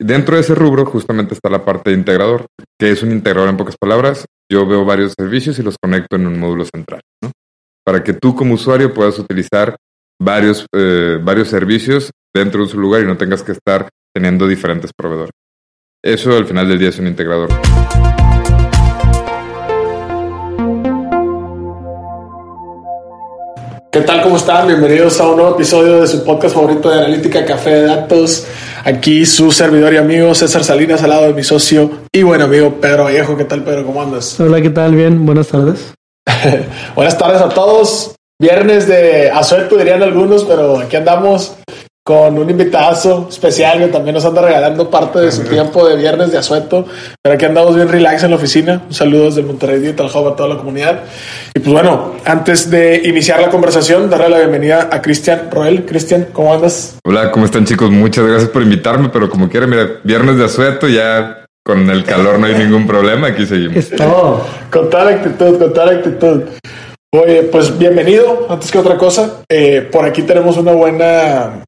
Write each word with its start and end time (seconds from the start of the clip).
dentro 0.00 0.34
de 0.34 0.42
ese 0.42 0.54
rubro 0.54 0.86
justamente 0.86 1.34
está 1.34 1.48
la 1.48 1.64
parte 1.64 1.90
de 1.90 1.96
integrador, 1.96 2.46
que 2.78 2.90
es 2.90 3.02
un 3.02 3.12
integrador 3.12 3.48
en 3.50 3.56
pocas 3.56 3.76
palabras. 3.76 4.26
Yo 4.50 4.66
veo 4.66 4.84
varios 4.84 5.14
servicios 5.16 5.58
y 5.58 5.62
los 5.62 5.76
conecto 5.80 6.16
en 6.16 6.26
un 6.26 6.40
módulo 6.40 6.64
central, 6.64 7.02
¿no? 7.22 7.30
Para 7.84 8.02
que 8.02 8.14
tú 8.14 8.34
como 8.34 8.54
usuario 8.54 8.92
puedas 8.92 9.18
utilizar 9.18 9.76
varios, 10.20 10.66
eh, 10.74 11.18
varios 11.22 11.48
servicios 11.48 12.10
dentro 12.34 12.62
de 12.62 12.68
solo 12.68 12.82
lugar 12.82 13.02
y 13.02 13.06
no 13.06 13.16
tengas 13.16 13.42
que 13.42 13.52
estar 13.52 13.88
teniendo 14.12 14.48
diferentes 14.48 14.90
proveedores. 14.96 15.32
Eso 16.02 16.36
al 16.36 16.46
final 16.46 16.68
del 16.68 16.78
día 16.78 16.88
es 16.88 16.98
un 16.98 17.06
integrador. 17.06 17.50
¿Qué 23.92 24.02
tal? 24.02 24.22
¿Cómo 24.22 24.36
están? 24.36 24.68
Bienvenidos 24.68 25.20
a 25.20 25.28
un 25.28 25.36
nuevo 25.38 25.56
episodio 25.56 26.00
de 26.00 26.06
su 26.06 26.24
podcast 26.24 26.54
favorito 26.54 26.90
de 26.90 26.98
analítica 26.98 27.44
Café 27.44 27.70
de 27.70 27.86
Datos. 27.86 28.46
Aquí 28.84 29.26
su 29.26 29.50
servidor 29.50 29.92
y 29.92 29.96
amigo 29.96 30.32
César 30.32 30.62
Salinas 30.62 31.02
al 31.02 31.10
lado 31.10 31.26
de 31.26 31.34
mi 31.34 31.42
socio 31.42 31.90
y 32.12 32.22
buen 32.22 32.40
amigo 32.40 32.80
Pedro 32.80 33.02
Vallejo. 33.04 33.36
¿Qué 33.36 33.46
tal, 33.46 33.64
Pedro? 33.64 33.84
¿Cómo 33.84 34.00
andas? 34.00 34.38
Hola, 34.38 34.62
¿qué 34.62 34.70
tal? 34.70 34.94
Bien, 34.94 35.26
buenas 35.26 35.48
tardes. 35.48 35.92
buenas 36.94 37.18
tardes 37.18 37.40
a 37.40 37.48
todos. 37.48 38.14
Viernes 38.40 38.86
de 38.86 39.28
asueto 39.28 39.76
dirían 39.76 40.04
algunos, 40.04 40.44
pero 40.44 40.78
aquí 40.78 40.94
andamos 40.94 41.56
con 42.10 42.36
un 42.36 42.50
invitado 42.50 43.28
especial 43.28 43.78
que 43.78 43.86
también 43.86 44.14
nos 44.14 44.24
anda 44.24 44.42
regalando 44.42 44.90
parte 44.90 45.20
de 45.20 45.30
su 45.30 45.44
tiempo 45.44 45.86
de 45.86 45.94
viernes 45.94 46.32
de 46.32 46.38
asueto. 46.38 46.84
Pero 47.22 47.36
aquí 47.36 47.44
andamos 47.44 47.76
bien 47.76 47.88
relax 47.88 48.24
en 48.24 48.30
la 48.30 48.36
oficina. 48.36 48.82
Un 48.88 48.92
saludo 48.92 49.26
desde 49.26 49.42
Monterrey 49.44 49.78
Digital 49.78 50.10
Hub 50.12 50.26
a 50.26 50.34
toda 50.34 50.48
la 50.48 50.56
comunidad. 50.56 51.04
Y 51.54 51.60
pues 51.60 51.72
bueno, 51.72 52.16
antes 52.24 52.68
de 52.68 53.00
iniciar 53.04 53.40
la 53.40 53.48
conversación, 53.48 54.10
darle 54.10 54.28
la 54.28 54.38
bienvenida 54.38 54.88
a 54.90 55.00
Cristian 55.00 55.52
Roel. 55.52 55.86
Cristian, 55.86 56.26
¿cómo 56.32 56.52
andas? 56.52 56.96
Hola, 57.04 57.30
¿cómo 57.30 57.44
están 57.44 57.64
chicos? 57.64 57.92
Muchas 57.92 58.26
gracias 58.26 58.50
por 58.50 58.62
invitarme, 58.62 59.10
pero 59.10 59.30
como 59.30 59.48
quieran, 59.48 59.70
mira, 59.70 60.00
viernes 60.02 60.36
de 60.36 60.46
asueto 60.46 60.88
ya 60.88 61.46
con 61.64 61.88
el 61.88 62.02
calor 62.02 62.40
no 62.40 62.46
hay 62.46 62.54
ningún 62.54 62.88
problema, 62.88 63.28
aquí 63.28 63.46
seguimos. 63.46 63.76
Es 63.76 63.90
todo. 63.90 64.44
Con 64.72 64.90
toda 64.90 65.04
la 65.04 65.10
actitud, 65.12 65.60
con 65.60 65.72
toda 65.72 65.86
la 65.86 65.92
actitud. 65.92 66.42
Oye, 67.14 67.44
pues 67.44 67.78
bienvenido, 67.78 68.48
antes 68.50 68.68
que 68.72 68.78
otra 68.78 68.96
cosa. 68.96 69.42
Eh, 69.48 69.88
por 69.92 70.04
aquí 70.04 70.22
tenemos 70.22 70.56
una 70.56 70.72
buena 70.72 71.62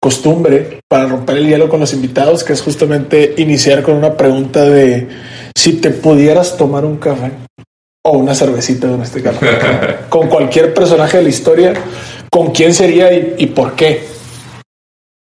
costumbre 0.00 0.80
para 0.88 1.06
romper 1.06 1.38
el 1.38 1.48
hielo 1.48 1.68
con 1.68 1.80
los 1.80 1.92
invitados, 1.92 2.44
que 2.44 2.52
es 2.52 2.62
justamente 2.62 3.34
iniciar 3.38 3.82
con 3.82 3.96
una 3.96 4.16
pregunta 4.16 4.64
de 4.64 5.08
si 5.56 5.80
te 5.80 5.90
pudieras 5.90 6.56
tomar 6.56 6.84
un 6.84 6.98
café 6.98 7.32
o 8.04 8.18
una 8.18 8.34
cervecita 8.34 8.92
en 8.92 9.02
este 9.02 9.22
caso, 9.22 9.40
con 10.08 10.28
cualquier 10.28 10.72
personaje 10.72 11.16
de 11.16 11.22
la 11.24 11.28
historia, 11.28 11.74
¿con 12.30 12.52
quién 12.52 12.72
sería 12.72 13.12
y, 13.12 13.46
por 13.46 13.74
qué? 13.74 14.06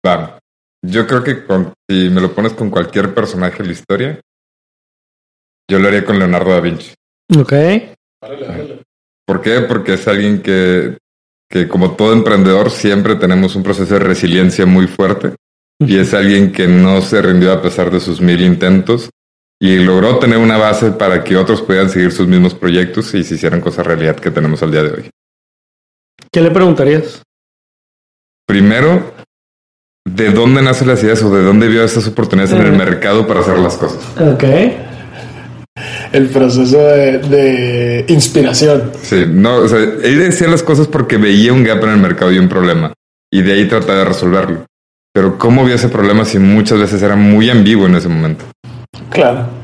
Claro. 0.02 0.38
Yo 0.84 1.06
creo 1.06 1.24
que 1.24 1.44
con, 1.44 1.72
si 1.88 2.10
me 2.10 2.20
lo 2.20 2.34
pones 2.34 2.52
con 2.52 2.70
cualquier 2.70 3.14
personaje 3.14 3.62
de 3.62 3.66
la 3.66 3.72
historia, 3.72 4.20
yo 5.70 5.78
lo 5.78 5.88
haría 5.88 6.04
con 6.04 6.18
Leonardo 6.18 6.52
da 6.52 6.60
Vinci. 6.60 6.92
Ok. 7.38 7.52
¿Por 9.26 9.42
qué? 9.42 9.60
Porque 9.62 9.94
es 9.94 10.06
alguien 10.06 10.42
que 10.42 10.98
que 11.48 11.66
como 11.66 11.92
todo 11.92 12.12
emprendedor 12.12 12.70
siempre 12.70 13.16
tenemos 13.16 13.56
un 13.56 13.62
proceso 13.62 13.94
de 13.94 14.00
resiliencia 14.00 14.66
muy 14.66 14.86
fuerte 14.86 15.34
y 15.80 15.98
es 15.98 16.12
alguien 16.12 16.52
que 16.52 16.66
no 16.66 17.00
se 17.00 17.22
rindió 17.22 17.52
a 17.52 17.62
pesar 17.62 17.90
de 17.90 18.00
sus 18.00 18.20
mil 18.20 18.40
intentos 18.40 19.10
y 19.60 19.78
logró 19.78 20.18
tener 20.18 20.38
una 20.38 20.56
base 20.56 20.92
para 20.92 21.24
que 21.24 21.36
otros 21.36 21.62
puedan 21.62 21.88
seguir 21.88 22.12
sus 22.12 22.28
mismos 22.28 22.54
proyectos 22.54 23.14
y 23.14 23.24
se 23.24 23.34
hicieran 23.34 23.60
cosas 23.60 23.86
realidad 23.86 24.16
que 24.16 24.30
tenemos 24.30 24.62
al 24.62 24.70
día 24.70 24.82
de 24.82 24.90
hoy. 24.90 25.10
¿Qué 26.30 26.40
le 26.40 26.50
preguntarías? 26.50 27.22
Primero, 28.46 29.14
¿de 30.04 30.30
dónde 30.30 30.62
nacen 30.62 30.88
las 30.88 31.02
ideas 31.02 31.22
o 31.22 31.34
de 31.34 31.42
dónde 31.42 31.68
vio 31.68 31.82
estas 31.82 32.06
oportunidades 32.06 32.54
en 32.54 32.66
el 32.66 32.74
eh. 32.74 32.76
mercado 32.76 33.26
para 33.26 33.40
hacer 33.40 33.58
las 33.58 33.76
cosas? 33.76 34.04
Ok 34.20 34.87
el 36.12 36.28
proceso 36.28 36.78
de, 36.78 38.04
inspiración. 38.08 38.92
Sí, 39.02 39.24
no, 39.28 39.56
o 39.56 39.68
sea, 39.68 39.78
él 39.78 40.18
decía 40.18 40.48
las 40.48 40.62
cosas 40.62 40.86
porque 40.86 41.16
veía 41.16 41.52
un 41.52 41.64
gap 41.64 41.82
en 41.84 41.90
el 41.90 41.98
mercado 41.98 42.32
y 42.32 42.38
un 42.38 42.48
problema, 42.48 42.92
y 43.32 43.42
de 43.42 43.52
ahí 43.52 43.68
trataba 43.68 43.98
de 43.98 44.04
resolverlo. 44.06 44.64
Pero 45.12 45.38
¿cómo 45.38 45.64
vio 45.64 45.74
ese 45.74 45.88
problema 45.88 46.24
si 46.24 46.38
muchas 46.38 46.78
veces 46.78 47.02
era 47.02 47.16
muy 47.16 47.50
ambiguo 47.50 47.86
en 47.86 47.96
ese 47.96 48.08
momento? 48.08 48.44
Claro 49.10 49.57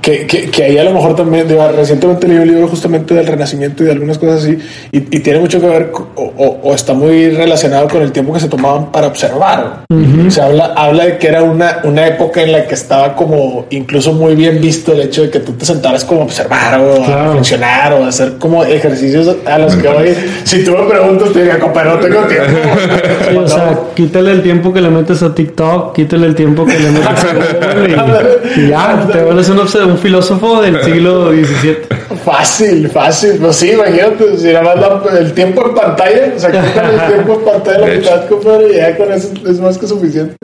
que, 0.00 0.26
que, 0.26 0.50
que, 0.50 0.64
ahí 0.64 0.78
a 0.78 0.84
lo 0.84 0.92
mejor 0.92 1.16
también, 1.16 1.46
recientemente 1.76 2.28
leí 2.28 2.38
un 2.38 2.48
libro 2.48 2.68
justamente 2.68 3.14
del 3.14 3.26
renacimiento 3.26 3.82
y 3.82 3.86
de 3.86 3.92
algunas 3.92 4.18
cosas 4.18 4.42
así, 4.42 4.58
y, 4.92 4.98
y 4.98 5.20
tiene 5.20 5.40
mucho 5.40 5.60
que 5.60 5.66
ver 5.66 5.92
o, 6.14 6.58
o, 6.62 6.74
está 6.74 6.94
muy 6.94 7.30
relacionado 7.30 7.88
con 7.88 8.02
el 8.02 8.12
tiempo 8.12 8.32
que 8.32 8.40
se 8.40 8.48
tomaban 8.48 8.92
para 8.92 9.08
observar. 9.08 9.84
O 10.26 10.30
sea, 10.30 10.46
habla, 10.46 10.72
habla 10.76 11.04
de 11.06 11.18
que 11.18 11.28
era 11.28 11.42
una, 11.42 11.80
una 11.84 12.06
época 12.06 12.42
en 12.42 12.52
la 12.52 12.66
que 12.66 12.74
estaba 12.74 13.16
como 13.16 13.66
incluso 13.70 14.12
muy 14.12 14.34
bien 14.34 14.60
visto 14.60 14.92
el 14.92 15.00
hecho 15.00 15.22
de 15.22 15.30
que 15.30 15.40
tú 15.40 15.52
te 15.52 15.64
sentaras 15.64 16.04
como 16.04 16.22
a 16.22 16.24
observar 16.24 16.80
o 16.80 17.02
a 17.04 17.32
funcionar 17.32 17.92
o 17.94 18.04
a 18.04 18.08
hacer 18.08 18.38
como 18.38 18.64
ejercicios 18.64 19.36
a 19.46 19.58
los 19.58 19.74
que 19.74 19.88
hoy, 19.88 20.14
si 20.44 20.64
tú 20.64 20.72
me 20.72 20.84
preguntas, 20.84 21.32
te 21.32 21.40
diría, 21.40 21.58
compadre, 21.58 21.90
no 21.90 21.98
tengo 21.98 22.20
tiempo. 22.22 23.40
o 23.44 23.48
sea, 23.48 23.78
quítale 23.94 24.32
el 24.32 24.42
tiempo 24.42 24.72
que 24.72 24.80
le 24.80 24.90
metes 24.90 25.22
a 25.22 25.34
TikTok, 25.34 25.94
quítale 25.94 26.26
el 26.26 26.34
tiempo 26.34 26.64
que 26.64 26.78
le 26.78 26.90
metes 26.90 27.24
a 27.24 27.34
Google 27.34 28.40
y, 28.56 28.68
ya, 28.68 29.06
te 29.10 29.22
vuelves 29.22 29.48
un 29.48 29.58
observador 29.58 29.97
un 29.98 30.02
filósofo 30.02 30.62
del 30.62 30.82
siglo 30.84 31.30
XVII. 31.30 31.76
Fácil, 32.24 32.88
fácil. 32.88 33.38
Pues 33.40 33.56
sí, 33.56 33.72
imagínate, 33.72 34.38
si 34.38 34.52
nada 34.52 34.74
más 34.74 35.14
el 35.14 35.32
tiempo 35.32 35.66
en 35.66 35.74
pantalla, 35.74 36.32
o 36.36 36.38
sea, 36.38 36.50
el 36.50 37.12
tiempo 37.12 37.34
en 37.34 37.44
pantalla, 37.44 37.78
la 37.78 37.86
mitad, 37.86 38.28
compadre, 38.28 38.72
y 38.72 38.76
ya 38.76 38.96
con 38.96 39.12
eso 39.12 39.28
es 39.46 39.60
más 39.60 39.76
que 39.78 39.86
suficiente. 39.86 40.36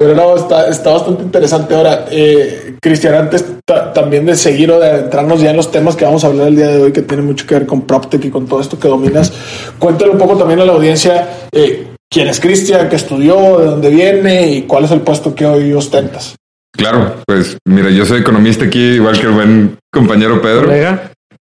Pero 0.00 0.14
no, 0.14 0.36
está, 0.36 0.68
está 0.68 0.90
bastante 0.90 1.24
interesante. 1.24 1.74
Ahora, 1.74 2.06
eh, 2.10 2.76
Cristian, 2.80 3.14
antes 3.14 3.44
también 3.92 4.26
de 4.26 4.36
seguir 4.36 4.70
o 4.70 4.78
de 4.78 4.88
adentrarnos 4.88 5.40
ya 5.40 5.50
en 5.50 5.56
los 5.56 5.72
temas 5.72 5.96
que 5.96 6.04
vamos 6.04 6.22
a 6.22 6.28
hablar 6.28 6.48
el 6.48 6.56
día 6.56 6.68
de 6.68 6.82
hoy, 6.82 6.92
que 6.92 7.02
tiene 7.02 7.24
mucho 7.24 7.46
que 7.46 7.54
ver 7.56 7.66
con 7.66 7.82
PropTech 7.82 8.24
y 8.24 8.30
con 8.30 8.46
todo 8.46 8.60
esto 8.60 8.78
que 8.78 8.86
dominas, 8.86 9.32
cuéntale 9.78 10.12
un 10.12 10.18
poco 10.18 10.36
también 10.36 10.60
a 10.60 10.64
la 10.64 10.72
audiencia 10.72 11.28
eh, 11.50 11.88
quién 12.08 12.28
es 12.28 12.38
Cristian, 12.38 12.88
qué 12.88 12.94
estudió, 12.94 13.58
de 13.58 13.66
dónde 13.66 13.90
viene 13.90 14.52
y 14.52 14.62
cuál 14.62 14.84
es 14.84 14.92
el 14.92 15.00
puesto 15.00 15.34
que 15.34 15.44
hoy 15.44 15.72
ostentas. 15.72 16.37
Claro, 16.72 17.22
pues 17.26 17.58
mira, 17.64 17.90
yo 17.90 18.04
soy 18.04 18.20
economista 18.20 18.64
aquí, 18.64 18.94
igual 18.94 19.18
que 19.18 19.26
el 19.26 19.32
buen 19.32 19.78
compañero 19.92 20.40
Pedro. 20.40 20.70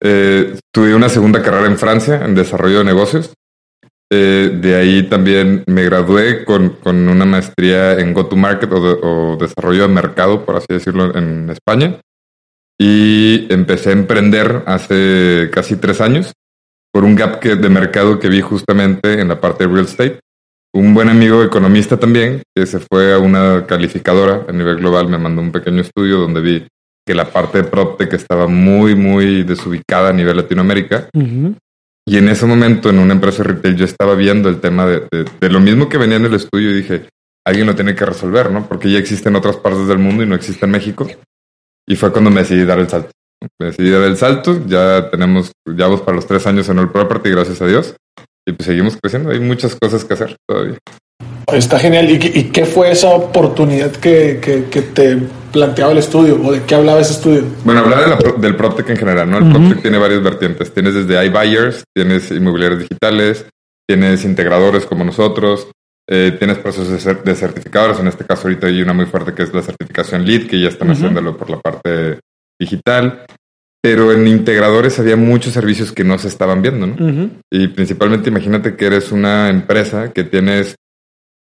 Eh, 0.01 0.57
tuve 0.73 0.95
una 0.95 1.09
segunda 1.09 1.41
carrera 1.41 1.67
en 1.67 1.77
Francia 1.77 2.23
en 2.25 2.35
desarrollo 2.35 2.79
de 2.79 2.85
negocios. 2.85 3.33
Eh, 4.11 4.57
de 4.59 4.75
ahí 4.75 5.03
también 5.03 5.63
me 5.67 5.83
gradué 5.83 6.43
con, 6.43 6.69
con 6.81 7.07
una 7.07 7.25
maestría 7.25 7.93
en 7.99 8.13
go-to-market 8.13 8.71
o, 8.71 9.37
desarrollo 9.39 9.83
de 9.83 9.93
mercado, 9.93 10.45
por 10.45 10.55
así 10.55 10.67
decirlo, 10.69 11.15
en 11.15 11.49
España. 11.49 11.99
Y 12.79 13.45
empecé 13.53 13.89
a 13.89 13.93
emprender 13.93 14.63
hace 14.65 15.49
casi 15.51 15.75
tres 15.75 16.01
años 16.01 16.31
por 16.91 17.03
un 17.03 17.15
gap 17.15 17.39
que, 17.39 17.55
de 17.55 17.69
mercado 17.69 18.19
que 18.19 18.29
vi 18.29 18.41
justamente 18.41 19.19
en 19.19 19.27
la 19.27 19.39
parte 19.39 19.67
de 19.67 19.73
real 19.73 19.85
estate 19.85 20.19
un 20.73 20.93
buen 20.93 21.09
amigo 21.09 21.43
economista 21.43 21.97
también, 21.97 22.43
que 22.55 22.65
se 22.65 22.79
fue 22.79 23.13
a 23.13 23.19
una 23.19 23.65
calificadora 23.65 24.45
a 24.47 24.51
nivel 24.51 24.77
global, 24.77 25.07
me 25.07 25.17
mandó 25.17 25.41
un 25.41 25.51
pequeño 25.51 25.81
estudio 25.81 26.17
donde 26.17 26.41
vi 26.41 26.67
que 27.05 27.15
la 27.15 27.31
parte 27.31 27.59
de 27.59 27.63
PropTech 27.63 28.13
estaba 28.13 28.47
muy, 28.47 28.93
muy 28.95 29.43
desubicada 29.43 30.09
a 30.09 30.13
nivel 30.13 30.37
Latinoamérica. 30.37 31.09
Y 32.05 32.17
en 32.17 32.29
ese 32.29 32.45
momento, 32.45 32.89
en 32.89 32.99
una 32.99 33.13
empresa 33.13 33.43
retail, 33.43 33.75
yo 33.75 33.85
estaba 33.85 34.15
viendo 34.15 34.49
el 34.49 34.59
tema 34.59 34.85
de, 34.85 35.07
de, 35.39 35.49
lo 35.49 35.59
mismo 35.59 35.89
que 35.89 35.97
venía 35.97 36.17
en 36.17 36.25
el 36.25 36.33
estudio 36.33 36.71
y 36.71 36.81
dije, 36.81 37.09
alguien 37.45 37.67
lo 37.67 37.75
tiene 37.75 37.95
que 37.95 38.05
resolver, 38.05 38.51
¿no? 38.51 38.67
Porque 38.67 38.91
ya 38.91 38.99
existe 38.99 39.29
en 39.29 39.35
otras 39.35 39.57
partes 39.57 39.87
del 39.87 39.99
mundo 39.99 40.23
y 40.23 40.27
no 40.27 40.35
existe 40.35 40.65
en 40.65 40.71
México. 40.71 41.07
Y 41.87 41.95
fue 41.95 42.11
cuando 42.11 42.29
me 42.29 42.41
decidí 42.41 42.65
dar 42.65 42.79
el 42.79 42.89
salto. 42.89 43.11
Me 43.59 43.67
decidí 43.67 43.89
dar 43.89 44.03
el 44.03 44.17
salto, 44.17 44.59
ya 44.67 45.09
tenemos, 45.09 45.51
ya 45.65 45.85
vamos 45.85 46.01
para 46.01 46.15
los 46.15 46.27
tres 46.27 46.45
años 46.45 46.67
en 46.69 46.79
el 46.79 46.89
property, 46.89 47.29
gracias 47.29 47.61
a 47.61 47.67
Dios 47.67 47.95
y 48.49 48.53
pues 48.53 48.65
seguimos 48.65 48.97
creciendo. 49.01 49.29
Hay 49.31 49.39
muchas 49.39 49.75
cosas 49.75 50.03
que 50.03 50.13
hacer 50.13 50.35
todavía. 50.47 50.77
Está 51.53 51.79
genial. 51.79 52.09
¿Y, 52.09 52.17
qué 52.19 52.65
fue 52.65 52.91
esa 52.91 53.09
oportunidad 53.09 53.91
que, 53.91 54.39
que, 54.41 54.81
te 54.81 55.17
planteaba 55.51 55.91
el 55.91 55.97
estudio 55.97 56.39
o 56.43 56.51
de 56.51 56.61
qué 56.63 56.75
hablaba 56.75 56.99
ese 56.99 57.13
estudio? 57.13 57.43
Bueno, 57.63 57.81
hablaba 57.81 58.17
del 58.37 58.55
PropTech 58.55 58.89
en 58.89 58.97
general, 58.97 59.29
¿no? 59.29 59.37
El 59.39 59.49
PropTech 59.49 59.81
tiene 59.81 59.97
varias 59.97 60.21
vertientes. 60.21 60.71
Tienes 60.73 60.93
desde 60.93 61.25
iBuyers, 61.25 61.83
tienes 61.93 62.29
inmobiliarios 62.31 62.81
digitales, 62.81 63.45
tienes 63.87 64.25
integradores 64.25 64.85
como 64.85 65.03
nosotros, 65.03 65.67
eh, 66.07 66.35
tienes 66.37 66.59
procesos 66.59 67.03
de, 67.23 67.35
certificadores. 67.35 67.99
En 67.99 68.07
este 68.07 68.25
caso, 68.25 68.47
ahorita 68.47 68.67
hay 68.67 68.81
una 68.81 68.93
muy 68.93 69.05
fuerte 69.05 69.33
que 69.33 69.43
es 69.43 69.53
la 69.53 69.61
certificación 69.61 70.25
LEED, 70.25 70.47
que 70.47 70.59
ya 70.59 70.69
están 70.69 70.91
haciéndolo 70.91 71.35
por 71.35 71.49
la 71.49 71.59
parte 71.59 72.19
digital 72.59 73.25
pero 73.81 74.11
en 74.11 74.27
integradores 74.27 74.99
había 74.99 75.15
muchos 75.15 75.53
servicios 75.53 75.91
que 75.91 76.03
no 76.03 76.17
se 76.17 76.27
estaban 76.27 76.61
viendo, 76.61 76.87
¿no? 76.87 77.29
Y 77.51 77.69
principalmente 77.69 78.29
imagínate 78.29 78.75
que 78.75 78.85
eres 78.85 79.11
una 79.11 79.49
empresa 79.49 80.11
que 80.11 80.23
tienes 80.23 80.75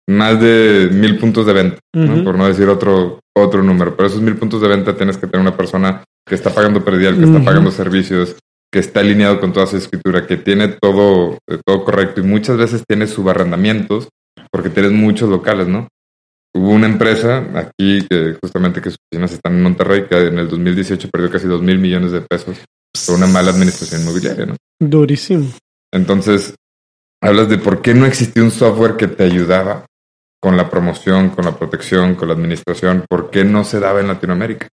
más 0.08 0.40
de 0.40 0.90
mil 0.92 1.18
puntos 1.18 1.46
de 1.46 1.54
venta, 1.54 1.80
por 2.24 2.38
no 2.38 2.48
decir 2.48 2.68
otro, 2.70 3.20
otro 3.36 3.64
número, 3.64 3.96
pero 3.96 4.08
esos 4.08 4.22
mil 4.22 4.36
puntos 4.36 4.62
de 4.62 4.68
venta 4.68 4.96
tienes 4.96 5.18
que 5.18 5.28
tener 5.28 5.42
una 5.42 5.58
persona 5.58 6.04
que 6.28 6.36
está 6.36 6.50
pagando 6.50 6.84
perdial, 6.84 7.18
que 7.18 7.26
está 7.26 7.44
pagando 7.44 7.72
servicios, 7.72 8.36
que 8.72 8.80
está 8.80 9.00
alineado 9.02 9.40
con 9.40 9.54
toda 9.54 9.68
su 9.68 9.78
escritura, 9.78 10.26
que 10.26 10.38
tiene 10.38 10.68
todo, 10.68 11.38
eh, 11.50 11.60
todo 11.66 11.84
correcto 11.84 12.22
y 12.22 12.24
muchas 12.24 12.58
veces 12.58 12.84
tienes 12.88 13.12
subarrendamientos 13.12 14.10
porque 14.52 14.70
tienes 14.70 14.92
muchos 14.92 15.30
locales, 15.30 15.68
¿no? 15.68 15.88
Hubo 16.56 16.72
una 16.72 16.88
empresa 16.88 17.46
aquí 17.54 18.08
que 18.10 18.38
justamente 18.42 18.82
que 18.82 18.90
sus 18.90 19.00
oficinas 19.12 19.34
están 19.34 19.56
en 19.56 19.64
Monterrey 19.64 20.06
que 20.10 20.28
en 20.28 20.40
el 20.40 20.48
2018 20.48 21.10
perdió 21.12 21.30
casi 21.30 21.48
2 21.48 21.62
mil 21.62 21.78
millones 21.80 22.12
de 22.14 22.22
pesos 22.22 22.58
por 23.06 23.16
una 23.16 23.28
mala 23.28 23.52
administración 23.52 24.02
inmobiliaria, 24.02 24.46
¿no? 24.46 24.56
Durísimo. 24.80 25.52
Entonces, 25.94 26.56
hablas 27.22 27.50
de 27.50 27.58
por 27.58 27.82
qué 27.82 27.94
no 27.94 28.06
existía 28.06 28.42
un 28.42 28.52
software 28.52 28.96
que 28.96 29.08
te 29.08 29.24
ayudaba 29.24 29.86
con 30.42 30.56
la 30.56 30.70
promoción, 30.70 31.30
con 31.32 31.44
la 31.44 31.58
protección, 31.58 32.16
con 32.16 32.30
la 32.30 32.36
administración, 32.36 33.04
por 33.10 33.30
qué 33.30 33.44
no 33.44 33.64
se 33.64 33.80
daba 33.80 34.00
en 34.00 34.08
Latinoamérica. 34.08 34.68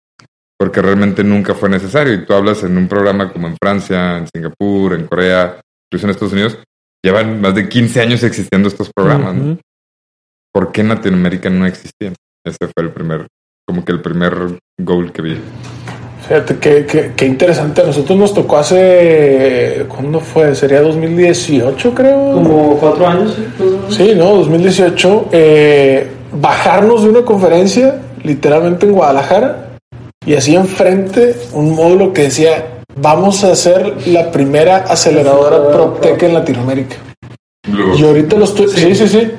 Porque 0.58 0.82
realmente 0.82 1.24
nunca 1.24 1.54
fue 1.54 1.70
necesario. 1.70 2.14
Y 2.14 2.26
tú 2.26 2.34
hablas 2.34 2.64
en 2.64 2.78
un 2.78 2.90
programa 2.90 3.32
como 3.32 3.48
en 3.48 3.56
Francia, 3.62 4.18
en 4.18 4.28
Singapur, 4.28 4.94
en 4.94 5.08
Corea, 5.08 5.62
incluso 5.88 6.06
en 6.06 6.12
Estados 6.12 6.34
Unidos, 6.34 6.58
llevan 7.02 7.40
más 7.40 7.56
de 7.56 7.70
15 7.70 8.02
años 8.02 8.24
existiendo 8.24 8.68
estos 8.68 8.92
programas. 8.94 9.36
¿no? 9.36 9.58
¿Por 10.60 10.74
qué 10.74 10.82
en 10.82 10.90
Latinoamérica 10.90 11.50
no 11.50 11.66
existían? 11.66 12.16
Ese 12.46 12.58
fue 12.60 12.84
el 12.84 12.92
primer, 12.92 13.28
como 13.66 13.86
que 13.86 13.94
el 13.94 14.02
primer 14.02 14.60
goal 14.78 15.14
que 15.14 15.22
vi. 15.22 15.38
Fíjate, 16.28 16.58
qué, 16.58 17.14
qué, 17.16 17.26
interesante. 17.26 17.82
A 17.82 17.86
nosotros 17.86 18.20
nos 18.20 18.34
tocó 18.34 18.58
hace. 18.58 19.86
¿Cuándo 19.88 20.20
fue? 20.20 20.54
Sería 20.56 20.82
2018, 20.82 21.96
creo. 21.96 22.34
Como 22.34 22.78
cuatro 22.78 23.08
años. 23.08 23.38
Sí, 23.88 24.12
no, 24.18 24.36
2018. 24.36 25.30
Eh, 25.32 26.12
bajarnos 26.34 27.04
de 27.04 27.10
una 27.10 27.22
conferencia, 27.22 28.02
literalmente 28.22 28.86
en 28.86 28.92
Guadalajara, 28.92 29.78
y 30.26 30.34
así 30.34 30.58
enfrente 30.58 31.38
un 31.54 31.74
módulo 31.74 32.12
que 32.12 32.24
decía: 32.24 32.82
Vamos 32.98 33.46
a 33.46 33.54
hacer 33.54 34.06
la 34.08 34.30
primera 34.30 34.80
aceleradora 34.80 35.72
PropTech 35.72 36.22
en 36.24 36.34
Latinoamérica. 36.34 36.98
Y 37.98 38.04
ahorita 38.04 38.36
lo 38.36 38.44
estoy. 38.44 38.68
Sí, 38.68 38.94
sí, 38.94 39.08
sí. 39.08 39.32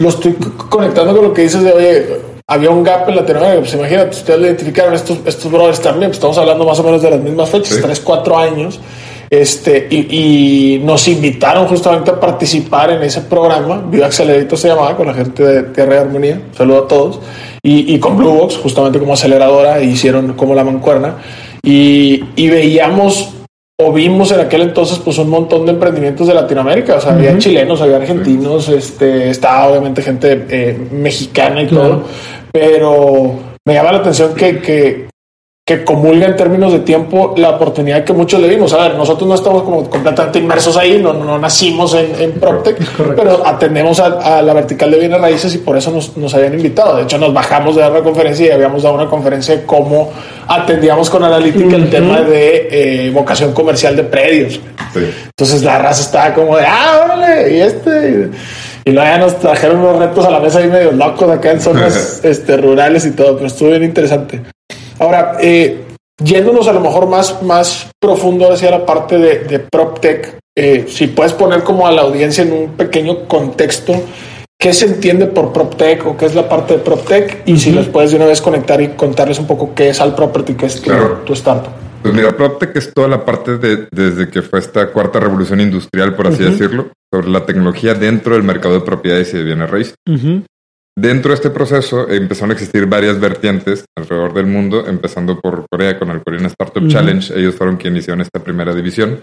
Lo 0.00 0.08
estoy 0.08 0.34
conectando 0.70 1.14
con 1.14 1.24
lo 1.24 1.34
que 1.34 1.42
dices 1.42 1.62
de, 1.62 1.72
oye, 1.72 2.06
había 2.46 2.70
un 2.70 2.82
gap 2.82 3.06
en 3.08 3.16
Latinoamérica. 3.16 3.60
Pues 3.60 3.74
imagínate, 3.74 4.16
ustedes 4.16 4.40
identificaron 4.40 4.94
estos, 4.94 5.18
estos 5.26 5.52
brothers 5.52 5.80
también. 5.80 6.08
Pues 6.08 6.16
estamos 6.16 6.38
hablando 6.38 6.64
más 6.64 6.78
o 6.80 6.82
menos 6.82 7.02
de 7.02 7.10
las 7.10 7.20
mismas 7.20 7.50
fechas, 7.50 7.78
tres, 7.80 8.00
cuatro 8.00 8.36
años. 8.36 8.80
Este, 9.28 9.86
y, 9.90 10.80
nos 10.82 11.06
invitaron 11.06 11.68
justamente 11.68 12.10
a 12.10 12.18
participar 12.18 12.90
en 12.90 13.02
ese 13.02 13.20
programa. 13.20 13.84
Viva 13.88 14.06
Accelerator 14.06 14.58
se 14.58 14.68
llamaba 14.68 14.96
con 14.96 15.06
la 15.06 15.14
gente 15.14 15.44
de 15.44 15.62
Tierra 15.64 15.96
y 15.96 15.98
Armonía. 15.98 16.40
Saludo 16.56 16.84
a 16.84 16.88
todos. 16.88 17.20
Y, 17.62 17.94
y 17.94 18.00
con 18.00 18.16
Bluebox, 18.16 18.56
justamente 18.56 18.98
como 18.98 19.12
aceleradora, 19.12 19.80
hicieron 19.82 20.32
como 20.32 20.54
la 20.54 20.64
mancuerna. 20.64 21.16
Y, 21.62 22.24
y 22.36 22.48
veíamos 22.48 23.34
o 23.82 23.92
vimos 23.92 24.30
en 24.32 24.40
aquel 24.40 24.62
entonces 24.62 24.98
pues 24.98 25.18
un 25.18 25.30
montón 25.30 25.66
de 25.66 25.72
emprendimientos 25.72 26.26
de 26.26 26.34
Latinoamérica, 26.34 26.96
o 26.96 27.00
sea, 27.00 27.12
había 27.12 27.36
chilenos, 27.38 27.80
había 27.80 27.96
argentinos, 27.96 28.68
este, 28.68 29.30
estaba 29.30 29.68
obviamente 29.68 30.02
gente 30.02 30.46
eh, 30.48 30.78
mexicana 30.90 31.62
y 31.62 31.66
todo, 31.66 32.04
pero 32.52 33.34
me 33.66 33.74
llama 33.74 33.92
la 33.92 33.98
atención 33.98 34.34
que, 34.34 34.58
que, 34.60 35.09
que 35.70 35.84
comulga 35.84 36.26
en 36.26 36.34
términos 36.34 36.72
de 36.72 36.80
tiempo 36.80 37.32
la 37.36 37.50
oportunidad 37.50 38.02
que 38.02 38.12
muchos 38.12 38.40
le 38.40 38.48
vimos. 38.48 38.72
A 38.72 38.88
ver, 38.88 38.96
nosotros 38.96 39.28
no 39.28 39.36
estamos 39.36 39.62
como 39.62 39.88
completamente 39.88 40.40
inmersos 40.40 40.76
ahí, 40.76 40.98
no, 41.00 41.12
no 41.12 41.38
nacimos 41.38 41.94
en, 41.94 42.12
en 42.20 42.32
PropTech, 42.32 42.76
pero 43.14 43.46
atendemos 43.46 44.00
a, 44.00 44.42
la 44.42 44.52
vertical 44.52 44.90
de 44.90 44.98
bienes 44.98 45.20
raíces 45.20 45.54
y 45.54 45.58
por 45.58 45.76
eso 45.76 45.92
nos, 45.92 46.16
nos, 46.16 46.34
habían 46.34 46.54
invitado. 46.54 46.96
De 46.96 47.04
hecho, 47.04 47.18
nos 47.18 47.32
bajamos 47.32 47.76
de 47.76 47.82
dar 47.82 47.92
la 47.92 48.00
conferencia 48.00 48.48
y 48.48 48.50
habíamos 48.50 48.82
dado 48.82 48.96
una 48.96 49.06
conferencia 49.06 49.58
de 49.58 49.64
cómo 49.64 50.10
atendíamos 50.48 51.08
con 51.08 51.22
analítica 51.22 51.76
el 51.76 51.88
tema 51.88 52.20
de 52.22 53.06
eh, 53.06 53.10
vocación 53.12 53.52
comercial 53.52 53.94
de 53.94 54.02
predios. 54.02 54.58
Entonces 54.96 55.62
la 55.62 55.78
raza 55.78 56.02
estaba 56.02 56.34
como 56.34 56.56
de, 56.56 56.64
ah, 56.66 57.02
órale, 57.04 57.56
y 57.56 57.60
este... 57.60 58.28
Y 58.84 58.90
luego 58.90 59.08
ya 59.08 59.18
nos 59.18 59.38
trajeron 59.38 59.78
unos 59.78 60.00
retos 60.00 60.26
a 60.26 60.30
la 60.30 60.40
mesa 60.40 60.58
ahí 60.58 60.66
medio 60.66 60.90
locos 60.90 61.30
acá 61.30 61.52
en 61.52 61.60
zonas 61.60 62.20
este, 62.24 62.56
rurales 62.56 63.06
y 63.06 63.12
todo, 63.12 63.36
pero 63.36 63.46
estuvo 63.46 63.68
bien 63.68 63.84
interesante. 63.84 64.40
Ahora, 65.00 65.38
eh, 65.40 65.86
yéndonos 66.22 66.68
a 66.68 66.72
lo 66.74 66.80
mejor 66.80 67.08
más, 67.08 67.42
más 67.42 67.90
profundo 67.98 68.52
hacia 68.52 68.70
la 68.70 68.84
parte 68.84 69.18
de, 69.18 69.38
de 69.40 69.58
PropTech, 69.58 70.38
eh, 70.56 70.84
si 70.88 71.06
puedes 71.06 71.32
poner 71.32 71.62
como 71.62 71.86
a 71.86 71.92
la 71.92 72.02
audiencia 72.02 72.44
en 72.44 72.52
un 72.52 72.72
pequeño 72.76 73.26
contexto, 73.26 73.94
¿qué 74.58 74.74
se 74.74 74.84
entiende 74.84 75.26
por 75.26 75.54
PropTech 75.54 76.06
o 76.06 76.18
qué 76.18 76.26
es 76.26 76.34
la 76.34 76.48
parte 76.50 76.74
de 76.74 76.80
PropTech? 76.80 77.44
Y 77.46 77.58
si 77.58 77.72
les 77.72 77.86
puedes 77.86 78.10
de 78.10 78.18
una 78.18 78.26
vez 78.26 78.42
conectar 78.42 78.78
y 78.82 78.88
contarles 78.88 79.38
un 79.38 79.46
poco 79.46 79.74
qué 79.74 79.88
es 79.88 80.00
Al 80.02 80.14
Property, 80.14 80.52
qué 80.52 80.66
es 80.66 80.82
tu, 80.82 81.32
startup. 81.32 81.72
Pues 82.02 82.12
mira, 82.12 82.36
PropTech 82.36 82.76
es 82.76 82.92
toda 82.92 83.08
la 83.08 83.24
parte 83.24 83.56
de, 83.56 83.88
desde 83.90 84.28
que 84.28 84.42
fue 84.42 84.58
esta 84.58 84.90
cuarta 84.90 85.18
revolución 85.18 85.62
industrial, 85.62 86.14
por 86.14 86.26
así 86.26 86.42
decirlo, 86.42 86.88
sobre 87.10 87.28
la 87.28 87.46
tecnología 87.46 87.94
dentro 87.94 88.34
del 88.34 88.42
mercado 88.42 88.74
de 88.74 88.80
propiedades 88.80 89.32
y 89.32 89.38
de 89.38 89.44
bienes 89.44 89.70
raíces. 89.70 89.94
Dentro 90.96 91.30
de 91.30 91.36
este 91.36 91.50
proceso 91.50 92.10
empezaron 92.10 92.50
a 92.50 92.54
existir 92.54 92.86
varias 92.86 93.18
vertientes 93.20 93.84
alrededor 93.96 94.34
del 94.34 94.46
mundo, 94.46 94.86
empezando 94.86 95.40
por 95.40 95.66
Corea 95.70 95.98
con 95.98 96.10
el 96.10 96.22
Korean 96.22 96.46
Startup 96.46 96.86
Challenge. 96.88 97.38
Ellos 97.38 97.54
fueron 97.54 97.76
quienes 97.76 98.00
hicieron 98.00 98.20
esta 98.20 98.42
primera 98.42 98.74
división 98.74 99.22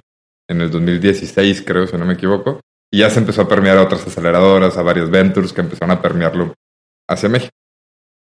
en 0.49 0.61
el 0.61 0.71
2016, 0.71 1.63
creo, 1.65 1.85
si 1.87 1.97
no 1.97 2.05
me 2.05 2.13
equivoco. 2.13 2.61
Y 2.91 2.99
ya 2.99 3.09
se 3.09 3.19
empezó 3.19 3.41
a 3.41 3.47
permear 3.47 3.77
a 3.77 3.83
otras 3.83 4.07
aceleradoras, 4.07 4.77
a 4.77 4.81
varias 4.81 5.09
ventures 5.09 5.51
que 5.51 5.61
empezaron 5.61 5.91
a 5.91 6.01
permearlo 6.01 6.53
hacia 7.09 7.29
México. 7.29 7.51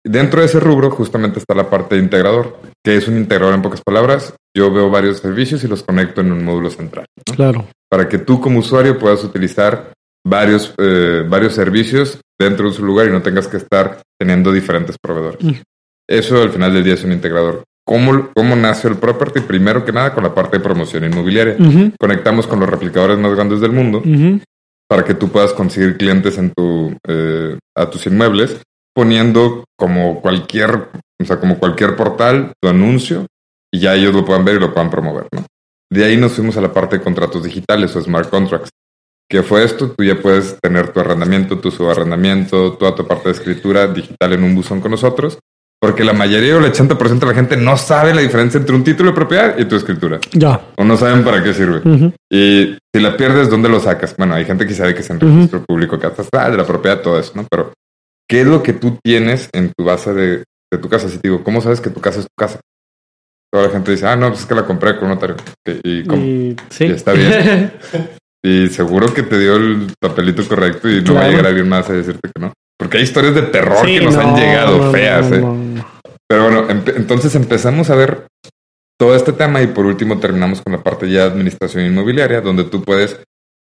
Dentro 0.03 0.39
de 0.39 0.45
ese 0.45 0.59
rubro 0.59 0.91
justamente 0.91 1.39
está 1.39 1.55
la 1.55 1.69
parte 1.69 1.95
de 1.95 2.01
integrador, 2.01 2.59
que 2.83 2.95
es 2.95 3.07
un 3.07 3.17
integrador 3.17 3.55
en 3.55 3.63
pocas 3.63 3.81
palabras. 3.81 4.35
Yo 4.55 4.71
veo 4.71 4.89
varios 4.89 5.17
servicios 5.17 5.63
y 5.63 5.67
los 5.67 5.83
conecto 5.83 6.21
en 6.21 6.31
un 6.31 6.45
módulo 6.45 6.69
central. 6.69 7.05
Claro. 7.35 7.67
Para 7.89 8.07
que 8.07 8.19
tú 8.19 8.39
como 8.39 8.59
usuario 8.59 8.99
puedas 8.99 9.23
utilizar 9.23 9.93
varios, 10.25 10.73
eh, 10.77 11.23
varios 11.27 11.53
servicios 11.53 12.19
dentro 12.37 12.67
de 12.67 12.75
su 12.75 12.85
lugar 12.85 13.07
y 13.07 13.11
no 13.11 13.21
tengas 13.21 13.47
que 13.47 13.57
estar 13.57 14.01
teniendo 14.19 14.51
diferentes 14.51 14.97
proveedores. 15.01 15.43
Mm. 15.43 15.61
Eso 16.07 16.41
al 16.41 16.51
final 16.51 16.73
del 16.73 16.83
día 16.83 16.95
es 16.95 17.03
un 17.03 17.11
integrador. 17.11 17.63
¿Cómo, 17.85 18.29
¿Cómo 18.35 18.55
nace 18.55 18.87
el 18.87 18.97
property? 18.97 19.41
Primero 19.41 19.85
que 19.85 19.91
nada 19.91 20.13
con 20.13 20.23
la 20.23 20.33
parte 20.33 20.57
de 20.57 20.63
promoción 20.63 21.03
inmobiliaria. 21.03 21.55
Conectamos 21.99 22.47
con 22.47 22.59
los 22.59 22.67
replicadores 22.67 23.17
más 23.19 23.33
grandes 23.35 23.61
del 23.61 23.71
mundo 23.71 24.01
para 24.87 25.03
que 25.03 25.13
tú 25.13 25.29
puedas 25.29 25.53
conseguir 25.53 25.97
clientes 25.97 26.37
en 26.37 26.51
tu, 26.51 26.95
eh, 27.07 27.57
a 27.75 27.89
tus 27.89 28.05
inmuebles 28.07 28.61
poniendo 28.95 29.65
como 29.77 30.21
cualquier, 30.21 30.89
o 31.21 31.25
sea, 31.25 31.39
como 31.39 31.59
cualquier 31.59 31.95
portal 31.95 32.53
tu 32.61 32.69
anuncio 32.69 33.27
y 33.71 33.79
ya 33.79 33.93
ellos 33.93 34.15
lo 34.15 34.23
puedan 34.23 34.45
ver 34.45 34.55
y 34.55 34.59
lo 34.59 34.73
puedan 34.73 34.89
promover, 34.89 35.27
¿no? 35.31 35.45
De 35.91 36.05
ahí 36.05 36.17
nos 36.17 36.33
fuimos 36.33 36.57
a 36.57 36.61
la 36.61 36.73
parte 36.73 36.97
de 36.97 37.03
contratos 37.03 37.43
digitales 37.43 37.95
o 37.95 38.01
smart 38.01 38.29
contracts. 38.29 38.69
¿Qué 39.29 39.41
fue 39.41 39.63
esto? 39.63 39.91
Tú 39.91 40.03
ya 40.03 40.19
puedes 40.21 40.57
tener 40.61 40.93
tu 40.93 40.99
arrendamiento, 40.99 41.57
tu 41.59 41.71
subarrendamiento, 41.71 42.73
toda 42.73 42.93
tu 42.93 43.07
parte 43.07 43.29
de 43.29 43.35
escritura 43.35 43.87
digital 43.87 44.33
en 44.33 44.43
un 44.43 44.53
buzón 44.53 44.81
con 44.81 44.91
nosotros, 44.91 45.39
porque 45.81 46.03
la 46.03 46.13
mayoría 46.13 46.55
o 46.55 46.59
el 46.59 46.71
80% 46.71 47.19
de 47.19 47.25
la 47.25 47.33
gente 47.33 47.57
no 47.57 47.75
sabe 47.75 48.13
la 48.13 48.21
diferencia 48.21 48.59
entre 48.59 48.75
un 48.75 48.83
título 48.83 49.09
de 49.09 49.15
propiedad 49.15 49.57
y 49.57 49.65
tu 49.65 49.75
escritura. 49.75 50.19
Ya. 50.31 50.61
O 50.77 50.83
no 50.83 50.95
saben 50.95 51.23
para 51.23 51.43
qué 51.43 51.53
sirve. 51.53 51.81
Y 52.31 52.77
si 52.93 53.01
la 53.01 53.17
pierdes, 53.17 53.49
¿dónde 53.49 53.67
lo 53.67 53.79
sacas? 53.79 54.15
Bueno, 54.15 54.35
hay 54.35 54.45
gente 54.45 54.67
que 54.67 54.75
sabe 54.75 54.93
que 54.93 55.01
es 55.01 55.09
en 55.09 55.19
registro 55.19 55.63
público, 55.63 55.97
que 55.97 56.07
hasta 56.07 56.49
de 56.49 56.57
la 56.57 56.65
propiedad, 56.65 57.01
todo 57.01 57.19
eso, 57.19 57.33
¿no? 57.35 57.47
Pero, 57.49 57.73
¿qué 58.29 58.41
es 58.41 58.47
lo 58.47 58.61
que 58.61 58.73
tú 58.73 58.99
tienes 59.03 59.49
en 59.53 59.71
tu 59.75 59.85
base 59.85 60.13
de, 60.13 60.43
de 60.71 60.77
tu 60.79 60.87
casa? 60.87 61.09
Si 61.09 61.17
te 61.17 61.29
digo, 61.29 61.43
¿cómo 61.43 61.61
sabes 61.61 61.81
que 61.81 61.89
tu 61.89 61.99
casa 61.99 62.19
es 62.19 62.25
tu 62.25 62.35
casa? 62.37 62.59
Toda 63.51 63.67
la 63.67 63.73
gente 63.73 63.91
dice, 63.91 64.05
ah, 64.07 64.15
no, 64.15 64.29
pues 64.29 64.41
es 64.41 64.45
que 64.45 64.55
la 64.55 64.65
compré 64.65 64.95
con 64.95 65.05
un 65.05 65.15
notario. 65.15 65.35
Y, 65.65 65.99
y, 65.99 66.55
¿sí? 66.69 66.85
y 66.85 66.91
está 66.91 67.13
bien. 67.13 67.71
Y 68.45 68.69
seguro 68.69 69.11
que 69.11 69.23
te 69.23 69.39
dio 69.39 69.55
el 69.55 69.91
papelito 69.99 70.47
correcto 70.47 70.87
y 70.87 71.01
no 71.01 71.15
va 71.15 71.21
a 71.25 71.29
llegar 71.29 71.47
alguien 71.47 71.67
más 71.67 71.89
a 71.89 71.93
decirte 71.93 72.29
que 72.31 72.39
no. 72.39 72.53
Porque 72.77 72.97
hay 72.97 73.03
historias 73.03 73.33
de 73.33 73.41
terror 73.41 73.83
que 73.83 74.01
nos 74.01 74.15
han 74.15 74.35
llegado 74.35 74.91
feas. 74.91 75.31
eh. 75.31 75.43
Pero 76.27 76.43
bueno, 76.43 76.67
entonces 76.69 77.33
empezamos 77.33 77.89
a 77.89 77.95
ver 77.95 78.27
todo 78.99 79.15
este 79.15 79.33
tema 79.33 79.63
y 79.63 79.67
por 79.67 79.87
último 79.87 80.19
terminamos 80.19 80.61
con 80.61 80.73
la 80.73 80.83
parte 80.83 81.09
ya 81.09 81.21
de 81.23 81.31
administración 81.31 81.85
inmobiliaria, 81.85 82.41
donde 82.41 82.65
tú 82.65 82.83
puedes 82.83 83.19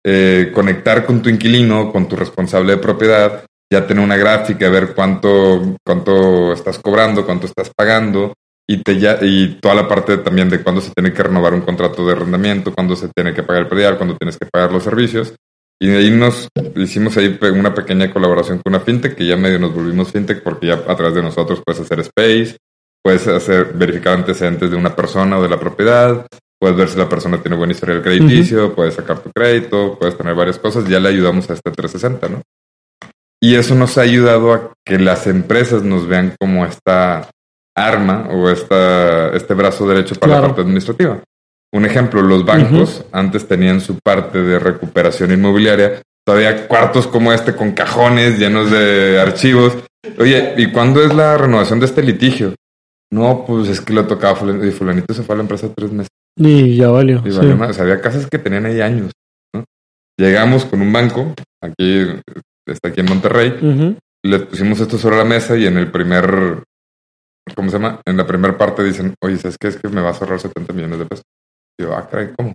eh, 0.07 0.51
conectar 0.55 1.05
con 1.05 1.21
tu 1.21 1.29
inquilino, 1.29 1.93
con 1.93 2.09
tu 2.09 2.17
responsable 2.17 2.73
de 2.73 2.79
propiedad, 2.79 3.45
ya 3.71 3.87
tener 3.87 4.03
una 4.03 4.17
gráfica, 4.17 4.71
ver 4.71 4.95
cuánto, 4.95 5.77
cuánto 5.85 6.55
estás 6.55 6.79
cobrando, 6.79 7.27
cuánto 7.27 7.47
estás 7.47 7.71
pagando, 7.77 8.33
y, 8.69 8.83
te 8.83 8.99
ya, 8.99 9.19
y 9.21 9.59
toda 9.61 9.75
la 9.75 9.89
parte 9.89 10.19
también 10.19 10.49
de 10.49 10.63
cuándo 10.63 10.81
se 10.81 10.93
tiene 10.93 11.13
que 11.13 11.23
renovar 11.23 11.55
un 11.55 11.63
contrato 11.63 12.07
de 12.07 12.13
arrendamiento, 12.13 12.73
cuándo 12.73 12.97
se 12.97 13.09
tiene 13.09 13.35
que 13.35 13.43
pagar 13.43 13.63
el 13.63 13.69
predial, 13.69 13.97
cuándo 13.97 14.17
tienes 14.17 14.39
que 14.39 14.47
pagar 14.47 14.73
los 14.73 14.85
servicios. 14.85 15.35
Y 15.81 15.89
de 15.89 15.99
ahí 15.99 16.11
nos 16.11 16.49
hicimos 16.77 17.17
ahí 17.17 17.39
una 17.41 17.75
pequeña 17.75 18.13
colaboración 18.13 18.59
con 18.59 18.73
una 18.73 18.81
fintech, 18.81 19.17
que 19.17 19.27
ya 19.27 19.37
medio 19.37 19.59
nos 19.59 19.75
volvimos 19.75 20.13
fintech 20.13 20.43
porque 20.43 20.69
ya 20.69 20.75
a 20.75 20.97
través 20.97 21.15
de 21.15 21.23
nosotros 21.23 21.61
puedes 21.65 21.81
hacer 21.81 22.01
space, 22.01 22.57
puedes 23.03 23.27
hacer 23.27 23.73
verificar 23.75 24.15
antecedentes 24.15 24.71
de 24.71 24.77
una 24.77 24.95
persona 24.95 25.39
o 25.39 25.43
de 25.43 25.49
la 25.49 25.59
propiedad, 25.59 26.25
puedes 26.61 26.77
ver 26.77 26.89
si 26.89 26.97
la 26.97 27.09
persona 27.09 27.43
tiene 27.43 27.57
buen 27.57 27.73
historial 27.73 28.01
crediticio, 28.01 28.77
puedes 28.77 28.95
sacar 28.95 29.19
tu 29.19 29.33
crédito, 29.33 29.99
puedes 29.99 30.17
tener 30.17 30.37
varias 30.37 30.61
cosas. 30.61 30.89
Ya 30.89 31.01
le 31.01 31.09
ayudamos 31.09 31.51
a 31.51 31.55
este 31.55 31.73
360, 31.73 32.29
¿no? 32.29 32.43
Y 33.41 33.57
eso 33.57 33.75
nos 33.75 33.99
ha 33.99 34.03
ayudado 34.03 34.53
a 34.53 34.73
que 34.87 35.01
las 35.01 35.27
empresas 35.27 35.83
nos 35.83 36.07
vean 36.07 36.37
como 36.39 36.65
esta 36.65 37.29
arma 37.77 38.29
o 38.31 38.51
esta, 38.51 39.31
este 39.35 39.55
brazo 39.55 39.87
derecho 39.89 40.15
para 40.17 40.35
la 40.35 40.43
parte 40.43 40.61
administrativa. 40.61 41.23
Un 41.75 41.87
ejemplo, 41.87 42.21
los 42.21 42.45
bancos 42.45 43.05
antes 43.13 43.49
tenían 43.49 43.81
su 43.81 43.99
parte 43.99 44.43
de 44.43 44.59
recuperación 44.59 45.33
inmobiliaria 45.33 46.03
todavía 46.25 46.69
cuartos 46.69 47.07
como 47.07 47.33
este 47.33 47.55
con 47.55 47.73
cajones 47.73 48.39
llenos 48.39 48.71
de 48.71 49.21
archivos. 49.21 49.77
Oye, 50.19 50.55
¿y 50.57 50.71
cuándo 50.71 51.03
es 51.03 51.15
la 51.15 51.37
renovación 51.37 51.81
de 51.81 51.87
este 51.87 52.03
litigio? 52.03 52.55
No, 53.11 53.45
pues 53.47 53.69
es 53.69 53.81
que 53.81 53.93
lo 53.93 54.07
tocaba 54.07 54.39
y 54.65 54.71
fulanito 54.71 55.13
se 55.15 55.23
fue 55.23 55.35
a 55.35 55.39
la 55.39 55.43
empresa 55.43 55.69
tres 55.75 55.93
meses. 55.93 56.09
Y 56.37 56.77
ya 56.77 56.89
valió. 56.89 57.23
Y 57.25 57.31
valió 57.31 57.57
más. 57.57 57.71
O 57.71 57.75
sea, 57.75 57.85
había 57.85 58.01
casas 58.01 58.27
que 58.27 58.39
tenían 58.39 58.65
ahí 58.65 58.81
años. 58.81 59.13
¿no? 59.55 59.65
Llegamos 60.19 60.65
con 60.65 60.81
un 60.81 60.93
banco, 60.93 61.35
aquí, 61.63 62.07
está 62.67 62.89
aquí 62.89 63.01
en 63.01 63.07
Monterrey, 63.07 63.97
les 64.25 64.43
pusimos 64.43 64.81
esto 64.81 64.97
sobre 64.99 65.17
la 65.17 65.25
mesa 65.25 65.57
y 65.57 65.67
en 65.67 65.77
el 65.77 65.91
primer, 65.91 66.65
¿cómo 67.55 67.71
se 67.71 67.77
llama? 67.77 68.01
En 68.05 68.17
la 68.17 68.27
primera 68.27 68.57
parte 68.57 68.83
dicen, 68.83 69.15
oye, 69.23 69.37
¿sabes 69.37 69.57
qué? 69.59 69.69
Es 69.69 69.77
que 69.77 69.89
me 69.89 70.03
vas 70.03 70.21
a 70.21 70.25
ahorrar 70.25 70.41
70 70.41 70.73
millones 70.73 70.99
de 71.01 71.07
pesos. 71.07 71.25
Y 71.79 71.85
yo, 71.85 71.95
ah, 71.95 72.09
caray, 72.09 72.31
¿cómo? 72.37 72.55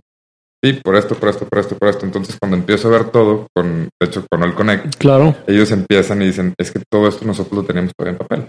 Sí, 0.62 0.72
por 0.82 0.96
esto, 0.96 1.14
por 1.14 1.28
esto, 1.28 1.46
por 1.46 1.58
esto, 1.60 1.76
por 1.76 1.88
esto. 1.88 2.04
Entonces, 2.04 2.36
cuando 2.38 2.56
empiezo 2.56 2.88
a 2.88 2.90
ver 2.90 3.10
todo, 3.10 3.46
con, 3.54 3.88
de 4.00 4.06
hecho, 4.06 4.26
con 4.28 4.42
el 4.42 4.54
Connect, 4.54 4.96
claro. 4.96 5.36
ellos 5.46 5.70
empiezan 5.70 6.20
y 6.22 6.26
dicen, 6.26 6.54
es 6.58 6.72
que 6.72 6.82
todo 6.90 7.08
esto 7.08 7.24
nosotros 7.24 7.54
lo 7.54 7.64
teníamos 7.64 7.92
todavía 7.96 8.18
en 8.18 8.26
papel. 8.26 8.48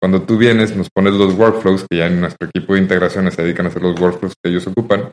Cuando 0.00 0.22
tú 0.22 0.36
vienes, 0.36 0.74
nos 0.74 0.88
pones 0.90 1.12
los 1.14 1.34
workflows, 1.34 1.86
que 1.88 1.98
ya 1.98 2.06
en 2.06 2.20
nuestro 2.20 2.48
equipo 2.48 2.74
de 2.74 2.80
integraciones 2.80 3.34
se 3.34 3.42
dedican 3.42 3.66
a 3.66 3.68
hacer 3.68 3.82
los 3.82 4.00
workflows 4.00 4.34
que 4.42 4.50
ellos 4.50 4.66
ocupan, 4.66 5.12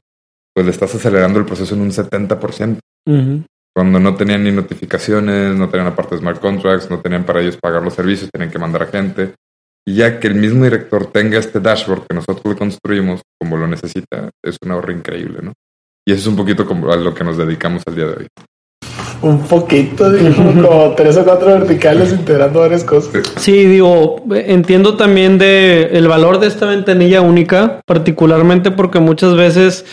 pues 0.54 0.66
le 0.66 0.72
estás 0.72 0.96
acelerando 0.96 1.40
el 1.40 1.46
proceso 1.46 1.76
en 1.76 1.82
un 1.82 1.92
70%. 1.92 2.80
Cuando 3.76 4.00
no 4.00 4.16
tenían 4.16 4.44
ni 4.44 4.52
notificaciones, 4.52 5.56
no 5.56 5.70
tenían 5.70 5.88
aparte 5.88 6.18
smart 6.18 6.40
contracts, 6.40 6.90
no 6.90 7.00
tenían 7.00 7.24
para 7.24 7.42
ellos 7.42 7.58
pagar 7.58 7.84
los 7.84 7.94
servicios, 7.94 8.32
tenían 8.32 8.50
que 8.52 8.60
mandar 8.60 8.84
a 8.84 8.88
gente. 8.88 9.36
Y 9.88 9.96
ya 9.96 10.20
que 10.20 10.28
el 10.28 10.36
mismo 10.36 10.64
director 10.64 11.08
tenga 11.12 11.40
este 11.40 11.60
dashboard 11.60 12.08
que 12.08 12.16
nosotros 12.16 12.54
le 12.54 12.56
construimos 12.56 13.22
como 13.40 13.58
lo 13.58 13.68
necesita, 13.68 14.30
es 14.44 14.58
un 14.64 14.72
ahorro 14.72 14.92
increíble, 14.92 15.40
¿no? 15.42 15.54
Y 16.08 16.12
eso 16.12 16.22
es 16.22 16.28
un 16.28 16.36
poquito 16.36 16.66
como 16.66 16.92
a 16.92 16.96
lo 16.96 17.14
que 17.14 17.24
nos 17.24 17.38
dedicamos 17.38 17.84
al 17.88 17.96
día 17.96 18.06
de 18.06 18.14
hoy. 18.14 18.28
Un 19.22 19.42
poquito, 19.44 20.12
digo, 20.12 20.34
como 20.36 20.94
tres 20.98 21.18
o 21.18 21.24
cuatro 21.24 21.48
verticales 21.48 22.12
integrando 22.12 22.62
varias 22.62 22.84
cosas. 22.84 23.22
Sí, 23.38 23.66
digo, 23.66 24.24
entiendo 24.32 24.96
también 24.96 25.38
de 25.38 25.90
el 25.92 26.08
valor 26.08 26.40
de 26.40 26.48
esta 26.48 26.68
ventanilla 26.68 27.22
única, 27.22 27.82
particularmente 27.86 28.72
porque 28.72 29.00
muchas 29.00 29.36
veces 29.36 29.86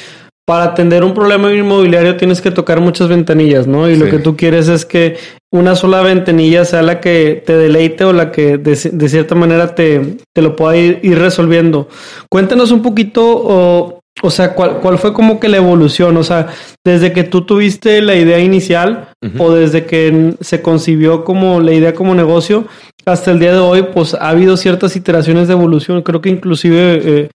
para 0.47 0.65
atender 0.65 1.03
un 1.03 1.13
problema 1.13 1.53
inmobiliario 1.53 2.17
tienes 2.17 2.41
que 2.41 2.53
tocar 2.53 2.81
muchas 2.81 3.09
ventanillas, 3.09 3.67
¿no? 3.67 3.91
Y 3.91 3.97
lo 3.97 4.09
que 4.09 4.21
tú 4.21 4.37
quieres 4.37 4.69
es 4.69 4.87
que 4.87 5.17
una 5.53 5.75
sola 5.75 6.03
ventanilla 6.03 6.65
sea 6.65 6.83
la 6.83 7.01
que 7.01 7.43
te 7.45 7.57
deleite 7.57 8.05
o 8.05 8.13
la 8.13 8.31
que 8.31 8.57
de, 8.57 8.77
cierta 8.77 9.35
manera 9.35 9.75
te, 9.75 10.19
te 10.33 10.43
lo 10.43 10.55
pueda 10.55 10.77
ir, 10.77 11.01
ir, 11.03 11.19
resolviendo. 11.19 11.89
Cuéntanos 12.31 12.71
un 12.71 12.81
poquito, 12.81 13.23
o, 13.27 14.01
o 14.23 14.31
sea, 14.31 14.55
¿cuál, 14.55 14.79
¿cuál, 14.81 14.99
fue 14.99 15.13
como 15.13 15.41
que 15.41 15.49
la 15.49 15.57
evolución? 15.57 16.17
O 16.17 16.23
sea, 16.23 16.47
desde 16.85 17.13
que 17.13 17.25
tú 17.25 17.41
tuviste 17.41 18.01
la 18.01 18.15
idea 18.15 18.39
inicial 18.39 19.09
o 19.39 19.53
desde 19.53 19.85
que 19.85 20.35
se 20.41 20.63
concibió 20.63 21.25
como 21.25 21.61
la 21.61 21.73
idea 21.73 21.93
como 21.93 22.15
negocio 22.15 22.69
hasta 23.05 23.33
el 23.33 23.41
día 23.41 23.53
de 23.53 23.59
hoy, 23.59 23.87
pues 23.93 24.15
ha 24.15 24.29
habido 24.29 24.57
ciertas 24.57 24.95
iteraciones 24.95 25.49
de 25.49 25.55
evolución. 25.55 26.03
Creo 26.03 26.21
que 26.21 26.29
inclusive 26.29 27.01
eh, 27.05 27.29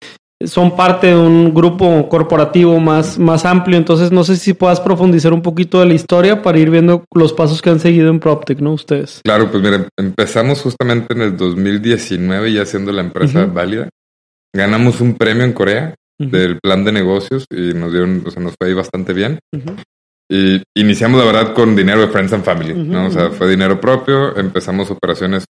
son 0.46 0.76
parte 0.76 1.08
de 1.08 1.16
un 1.16 1.54
grupo 1.54 2.08
corporativo 2.10 2.80
más, 2.80 3.18
más 3.18 3.46
amplio, 3.46 3.78
entonces 3.78 4.12
no 4.12 4.24
sé 4.24 4.38
si 4.38 4.54
puedas 4.54 4.80
profundizar 4.80 5.34
un 5.34 5.42
poquito 5.42 5.80
de 5.80 5.86
la 5.86 5.94
historia 5.94 6.42
para 6.42 6.60
ir 6.60 6.70
viendo 6.70 7.04
los 7.14 7.34
pasos 7.34 7.62
que 7.62 7.70
han 7.70 7.80
seguido 7.80 8.10
en 8.10 8.20
PropTech, 8.20 8.60
¿no? 8.60 8.74
Ustedes. 8.74 9.22
Claro, 9.24 9.52
pues 9.52 9.64
miren, 9.64 9.88
empezamos 9.98 10.62
justamente 10.62 11.14
en 11.14 11.22
el 11.22 11.38
2019 11.38 12.54
ya 12.54 12.66
siendo 12.66 12.92
la 12.92 13.02
empresa 13.02 13.46
válida. 13.46 13.90
Ganamos 14.54 15.02
un 15.02 15.16
premio 15.16 15.44
en 15.44 15.54
Corea 15.54 15.96
del 16.20 16.60
plan 16.60 16.84
de 16.84 16.92
negocios 16.92 17.46
y 17.50 17.74
nos 17.74 17.92
dieron, 17.92 18.24
o 18.26 18.32
sea, 18.32 18.44
nos 18.44 18.54
fue 18.60 18.70
ahí 18.70 18.74
bastante 18.74 19.14
bien. 19.14 19.40
Y 20.30 20.62
iniciamos 20.76 21.20
la 21.20 21.26
verdad 21.26 21.54
con 21.54 21.76
dinero 21.76 22.02
de 22.02 22.08
Friends 22.08 22.34
and 22.34 22.44
Family, 22.44 22.74
¿no? 22.74 23.08
O 23.08 23.12
sea, 23.12 23.32
fue 23.32 23.50
dinero 23.50 23.82
propio, 23.82 24.38
empezamos 24.38 24.92
operaciones 24.92 25.46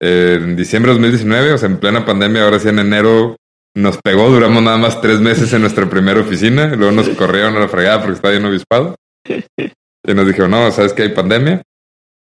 en 0.00 0.56
diciembre 0.56 0.92
de 0.92 0.98
2019, 0.98 1.52
o 1.52 1.58
sea, 1.58 1.68
en 1.68 1.78
plena 1.78 2.04
pandemia, 2.04 2.44
ahora 2.44 2.58
sí 2.58 2.68
en 2.68 2.78
enero 2.78 3.36
nos 3.74 3.98
pegó, 3.98 4.30
duramos 4.30 4.62
nada 4.62 4.78
más 4.78 5.00
tres 5.00 5.20
meses 5.20 5.52
en 5.52 5.62
nuestra 5.62 5.88
primera 5.90 6.20
oficina, 6.20 6.74
luego 6.76 6.92
nos 6.92 7.08
corrieron 7.10 7.56
a 7.56 7.60
la 7.60 7.68
fregada 7.68 8.00
porque 8.00 8.14
estaba 8.14 8.32
bien 8.32 8.44
obispado. 8.44 8.94
Y 10.06 10.12
nos 10.12 10.26
dijeron, 10.26 10.50
no, 10.50 10.70
sabes 10.70 10.92
que 10.92 11.00
hay 11.00 11.08
pandemia. 11.08 11.62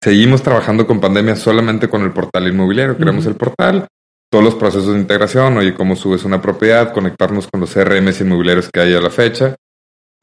Seguimos 0.03 0.43
trabajando 0.43 0.87
con 0.87 1.00
pandemia 1.00 1.35
solamente 1.35 1.88
con 1.88 2.03
el 2.03 2.12
portal 2.12 2.47
inmobiliario. 2.47 2.95
Creamos 2.99 3.25
el 3.25 3.37
portal, 3.37 3.87
todos 4.31 4.45
los 4.45 4.55
procesos 4.55 4.93
de 4.93 5.00
integración, 5.00 5.57
oye, 5.57 5.73
cómo 5.73 5.97
subes 5.97 6.25
una 6.25 6.43
propiedad, 6.43 6.93
conectarnos 6.93 7.49
con 7.49 7.62
los 7.62 7.73
CRMs 7.73 8.21
inmobiliarios 8.21 8.69
que 8.71 8.81
hay 8.81 8.93
a 8.93 9.00
la 9.00 9.09
fecha. 9.09 9.57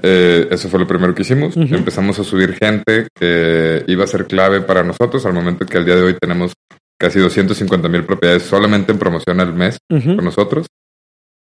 Eh, 0.04 0.50
eso 0.52 0.70
fue 0.70 0.80
lo 0.80 0.88
primero 0.88 1.16
que 1.16 1.24
hicimos. 1.24 1.58
Empezamos 1.58 2.20
a 2.20 2.24
subir 2.24 2.54
gente 2.54 3.08
que 3.16 3.84
iba 3.88 4.04
a 4.04 4.08
ser 4.08 4.28
clave 4.28 4.62
para 4.62 4.84
nosotros 4.84 5.26
al 5.26 5.34
momento 5.34 5.66
que 5.66 5.78
al 5.80 5.86
día 5.86 5.96
de 5.96 6.04
hoy 6.04 6.16
tenemos 6.22 6.54
casi 7.00 7.20
250 7.20 7.90
mil 7.90 8.04
propiedades 8.04 8.44
solamente 8.44 8.92
en 8.92 9.00
promoción 9.00 9.40
al 9.40 9.56
mes 9.56 9.80
con 9.90 10.24
nosotros. 10.24 10.68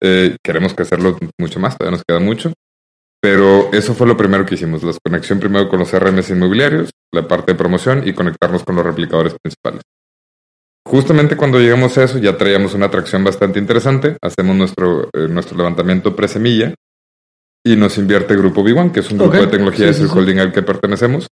Eh, 0.01 0.37
queremos 0.45 0.75
crecerlo 0.75 1.19
mucho 1.39 1.61
más, 1.61 1.77
todavía 1.77 1.97
nos 1.97 2.05
queda 2.07 2.21
mucho. 2.21 2.53
Pero 3.21 3.73
eso 3.73 3.95
fue 3.95 4.07
lo 4.07 4.17
primero 4.17 4.47
que 4.47 4.55
hicimos, 4.55 4.83
la 4.85 4.93
conexión 5.05 5.41
primero 5.41 5.69
con 5.69 5.81
los 5.81 5.91
CRMs 5.91 6.31
inmobiliarios, 6.31 6.91
la 7.13 7.27
parte 7.27 7.53
de 7.53 7.59
promoción 7.59 8.07
y 8.07 8.13
conectarnos 8.13 8.63
con 8.63 8.77
los 8.77 8.85
replicadores 8.85 9.35
principales. 9.43 9.83
Justamente 10.87 11.37
cuando 11.37 11.59
llegamos 11.59 11.99
a 11.99 12.05
eso 12.05 12.19
ya 12.19 12.39
traíamos 12.39 12.75
una 12.75 12.87
atracción 12.87 13.25
bastante 13.25 13.59
interesante, 13.59 14.17
hacemos 14.23 14.57
nuestro, 14.57 15.11
eh, 15.13 15.27
nuestro 15.29 15.57
levantamiento 15.59 16.15
presemilla 16.15 16.73
y 17.65 17.75
nos 17.75 17.99
invierte 17.99 18.37
Grupo 18.37 18.63
B1, 18.63 18.93
que 18.93 19.01
es 19.01 19.11
un 19.11 19.19
grupo 19.19 19.37
de 19.37 19.49
tecnología, 19.49 19.89
es 19.89 20.01
el 20.01 20.09
holding 20.09 20.39
al 20.39 20.53
que 20.53 20.63
pertenecemos, 20.63 21.27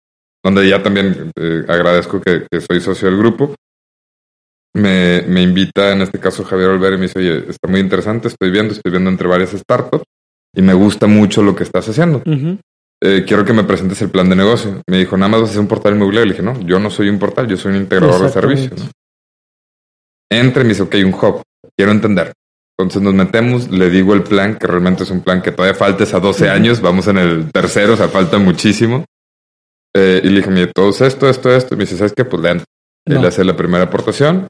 donde 0.42 0.68
ya 0.68 0.82
también 0.82 1.32
eh, 1.36 1.64
agradezco 1.68 2.20
que, 2.20 2.46
que, 2.50 2.60
soy 2.60 2.80
socio 2.80 3.08
del 3.08 3.18
grupo 3.18 3.54
me, 4.74 5.22
me 5.22 5.42
invita, 5.42 5.92
en 5.92 6.02
este 6.02 6.18
caso 6.18 6.44
Javier 6.44 6.70
Olvera, 6.70 6.96
y 6.96 6.98
me 6.98 7.06
dice, 7.06 7.18
oye, 7.18 7.50
está 7.50 7.68
muy 7.68 7.80
interesante, 7.80 8.28
estoy 8.28 8.50
viendo, 8.50 8.72
estoy 8.72 8.90
viendo 8.90 9.10
entre 9.10 9.28
varias 9.28 9.50
startups 9.50 10.04
y 10.54 10.62
me 10.62 10.74
gusta 10.74 11.06
mucho 11.06 11.42
lo 11.42 11.54
que 11.54 11.62
estás 11.62 11.88
haciendo. 11.88 12.22
Eh, 13.04 13.24
quiero 13.26 13.44
que 13.44 13.52
me 13.52 13.64
presentes 13.64 14.00
el 14.02 14.10
plan 14.10 14.28
de 14.28 14.36
negocio. 14.36 14.82
Me 14.86 14.98
dijo, 14.98 15.16
nada 15.16 15.28
más 15.28 15.40
vas 15.40 15.48
a 15.48 15.52
hacer 15.52 15.60
un 15.60 15.66
portal 15.66 15.94
inmobiliario. 15.94 16.26
Le 16.26 16.32
dije, 16.32 16.42
no, 16.44 16.60
yo 16.60 16.78
no 16.78 16.90
soy 16.90 17.08
un 17.08 17.18
portal, 17.18 17.48
yo 17.48 17.56
soy 17.56 17.72
un 17.72 17.78
integrador 17.78 18.22
de 18.22 18.28
servicios. 18.28 18.80
¿no? 18.80 18.90
Entre 20.30 20.62
y 20.62 20.64
me 20.64 20.68
dice, 20.70 20.82
ok, 20.82 20.94
un 21.04 21.14
hub. 21.14 21.42
Quiero 21.76 21.92
entender. 21.92 22.32
Entonces 22.78 23.02
nos 23.02 23.14
metemos, 23.14 23.70
le 23.70 23.90
digo 23.90 24.14
el 24.14 24.22
plan, 24.22 24.56
que 24.56 24.66
realmente 24.66 25.02
es 25.02 25.10
un 25.10 25.20
plan 25.20 25.42
que 25.42 25.52
todavía 25.52 25.74
falta 25.74 26.04
a 26.04 26.20
12 26.20 26.48
años, 26.48 26.80
vamos 26.80 27.06
en 27.06 27.18
el 27.18 27.52
tercero, 27.52 27.94
o 27.94 27.96
sea, 27.96 28.08
falta 28.08 28.38
muchísimo. 28.38 29.04
Eh, 29.94 30.20
y 30.24 30.28
le 30.28 30.36
dije, 30.36 30.50
mire, 30.50 30.66
todo 30.68 30.90
esto, 30.90 31.28
esto, 31.28 31.54
esto. 31.54 31.74
Y 31.74 31.78
me 31.78 31.84
dice, 31.84 31.96
¿sabes 31.96 32.12
qué? 32.16 32.24
Pues 32.24 32.42
le 32.42 32.62
Él 33.06 33.24
hace 33.24 33.44
la 33.44 33.56
primera 33.56 33.84
aportación, 33.84 34.48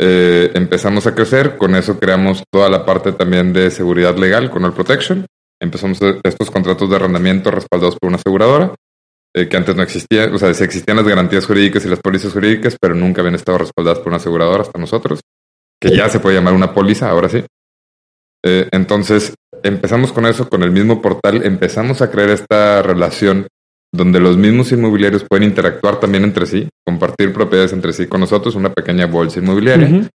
eh, 0.00 0.52
empezamos 0.54 1.06
a 1.06 1.14
crecer, 1.14 1.56
con 1.56 1.74
eso 1.74 1.98
creamos 1.98 2.44
toda 2.52 2.68
la 2.68 2.86
parte 2.86 3.12
también 3.12 3.52
de 3.52 3.70
seguridad 3.70 4.16
legal 4.16 4.50
con 4.50 4.64
el 4.64 4.72
Protection. 4.72 5.26
Empezamos 5.60 5.98
estos 6.22 6.50
contratos 6.50 6.88
de 6.88 6.96
arrendamiento 6.96 7.50
respaldados 7.50 7.96
por 7.98 8.08
una 8.08 8.16
aseguradora, 8.16 8.74
eh, 9.34 9.48
que 9.48 9.56
antes 9.56 9.74
no 9.74 9.82
existía, 9.82 10.30
o 10.32 10.38
sea, 10.38 10.50
existían 10.50 10.96
las 10.96 11.06
garantías 11.06 11.46
jurídicas 11.46 11.84
y 11.84 11.88
las 11.88 12.00
pólizas 12.00 12.32
jurídicas, 12.32 12.76
pero 12.80 12.94
nunca 12.94 13.22
habían 13.22 13.34
estado 13.34 13.58
respaldadas 13.58 13.98
por 13.98 14.08
una 14.08 14.18
aseguradora 14.18 14.62
hasta 14.62 14.78
nosotros, 14.78 15.20
que 15.80 15.94
ya 15.94 16.08
se 16.08 16.20
puede 16.20 16.36
llamar 16.36 16.54
una 16.54 16.72
póliza, 16.72 17.10
ahora 17.10 17.28
sí. 17.28 17.44
Eh, 18.44 18.68
entonces, 18.70 19.34
empezamos 19.64 20.12
con 20.12 20.26
eso, 20.26 20.48
con 20.48 20.62
el 20.62 20.70
mismo 20.70 21.02
portal, 21.02 21.44
empezamos 21.44 22.02
a 22.02 22.10
crear 22.10 22.30
esta 22.30 22.82
relación 22.82 23.48
donde 23.92 24.20
los 24.20 24.36
mismos 24.36 24.70
inmobiliarios 24.72 25.24
pueden 25.24 25.48
interactuar 25.48 25.98
también 25.98 26.24
entre 26.24 26.46
sí, 26.46 26.68
compartir 26.84 27.32
propiedades 27.32 27.72
entre 27.72 27.92
sí 27.92 28.06
con 28.06 28.20
nosotros, 28.20 28.54
una 28.54 28.72
pequeña 28.72 29.06
bolsa 29.06 29.40
inmobiliaria. 29.40 30.10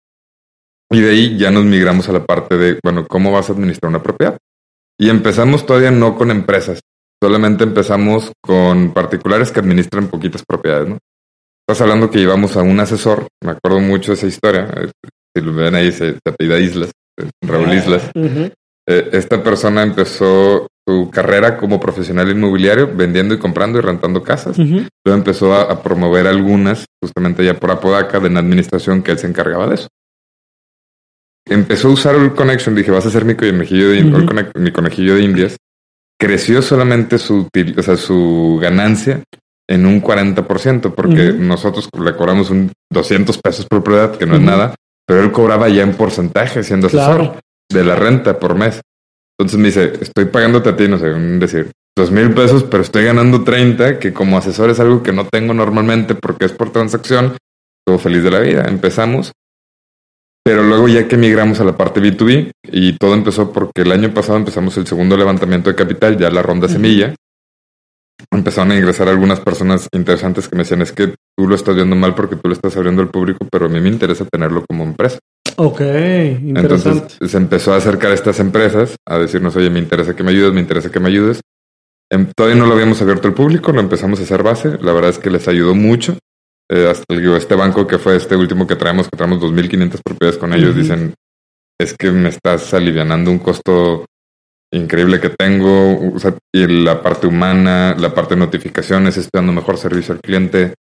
Y 0.89 0.99
de 0.99 1.09
ahí 1.09 1.37
ya 1.37 1.51
nos 1.51 1.63
migramos 1.63 2.09
a 2.09 2.11
la 2.11 2.25
parte 2.25 2.57
de, 2.57 2.79
bueno, 2.83 3.07
¿cómo 3.07 3.31
vas 3.31 3.49
a 3.49 3.53
administrar 3.53 3.89
una 3.89 4.03
propiedad? 4.03 4.37
Y 4.99 5.09
empezamos 5.09 5.65
todavía 5.65 5.91
no 5.91 6.15
con 6.15 6.31
empresas, 6.31 6.81
solamente 7.23 7.63
empezamos 7.63 8.31
con 8.41 8.93
particulares 8.93 9.51
que 9.51 9.61
administran 9.61 10.09
poquitas 10.09 10.43
propiedades, 10.45 10.89
¿no? 10.89 10.97
Estás 11.65 11.81
hablando 11.81 12.09
que 12.09 12.19
llevamos 12.19 12.57
a 12.57 12.63
un 12.63 12.79
asesor, 12.79 13.27
me 13.41 13.51
acuerdo 13.51 13.79
mucho 13.79 14.11
de 14.11 14.17
esa 14.17 14.27
historia, 14.27 14.67
eh, 14.75 14.91
si 15.33 15.41
lo 15.41 15.53
ven 15.53 15.75
ahí 15.75 15.91
se, 15.91 16.17
apellida 16.25 16.59
Islas, 16.59 16.91
eh, 17.17 17.29
Raúl 17.41 17.73
Islas. 17.73 18.11
Eh, 18.15 19.09
esta 19.13 19.41
persona 19.41 19.83
empezó 19.83 20.67
su 20.87 21.09
carrera 21.11 21.57
como 21.57 21.79
profesional 21.79 22.29
inmobiliario, 22.29 22.89
vendiendo 22.93 23.33
y 23.33 23.37
comprando 23.37 23.79
y 23.79 23.81
rentando 23.81 24.23
casas. 24.23 24.57
Luego 24.57 24.87
empezó 25.05 25.53
a, 25.53 25.81
promover 25.81 26.27
algunas, 26.27 26.85
justamente 27.01 27.45
ya 27.45 27.59
por 27.59 27.71
Apodaca, 27.71 28.19
de 28.19 28.27
una 28.27 28.39
administración 28.39 29.03
que 29.03 29.11
él 29.11 29.19
se 29.19 29.27
encargaba 29.27 29.67
de 29.67 29.75
eso. 29.75 29.87
Empezó 31.45 31.89
a 31.89 31.91
usar 31.91 32.15
el 32.15 32.33
Connection, 32.33 32.75
dije, 32.75 32.91
vas 32.91 33.05
a 33.05 33.11
ser 33.11 33.25
mi 33.25 33.35
conejillo 33.35 33.89
de, 33.89 34.03
mi 34.55 34.71
conejillo 34.71 35.15
de 35.15 35.23
indias. 35.23 35.57
Creció 36.19 36.61
solamente 36.61 37.17
su, 37.17 37.47
o 37.77 37.81
sea, 37.81 37.97
su 37.97 38.59
ganancia 38.61 39.23
en 39.67 39.85
un 39.85 40.01
40%, 40.01 40.93
porque 40.93 41.33
nosotros 41.33 41.89
le 41.99 42.15
cobramos 42.15 42.49
un 42.49 42.71
200 42.91 43.37
pesos 43.39 43.65
por 43.65 43.83
propiedad, 43.83 44.17
que 44.17 44.25
no 44.25 44.35
es 44.35 44.41
nada, 44.41 44.75
pero 45.07 45.23
él 45.23 45.31
cobraba 45.31 45.69
ya 45.69 45.83
en 45.83 45.93
porcentaje 45.93 46.63
siendo 46.63 46.87
asesor 46.87 47.39
de 47.71 47.83
la 47.83 47.95
renta 47.95 48.37
por 48.37 48.55
mes. 48.55 48.81
Entonces 49.41 49.59
me 49.59 49.67
dice, 49.67 49.93
estoy 50.01 50.25
pagándote 50.25 50.69
a 50.69 50.75
ti, 50.75 50.87
no 50.87 50.99
sé, 50.99 51.11
un 51.11 51.39
decir, 51.39 51.71
dos 51.97 52.11
mil 52.11 52.31
pesos, 52.33 52.63
pero 52.63 52.83
estoy 52.83 53.05
ganando 53.05 53.43
30, 53.43 53.97
que 53.97 54.13
como 54.13 54.37
asesor 54.37 54.69
es 54.69 54.79
algo 54.79 55.01
que 55.01 55.11
no 55.11 55.25
tengo 55.27 55.53
normalmente 55.53 56.13
porque 56.13 56.45
es 56.45 56.51
por 56.51 56.71
transacción. 56.71 57.35
Todo 57.83 57.97
feliz 57.97 58.23
de 58.23 58.29
la 58.29 58.39
vida. 58.39 58.65
Empezamos. 58.67 59.31
Pero 60.43 60.61
luego 60.61 60.87
ya 60.87 61.07
que 61.07 61.17
migramos 61.17 61.59
a 61.59 61.63
la 61.63 61.75
parte 61.75 62.01
B2B 62.01 62.51
y 62.71 62.97
todo 62.97 63.15
empezó 63.15 63.51
porque 63.51 63.81
el 63.81 63.91
año 63.91 64.13
pasado 64.13 64.37
empezamos 64.37 64.77
el 64.77 64.85
segundo 64.85 65.17
levantamiento 65.17 65.69
de 65.69 65.75
capital, 65.75 66.17
ya 66.17 66.29
la 66.29 66.43
ronda 66.43 66.67
semilla. 66.67 67.15
Empezaron 68.31 68.71
a 68.71 68.77
ingresar 68.77 69.09
algunas 69.09 69.39
personas 69.39 69.87
interesantes 69.91 70.47
que 70.47 70.55
me 70.55 70.63
decían, 70.63 70.83
es 70.83 70.91
que 70.91 71.15
tú 71.35 71.47
lo 71.47 71.55
estás 71.55 71.75
viendo 71.75 71.95
mal 71.95 72.13
porque 72.13 72.35
tú 72.35 72.47
lo 72.47 72.53
estás 72.53 72.77
abriendo 72.77 73.01
al 73.01 73.09
público, 73.09 73.47
pero 73.51 73.65
a 73.65 73.69
mí 73.69 73.79
me 73.81 73.89
interesa 73.89 74.25
tenerlo 74.25 74.63
como 74.67 74.83
empresa. 74.83 75.19
Ok, 75.57 75.81
interesante. 75.81 77.13
Entonces 77.13 77.31
se 77.31 77.37
empezó 77.37 77.73
a 77.73 77.77
acercar 77.77 78.11
a 78.11 78.15
estas 78.15 78.39
empresas 78.39 78.95
a 79.07 79.17
decirnos, 79.17 79.55
oye, 79.55 79.69
me 79.69 79.79
interesa 79.79 80.15
que 80.15 80.23
me 80.23 80.31
ayudes, 80.31 80.53
me 80.53 80.61
interesa 80.61 80.91
que 80.91 80.99
me 80.99 81.09
ayudes. 81.09 81.41
Em, 82.11 82.27
todavía 82.35 82.59
no 82.59 82.67
lo 82.67 82.73
habíamos 82.73 83.01
abierto 83.01 83.27
al 83.27 83.33
público, 83.33 83.71
lo 83.71 83.79
empezamos 83.79 84.19
a 84.19 84.23
hacer 84.23 84.43
base. 84.43 84.77
La 84.81 84.91
verdad 84.93 85.11
es 85.11 85.19
que 85.19 85.29
les 85.29 85.47
ayudó 85.47 85.75
mucho. 85.75 86.17
Eh, 86.69 86.87
hasta 86.89 87.15
este 87.37 87.55
banco 87.55 87.85
que 87.85 87.97
fue 87.97 88.15
este 88.15 88.35
último 88.35 88.65
que 88.65 88.77
traemos, 88.77 89.09
que 89.09 89.17
traemos 89.17 89.39
2.500 89.41 89.99
propiedades 90.03 90.37
con 90.37 90.53
ellos, 90.53 90.73
dicen, 90.73 91.13
es 91.77 91.93
que 91.93 92.11
me 92.11 92.29
estás 92.29 92.73
alivianando 92.73 93.29
un 93.29 93.39
costo 93.39 94.05
increíble 94.71 95.19
que 95.19 95.29
tengo, 95.29 96.13
y 96.53 96.67
la 96.67 97.01
parte 97.01 97.27
humana, 97.27 97.93
la 97.99 98.13
parte 98.13 98.35
de 98.35 98.39
notificaciones, 98.39 99.17
estoy 99.17 99.39
dando 99.39 99.51
mejor 99.51 99.77
servicio 99.77 100.13
al 100.13 100.21
cliente. 100.21 100.75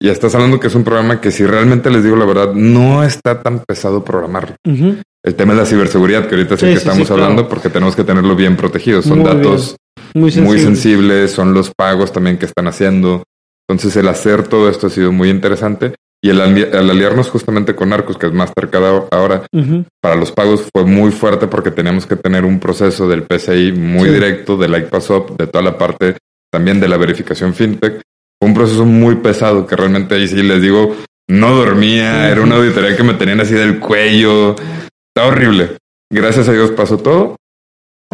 Y 0.00 0.08
estás 0.08 0.34
hablando 0.34 0.60
que 0.60 0.68
es 0.68 0.74
un 0.74 0.84
programa 0.84 1.20
que 1.20 1.32
si 1.32 1.44
realmente 1.44 1.90
les 1.90 2.04
digo 2.04 2.16
la 2.16 2.24
verdad, 2.24 2.54
no 2.54 3.02
está 3.02 3.42
tan 3.42 3.60
pesado 3.60 4.04
programarlo. 4.04 4.54
El 4.64 5.34
tema 5.34 5.52
es 5.52 5.58
la 5.58 5.66
ciberseguridad, 5.66 6.28
que 6.28 6.36
ahorita 6.36 6.56
sí, 6.56 6.66
que 6.66 6.72
estamos 6.74 7.10
hablando, 7.10 7.48
porque 7.48 7.68
tenemos 7.68 7.96
que 7.96 8.04
tenerlo 8.04 8.36
bien 8.36 8.56
protegido. 8.56 9.02
Son 9.02 9.24
datos 9.24 9.76
muy, 10.14 10.30
sensibles, 10.30 11.32
son 11.32 11.52
los 11.52 11.72
pagos 11.76 12.12
también 12.12 12.38
que 12.38 12.46
están 12.46 12.68
haciendo. 12.68 13.24
Entonces 13.68 13.96
el 13.96 14.08
hacer 14.08 14.46
todo 14.46 14.70
esto 14.70 14.86
ha 14.86 14.90
sido 14.90 15.10
muy 15.10 15.30
interesante. 15.30 15.94
Y 16.22 16.30
el, 16.30 16.40
aliarnos 16.40 17.30
justamente 17.30 17.74
con 17.74 17.92
Arcos, 17.92 18.18
que 18.18 18.26
es 18.26 18.32
más 18.32 18.52
cercado 18.58 19.08
ahora, 19.10 19.46
para 20.00 20.14
los 20.14 20.32
pagos 20.32 20.64
fue 20.72 20.84
muy 20.84 21.10
fuerte 21.10 21.48
porque 21.48 21.70
teníamos 21.70 22.06
que 22.06 22.16
tener 22.16 22.44
un 22.44 22.60
proceso 22.60 23.08
del 23.08 23.24
PCI 23.24 23.72
muy 23.72 24.08
directo, 24.08 24.56
de 24.56 24.68
Like 24.68 24.88
Pass 24.88 25.10
Up, 25.10 25.36
de 25.36 25.46
toda 25.48 25.62
la 25.62 25.76
parte 25.76 26.16
también 26.50 26.80
de 26.80 26.88
la 26.88 26.96
verificación 26.96 27.52
fintech. 27.52 28.00
Fue 28.40 28.48
un 28.48 28.54
proceso 28.54 28.84
muy 28.84 29.16
pesado 29.16 29.66
que 29.66 29.76
realmente 29.76 30.14
ahí 30.14 30.28
sí 30.28 30.42
les 30.42 30.62
digo, 30.62 30.96
no 31.28 31.54
dormía, 31.54 32.30
era 32.30 32.40
una 32.40 32.56
auditoría 32.56 32.96
que 32.96 33.02
me 33.02 33.14
tenían 33.14 33.40
así 33.40 33.54
del 33.54 33.80
cuello, 33.80 34.54
está 34.54 35.26
horrible. 35.26 35.76
Gracias 36.10 36.48
a 36.48 36.52
Dios 36.52 36.70
pasó 36.70 36.98
todo, 36.98 37.36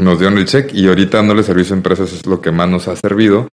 nos 0.01 0.19
dieron 0.19 0.39
el 0.39 0.47
check 0.47 0.73
y 0.75 0.89
ahorita 0.89 1.19
dándole 1.19 1.43
servicio 1.43 1.75
a 1.75 1.79
empresas 1.79 2.13
es 2.13 2.27
lo 2.27 2.41
que 2.41 2.51
más 2.51 2.69
nos 2.69 2.89
ha 2.89 2.97
servido 2.97 3.49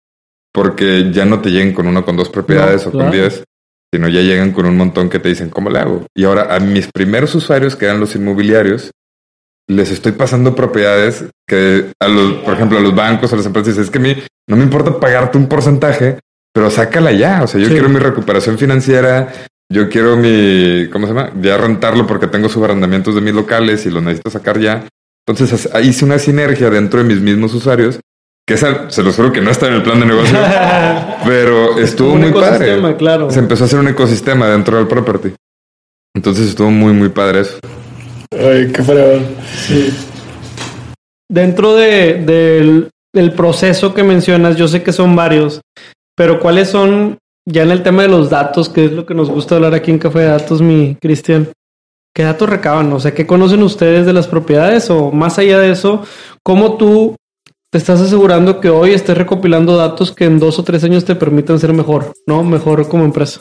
porque 0.53 1.11
ya 1.12 1.25
no 1.25 1.41
te 1.41 1.50
lleguen 1.50 1.73
con 1.73 1.87
uno 1.87 2.05
con 2.05 2.17
dos 2.17 2.29
propiedades 2.29 2.87
o 2.87 2.93
con 2.93 3.11
diez, 3.11 3.45
sino 3.93 4.09
ya 4.09 4.21
llegan 4.21 4.53
con 4.53 4.67
un 4.67 4.77
montón 4.77 5.09
que 5.09 5.19
te 5.19 5.29
dicen, 5.29 5.50
¿cómo 5.50 5.71
le 5.71 5.79
hago? 5.79 6.07
Y 6.15 6.25
ahora 6.25 6.55
a 6.55 6.61
mis 6.61 6.89
primeros 6.93 7.35
usuarios, 7.35 7.77
que 7.77 7.87
eran 7.87 8.00
los 8.00 8.15
inmobiliarios, 8.15 8.91
les 9.69 9.91
estoy 9.91 10.12
pasando 10.12 10.55
propiedades 10.55 11.25
que 11.47 11.93
a 12.00 12.09
los, 12.09 12.35
por 12.43 12.55
ejemplo, 12.55 12.79
a 12.79 12.81
los 12.81 12.95
bancos, 12.95 13.33
a 13.33 13.37
las 13.37 13.47
empresas, 13.47 13.79
es 13.79 13.91
que 13.91 13.99
a 13.99 14.03
mí 14.03 14.17
no 14.49 14.57
me 14.57 14.65
importa 14.65 14.99
pagarte 14.99 15.39
un 15.39 15.49
porcentaje, 15.49 16.19
pero 16.52 16.71
sácala 16.71 17.12
ya. 17.12 17.42
O 17.42 17.47
sea, 17.47 17.61
yo 17.61 17.69
quiero 17.69 17.88
mi 17.88 17.99
recuperación 17.99 18.59
financiera, 18.59 19.33
yo 19.73 19.88
quiero 19.88 20.16
mi, 20.16 20.88
¿cómo 20.90 21.07
se 21.07 21.14
llama? 21.14 21.33
Ya 21.40 21.57
rentarlo 21.57 22.07
porque 22.07 22.26
tengo 22.26 22.49
subarrendamientos 22.49 23.14
de 23.14 23.21
mis 23.21 23.35
locales 23.35 23.87
y 23.87 23.90
lo 23.90 24.00
necesito 24.00 24.30
sacar 24.30 24.59
ya. 24.59 24.87
Entonces 25.26 25.69
hice 25.83 26.04
una 26.04 26.19
sinergia 26.19 26.71
dentro 26.71 27.00
de 27.00 27.07
mis 27.07 27.21
mismos 27.21 27.54
usuarios 27.54 28.00
que 28.47 28.54
esa, 28.54 28.90
se 28.90 29.02
los 29.04 29.14
juro 29.14 29.33
que 29.33 29.40
no 29.40 29.50
está 29.50 29.69
en 29.69 29.75
el 29.75 29.83
plan 29.83 30.00
de 30.00 30.07
negocio, 30.07 30.37
pero 31.25 31.78
estuvo 31.78 32.16
muy 32.16 32.33
padre. 32.33 32.97
Claro. 32.97 33.30
Se 33.30 33.38
empezó 33.38 33.64
a 33.64 33.66
hacer 33.66 33.78
un 33.78 33.88
ecosistema 33.88 34.49
dentro 34.49 34.76
del 34.76 34.88
property. 34.88 35.33
Entonces 36.16 36.49
estuvo 36.49 36.71
muy, 36.71 36.92
muy 36.92 37.11
padre 37.11 37.42
eso. 37.42 37.59
Ay, 38.33 38.73
qué 38.73 38.83
fregón. 38.83 39.25
Sí. 39.66 39.95
Dentro 41.31 41.77
de, 41.77 42.90
del, 43.12 43.33
proceso 43.33 43.94
que 43.94 44.03
mencionas, 44.03 44.57
yo 44.57 44.66
sé 44.66 44.83
que 44.83 44.92
son 44.92 45.14
varios, 45.14 45.61
pero 46.20 46.38
¿cuáles 46.38 46.68
son, 46.68 47.16
ya 47.46 47.62
en 47.62 47.70
el 47.70 47.83
tema 47.83 48.02
de 48.02 48.09
los 48.09 48.28
datos, 48.28 48.68
que 48.68 48.85
es 48.85 48.92
lo 48.92 49.06
que 49.06 49.14
nos 49.14 49.30
gusta 49.30 49.54
hablar 49.54 49.72
aquí 49.72 49.90
en 49.90 49.98
Café 49.98 50.18
de 50.18 50.26
Datos, 50.26 50.61
mi 50.61 50.94
Cristian? 50.96 51.48
¿Qué 52.14 52.24
datos 52.24 52.46
recaban? 52.46 52.92
O 52.92 53.00
sea, 53.00 53.14
¿qué 53.14 53.26
conocen 53.26 53.62
ustedes 53.62 54.04
de 54.04 54.12
las 54.12 54.28
propiedades? 54.28 54.90
O 54.90 55.12
más 55.12 55.38
allá 55.38 55.59
de 55.59 55.70
eso, 55.70 56.04
¿cómo 56.42 56.76
tú 56.76 57.16
te 57.72 57.78
estás 57.78 58.02
asegurando 58.02 58.61
que 58.61 58.68
hoy 58.68 58.90
estés 58.90 59.16
recopilando 59.16 59.78
datos 59.78 60.12
que 60.12 60.26
en 60.26 60.38
dos 60.38 60.59
o 60.59 60.62
tres 60.62 60.85
años 60.85 61.06
te 61.06 61.14
permitan 61.14 61.59
ser 61.59 61.72
mejor, 61.72 62.12
¿no? 62.26 62.44
Mejor 62.44 62.87
como 62.87 63.04
empresa. 63.06 63.40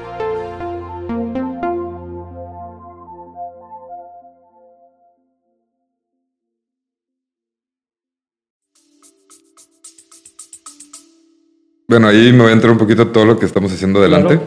Bueno, 11.91 12.07
ahí 12.07 12.31
me 12.31 12.43
voy 12.43 12.51
a 12.51 12.53
entrar 12.53 12.71
un 12.71 12.77
poquito 12.77 13.09
todo 13.09 13.25
lo 13.25 13.37
que 13.37 13.45
estamos 13.45 13.69
haciendo 13.73 13.99
adelante. 13.99 14.39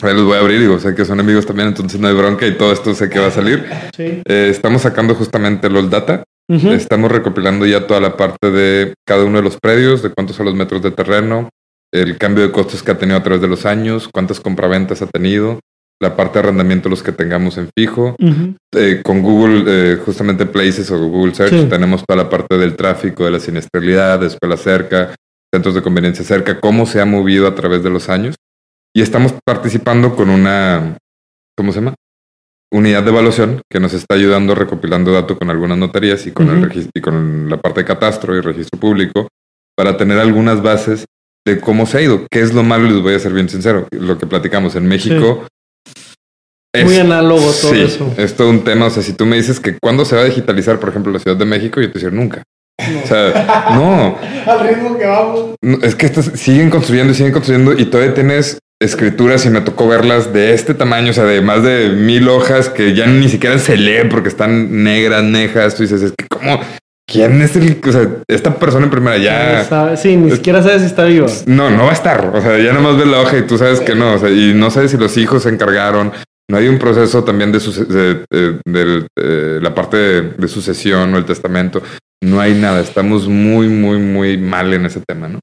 Ahí 0.00 0.14
los 0.14 0.24
voy 0.24 0.36
a 0.36 0.40
abrir, 0.40 0.58
digo, 0.58 0.80
sé 0.80 0.94
que 0.94 1.04
son 1.04 1.20
amigos 1.20 1.44
también, 1.44 1.68
entonces 1.68 2.00
no 2.00 2.08
hay 2.08 2.14
bronca 2.14 2.46
y 2.46 2.56
todo 2.56 2.72
esto 2.72 2.94
sé 2.94 3.10
que 3.10 3.18
va 3.18 3.26
a 3.26 3.30
salir. 3.30 3.66
Eh, 3.98 4.48
estamos 4.50 4.80
sacando 4.80 5.14
justamente 5.14 5.68
los 5.68 5.90
data. 5.90 6.24
Estamos 6.48 7.12
recopilando 7.12 7.66
ya 7.66 7.86
toda 7.86 8.00
la 8.00 8.16
parte 8.16 8.50
de 8.50 8.94
cada 9.06 9.24
uno 9.24 9.36
de 9.36 9.44
los 9.44 9.58
predios, 9.58 10.02
de 10.02 10.08
cuántos 10.08 10.36
son 10.36 10.46
los 10.46 10.54
metros 10.54 10.80
de 10.80 10.90
terreno, 10.90 11.50
el 11.92 12.16
cambio 12.16 12.44
de 12.44 12.50
costos 12.50 12.82
que 12.82 12.92
ha 12.92 12.98
tenido 12.98 13.18
a 13.18 13.22
través 13.22 13.42
de 13.42 13.48
los 13.48 13.66
años, 13.66 14.08
cuántas 14.10 14.40
compraventas 14.40 15.02
ha 15.02 15.06
tenido, 15.06 15.60
la 16.00 16.16
parte 16.16 16.38
de 16.38 16.44
arrendamiento 16.44 16.88
los 16.88 17.02
que 17.02 17.12
tengamos 17.12 17.58
en 17.58 17.68
fijo. 17.76 18.16
Eh, 18.74 19.02
con 19.04 19.20
Google, 19.20 19.64
eh, 19.66 19.96
justamente 20.02 20.46
Places 20.46 20.90
o 20.90 20.98
Google 20.98 21.34
Search, 21.34 21.68
tenemos 21.68 22.02
toda 22.08 22.22
la 22.22 22.30
parte 22.30 22.56
del 22.56 22.74
tráfico, 22.74 23.26
de 23.26 23.32
la 23.32 23.40
siniestralidad, 23.40 24.20
de 24.20 24.28
escuela 24.28 24.56
cerca, 24.56 25.14
centros 25.52 25.74
de 25.74 25.82
conveniencia 25.82 26.24
cerca, 26.24 26.60
cómo 26.60 26.86
se 26.86 27.00
ha 27.00 27.04
movido 27.04 27.46
a 27.46 27.54
través 27.54 27.82
de 27.82 27.90
los 27.90 28.08
años. 28.08 28.36
Y 28.94 29.02
estamos 29.02 29.34
participando 29.44 30.16
con 30.16 30.30
una, 30.30 30.98
¿cómo 31.56 31.72
se 31.72 31.80
llama? 31.80 31.94
Unidad 32.70 33.02
de 33.02 33.10
evaluación 33.10 33.62
que 33.70 33.80
nos 33.80 33.94
está 33.94 34.14
ayudando 34.14 34.54
recopilando 34.54 35.12
datos 35.12 35.38
con 35.38 35.48
algunas 35.50 35.78
notarías 35.78 36.26
y 36.26 36.32
con, 36.32 36.50
el 36.50 36.90
y 36.92 37.00
con 37.00 37.48
la 37.48 37.56
parte 37.58 37.80
de 37.80 37.86
catastro 37.86 38.36
y 38.36 38.40
registro 38.40 38.78
público 38.78 39.28
para 39.74 39.96
tener 39.96 40.18
algunas 40.18 40.60
bases 40.60 41.06
de 41.46 41.60
cómo 41.60 41.86
se 41.86 41.98
ha 41.98 42.02
ido. 42.02 42.26
¿Qué 42.30 42.40
es 42.40 42.52
lo 42.52 42.62
malo? 42.62 42.84
Les 42.90 43.00
voy 43.00 43.14
a 43.14 43.18
ser 43.18 43.32
bien 43.32 43.48
sincero. 43.48 43.86
Lo 43.92 44.18
que 44.18 44.26
platicamos 44.26 44.74
en 44.74 44.86
México. 44.86 45.46
Es, 46.74 46.84
Muy 46.84 46.96
análogo 46.96 47.50
todo 47.52 47.74
eso. 47.74 48.12
Es 48.18 48.36
todo 48.36 48.50
un 48.50 48.64
tema. 48.64 48.86
O 48.86 48.90
sea, 48.90 49.02
si 49.02 49.14
tú 49.14 49.24
me 49.24 49.36
dices 49.36 49.60
que 49.60 49.78
cuándo 49.78 50.04
se 50.04 50.16
va 50.16 50.22
a 50.22 50.26
digitalizar, 50.26 50.78
por 50.78 50.90
ejemplo, 50.90 51.10
la 51.10 51.18
Ciudad 51.18 51.36
de 51.36 51.46
México, 51.46 51.80
yo 51.80 51.88
te 51.90 51.94
decir 51.94 52.12
nunca. 52.12 52.42
O 52.78 53.06
sea, 53.06 53.68
no. 53.74 54.18
Al 54.46 54.68
ritmo 54.68 54.96
que 54.96 55.06
vamos. 55.06 55.56
Es 55.82 55.94
que 55.94 56.08
siguen 56.08 56.70
construyendo 56.70 57.12
y 57.12 57.16
siguen 57.16 57.32
construyendo 57.32 57.72
y 57.72 57.86
todavía 57.86 58.14
tienes 58.14 58.58
escrituras 58.80 59.44
y 59.44 59.50
me 59.50 59.60
tocó 59.60 59.88
verlas 59.88 60.32
de 60.32 60.54
este 60.54 60.74
tamaño, 60.74 61.10
o 61.10 61.14
sea, 61.14 61.24
de 61.24 61.40
más 61.40 61.64
de 61.64 61.88
mil 61.88 62.28
hojas 62.28 62.68
que 62.68 62.94
ya 62.94 63.06
ni 63.06 63.28
siquiera 63.28 63.58
se 63.58 63.76
lee 63.76 64.08
porque 64.08 64.28
están 64.28 64.84
negras, 64.84 65.24
nejas. 65.24 65.74
Tú 65.74 65.82
dices, 65.82 66.02
es 66.02 66.12
que 66.16 66.26
cómo 66.28 66.60
¿quién 67.08 67.40
es 67.42 67.56
el, 67.56 67.80
o 67.84 67.92
sea, 67.92 68.06
esta 68.28 68.54
persona 68.54 68.84
en 68.84 68.90
primera 68.90 69.16
ya? 69.16 69.96
sí, 69.96 70.16
ni 70.16 70.30
siquiera 70.30 70.62
sabes 70.62 70.82
si 70.82 70.86
está 70.86 71.04
viva. 71.04 71.26
No, 71.46 71.70
no 71.70 71.84
va 71.84 71.90
a 71.90 71.94
estar. 71.94 72.30
O 72.34 72.40
sea, 72.40 72.58
ya 72.58 72.72
nada 72.72 72.80
más 72.80 72.96
ves 72.96 73.06
la 73.06 73.20
hoja 73.20 73.38
y 73.38 73.42
tú 73.42 73.58
sabes 73.58 73.80
que 73.80 73.94
no. 73.94 74.14
O 74.14 74.18
sea, 74.18 74.30
y 74.30 74.52
no 74.54 74.70
sabes 74.70 74.92
si 74.92 74.98
los 74.98 75.16
hijos 75.16 75.42
se 75.42 75.48
encargaron. 75.48 76.12
No 76.50 76.56
hay 76.56 76.68
un 76.68 76.78
proceso 76.78 77.24
también 77.24 77.52
de, 77.52 77.58
de, 78.30 79.06
eh, 79.16 79.58
la 79.60 79.74
parte 79.74 79.96
de, 79.96 80.48
sucesión 80.48 81.12
o 81.14 81.18
el 81.18 81.24
testamento. 81.24 81.82
No 82.22 82.40
hay 82.40 82.54
nada. 82.54 82.80
Estamos 82.80 83.28
muy, 83.28 83.68
muy, 83.68 83.98
muy 83.98 84.36
mal 84.38 84.72
en 84.74 84.86
ese 84.86 85.00
tema, 85.06 85.28
¿no? 85.28 85.40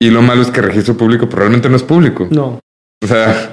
Y 0.00 0.10
lo 0.10 0.22
malo 0.22 0.42
es 0.42 0.50
que 0.50 0.60
el 0.60 0.66
registro 0.66 0.96
público 0.96 1.28
probablemente 1.28 1.68
no 1.68 1.76
es 1.76 1.82
público. 1.82 2.28
No. 2.30 2.58
O 3.02 3.06
sea, 3.06 3.52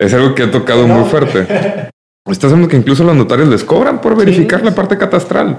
es 0.00 0.14
algo 0.14 0.34
que 0.34 0.42
ha 0.42 0.50
tocado 0.50 0.86
muy 0.86 1.08
fuerte. 1.08 1.46
Estás 2.26 2.50
hablando 2.50 2.68
que 2.68 2.76
incluso 2.76 3.04
los 3.04 3.14
notarios 3.14 3.48
les 3.48 3.64
cobran 3.64 4.00
por 4.00 4.16
verificar 4.16 4.64
la 4.64 4.74
parte 4.74 4.96
catastral. 4.96 5.58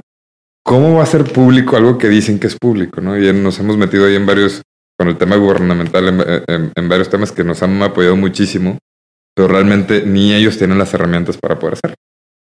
¿Cómo 0.64 0.96
va 0.96 1.04
a 1.04 1.06
ser 1.06 1.24
público 1.24 1.78
algo 1.78 1.98
que 1.98 2.10
dicen 2.10 2.40
que 2.40 2.48
es 2.48 2.58
público? 2.60 3.02
¿no? 3.02 3.18
Y 3.18 3.32
nos 3.34 3.60
hemos 3.60 3.78
metido 3.78 4.08
ahí 4.08 4.16
en 4.16 4.26
varios, 4.26 4.64
con 4.98 5.08
el 5.08 5.18
tema 5.18 5.36
gubernamental, 5.36 6.44
en, 6.48 6.90
varios 6.90 7.10
temas 7.10 7.32
que 7.32 7.44
nos 7.44 7.62
han 7.62 7.82
apoyado 7.84 8.16
muchísimo, 8.16 8.80
pero 9.36 9.48
realmente 9.48 10.04
ni 10.06 10.34
ellos 10.34 10.58
tienen 10.58 10.80
las 10.80 10.92
herramientas 10.94 11.38
para 11.38 11.60
poder 11.60 11.76
hacerlo. 11.76 11.96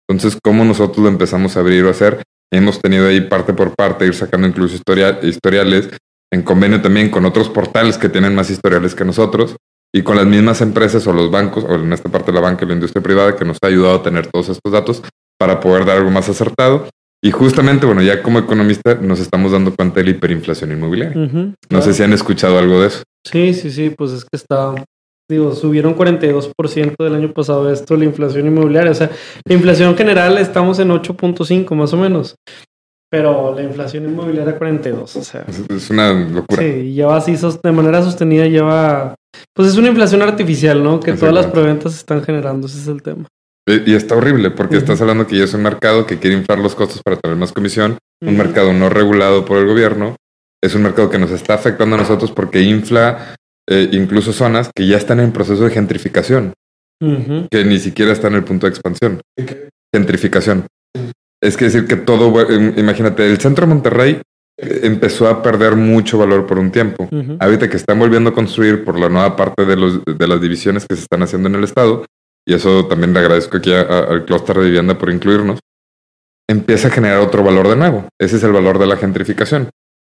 Entonces, 0.09 0.39
¿cómo 0.41 0.63
nosotros 0.63 0.99
lo 0.99 1.09
empezamos 1.09 1.57
a 1.57 1.59
abrir 1.59 1.83
o 1.83 1.89
hacer? 1.89 2.23
Hemos 2.51 2.81
tenido 2.81 3.07
ahí 3.07 3.21
parte 3.21 3.53
por 3.53 3.75
parte, 3.75 4.05
ir 4.05 4.13
sacando 4.13 4.47
incluso 4.47 4.75
historiales, 4.75 5.89
en 6.31 6.43
convenio 6.43 6.81
también 6.81 7.09
con 7.09 7.25
otros 7.25 7.49
portales 7.49 7.97
que 7.97 8.09
tienen 8.09 8.35
más 8.35 8.49
historiales 8.49 8.95
que 8.95 9.05
nosotros, 9.05 9.55
y 9.93 10.03
con 10.03 10.15
las 10.17 10.25
mismas 10.25 10.61
empresas 10.61 11.05
o 11.07 11.13
los 11.13 11.31
bancos, 11.31 11.63
o 11.63 11.75
en 11.75 11.91
esta 11.93 12.09
parte 12.09 12.31
la 12.31 12.41
banca 12.41 12.65
y 12.65 12.67
la 12.67 12.73
industria 12.73 13.01
privada, 13.01 13.35
que 13.35 13.45
nos 13.45 13.57
ha 13.61 13.67
ayudado 13.67 13.95
a 13.95 14.03
tener 14.03 14.27
todos 14.27 14.49
estos 14.49 14.71
datos 14.71 15.03
para 15.39 15.59
poder 15.59 15.85
dar 15.85 15.97
algo 15.97 16.11
más 16.11 16.29
acertado. 16.29 16.87
Y 17.23 17.31
justamente, 17.31 17.85
bueno, 17.85 18.01
ya 18.01 18.21
como 18.21 18.39
economista 18.39 18.95
nos 18.95 19.19
estamos 19.19 19.51
dando 19.51 19.75
cuenta 19.75 19.99
de 19.99 20.05
la 20.05 20.11
hiperinflación 20.11 20.71
inmobiliaria. 20.71 21.53
no 21.69 21.81
sé 21.81 21.93
si 21.93 22.03
han 22.03 22.13
escuchado 22.13 22.59
algo 22.59 22.81
de 22.81 22.87
eso. 22.87 23.03
Sí, 23.25 23.53
sí, 23.53 23.71
sí, 23.71 23.89
pues 23.89 24.11
es 24.11 24.23
que 24.23 24.37
está, 24.37 24.75
digo, 25.29 25.53
subieron 25.53 25.95
42% 25.95 26.95
del 26.97 27.15
año 27.15 27.33
pasado 27.33 27.71
esto, 27.71 27.95
la 27.97 28.05
inflación 28.05 28.47
inmobiliaria. 28.47 28.91
O 28.91 28.95
sea, 28.95 29.11
la 29.45 29.53
inflación 29.53 29.95
general 29.95 30.37
estamos 30.37 30.79
en 30.79 30.89
8.5 30.89 31.75
más 31.75 31.93
o 31.93 31.97
menos. 31.97 32.35
Pero 33.09 33.55
la 33.55 33.63
inflación 33.63 34.05
inmobiliaria 34.05 34.57
42, 34.57 35.15
o 35.15 35.23
sea. 35.23 35.45
Es, 35.69 35.89
una 35.89 36.11
locura. 36.11 36.61
Sí, 36.61 36.93
lleva 36.93 37.15
así 37.15 37.35
de 37.63 37.71
manera 37.71 38.03
sostenida, 38.03 38.47
lleva. 38.47 39.15
Pues 39.53 39.69
es 39.69 39.77
una 39.77 39.87
inflación 39.87 40.21
artificial, 40.21 40.83
¿no? 40.83 40.99
Que 40.99 41.13
todas 41.13 41.33
las 41.33 41.47
preventas 41.47 41.95
están 41.95 42.21
generando, 42.21 42.67
ese 42.67 42.79
es 42.79 42.87
el 42.87 43.01
tema. 43.01 43.25
Y, 43.67 43.93
está 43.95 44.15
horrible 44.15 44.49
porque 44.49 44.77
estás 44.77 45.01
hablando 45.01 45.27
que 45.27 45.37
ya 45.37 45.43
es 45.43 45.53
un 45.53 45.61
mercado 45.61 46.05
que 46.05 46.19
quiere 46.19 46.37
inflar 46.37 46.57
los 46.57 46.73
costos 46.73 47.01
para 47.03 47.17
tener 47.17 47.35
más 47.35 47.51
comisión, 47.51 47.97
un 48.21 48.37
mercado 48.37 48.71
no 48.71 48.89
regulado 48.89 49.43
por 49.43 49.57
el 49.57 49.67
gobierno, 49.67 50.15
es 50.63 50.73
un 50.73 50.83
mercado 50.83 51.09
que 51.09 51.19
nos 51.19 51.31
está 51.31 51.55
afectando 51.55 51.95
a 51.97 51.99
nosotros 51.99 52.31
porque 52.31 52.61
infla 52.61 53.35
eh, 53.69 53.89
incluso 53.91 54.33
zonas 54.33 54.69
que 54.73 54.87
ya 54.87 54.97
están 54.97 55.19
en 55.19 55.31
proceso 55.31 55.63
de 55.63 55.71
gentrificación, 55.71 56.53
que 57.51 57.65
ni 57.65 57.79
siquiera 57.79 58.11
están 58.11 58.33
en 58.33 58.39
el 58.39 58.43
punto 58.43 58.65
de 58.65 58.71
expansión. 58.71 59.21
Gentrificación. 59.93 60.65
Es 61.41 61.55
que 61.55 61.65
decir 61.65 61.85
que 61.85 61.95
todo, 61.95 62.33
imagínate, 62.77 63.29
el 63.29 63.37
centro 63.37 63.67
de 63.67 63.73
Monterrey 63.73 64.21
eh, 64.59 64.79
empezó 64.83 65.27
a 65.27 65.43
perder 65.43 65.75
mucho 65.75 66.17
valor 66.17 66.47
por 66.47 66.57
un 66.57 66.71
tiempo. 66.71 67.07
Ahorita 67.39 67.69
que 67.69 67.77
están 67.77 67.99
volviendo 67.99 68.31
a 68.31 68.33
construir 68.33 68.83
por 68.83 68.99
la 68.99 69.09
nueva 69.09 69.35
parte 69.35 69.65
de, 69.65 69.75
los, 69.75 70.03
de 70.03 70.27
las 70.27 70.41
divisiones 70.41 70.85
que 70.87 70.95
se 70.95 71.03
están 71.03 71.21
haciendo 71.21 71.47
en 71.47 71.55
el 71.55 71.63
estado, 71.63 72.05
y 72.47 72.53
eso 72.53 72.87
también 72.87 73.13
le 73.13 73.19
agradezco 73.19 73.57
aquí 73.57 73.71
al 73.73 74.25
clúster 74.25 74.57
de 74.57 74.65
vivienda 74.65 74.97
por 74.97 75.11
incluirnos, 75.11 75.59
empieza 76.49 76.87
a 76.87 76.91
generar 76.91 77.19
otro 77.19 77.43
valor 77.43 77.67
de 77.67 77.75
nuevo. 77.75 78.07
Ese 78.19 78.37
es 78.37 78.43
el 78.43 78.53
valor 78.53 78.79
de 78.79 78.87
la 78.87 78.97
gentrificación. 78.97 79.69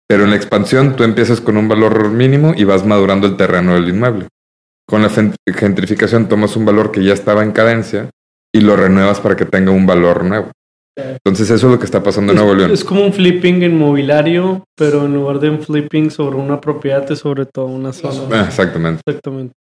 Pero 0.09 0.25
en 0.25 0.31
la 0.31 0.37
expansión 0.37 0.97
tú 0.97 1.05
empiezas 1.05 1.41
con 1.41 1.57
un 1.57 1.69
valor 1.69 2.11
mínimo 2.11 2.53
y 2.57 2.65
vas 2.65 2.85
madurando 2.85 3.27
el 3.27 3.37
terreno 3.37 3.75
del 3.75 3.89
inmueble. 3.89 4.29
Con 4.87 5.03
la 5.03 5.09
gentrificación 5.09 6.29
tomas 6.29 6.57
un 6.57 6.65
valor 6.65 6.91
que 6.91 7.03
ya 7.03 7.15
estaba 7.15 7.43
en 7.43 7.53
cadencia 7.53 8.11
y 8.55 8.61
lo 8.61 8.77
renuevas 8.77 9.21
para 9.21 9.37
que 9.37 9.47
tenga 9.47 9.71
un 9.71 9.87
valor 9.87 10.25
nuevo. 10.25 10.51
Entonces 10.95 11.49
eso 11.49 11.67
es 11.69 11.73
lo 11.73 11.79
que 11.79 11.87
está 11.87 12.03
pasando 12.03 12.33
en 12.33 12.37
Nuevo 12.37 12.55
León. 12.55 12.71
Es 12.71 12.85
como 12.85 13.03
un 13.03 13.15
flipping 13.15 13.63
inmobiliario, 13.63 14.65
pero 14.77 15.07
en 15.07 15.15
lugar 15.15 15.41
de 15.41 15.49
un 15.49 15.63
flipping 15.63 16.11
sobre 16.11 16.37
una 16.37 16.61
propiedad 16.61 17.11
es 17.11 17.21
sobre 17.21 17.47
todo 17.47 17.65
una 17.67 17.95
zona. 17.95 18.43
Ah, 18.43 18.45
exactamente. 18.49 19.01
Exactamente. 19.07 19.55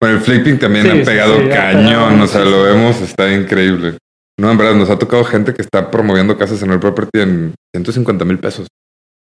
Bueno, 0.00 0.16
el 0.16 0.22
flipping 0.22 0.58
también 0.58 0.90
ha 0.90 1.04
pegado 1.04 1.36
cañón, 1.50 2.18
o 2.20 2.26
sea, 2.26 2.44
lo 2.44 2.62
vemos, 2.62 3.00
está 3.02 3.30
increíble. 3.30 3.98
No, 4.38 4.50
en 4.50 4.56
verdad, 4.56 4.74
nos 4.74 4.88
ha 4.88 4.98
tocado 4.98 5.22
gente 5.24 5.52
que 5.52 5.62
está 5.62 5.90
promoviendo 5.90 6.36
casas 6.38 6.62
en 6.62 6.70
el 6.70 6.80
property 6.80 7.20
en 7.20 7.54
150 7.74 8.24
mil 8.24 8.38
pesos, 8.38 8.66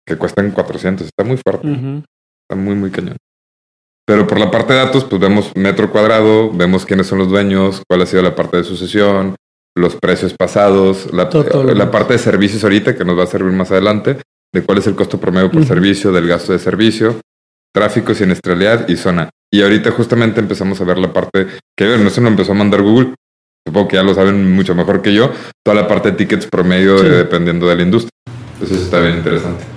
que 0.06 0.18
cuestan 0.18 0.52
400, 0.52 1.08
está 1.08 1.24
muy 1.24 1.38
fuerte, 1.38 1.68
está 1.68 2.56
muy, 2.56 2.76
muy 2.76 2.92
cañón. 2.92 3.18
Pero 4.06 4.28
por 4.28 4.40
la 4.40 4.52
parte 4.52 4.74
de 4.74 4.80
datos, 4.80 5.04
pues 5.04 5.20
vemos 5.20 5.52
metro 5.56 5.92
cuadrado, 5.92 6.52
vemos 6.52 6.86
quiénes 6.86 7.08
son 7.08 7.18
los 7.20 7.30
dueños, 7.30 7.82
cuál 7.88 8.04
ha 8.04 8.06
sido 8.06 8.22
la 8.22 8.36
parte 8.36 8.58
de 8.58 8.64
sucesión, 8.64 9.36
los 9.76 9.96
precios 9.96 10.34
pasados, 10.38 11.12
la, 11.12 11.30
la, 11.74 11.92
parte 11.92 12.14
de 12.14 12.20
servicios 12.20 12.64
ahorita 12.64 12.96
que 12.96 13.04
nos 13.04 13.18
va 13.18 13.24
a 13.24 13.28
servir 13.28 13.52
más 13.52 13.72
adelante, 13.72 14.18
de 14.54 14.64
cuál 14.64 14.78
es 14.78 14.88
el 14.88 14.96
costo 14.96 15.20
promedio 15.20 15.52
por 15.52 15.66
servicio, 15.66 16.12
del 16.12 16.28
gasto 16.28 16.54
de 16.54 16.60
servicio, 16.60 17.20
tráfico, 17.74 18.14
siniestralidad 18.14 18.88
y 18.88 18.96
zona. 18.96 19.30
Y 19.52 19.64
ahorita 19.64 19.92
justamente 19.92 20.40
empezamos 20.40 20.80
a 20.80 20.86
ver 20.86 20.98
la 20.98 21.12
parte 21.12 21.48
que 21.76 21.98
no 21.98 22.10
se 22.10 22.22
lo 22.22 22.28
empezó 22.28 22.52
a 22.52 22.56
mandar 22.56 22.82
Google. 22.82 23.16
Supongo 23.68 23.88
que 23.88 23.96
ya 23.96 24.04
lo 24.04 24.14
saben 24.14 24.54
mucho 24.56 24.76
mejor 24.76 25.02
que 25.02 25.14
yo. 25.14 25.32
Toda 25.64 25.82
la 25.82 25.88
parte 25.88 26.12
de 26.12 26.18
tickets 26.18 26.46
promedio 26.46 27.02
dependiendo 27.02 27.68
de 27.68 27.76
la 27.76 27.82
industria. 27.82 28.12
Entonces 28.54 28.84
está 28.84 29.02
bien 29.02 29.18
interesante. 29.18 29.75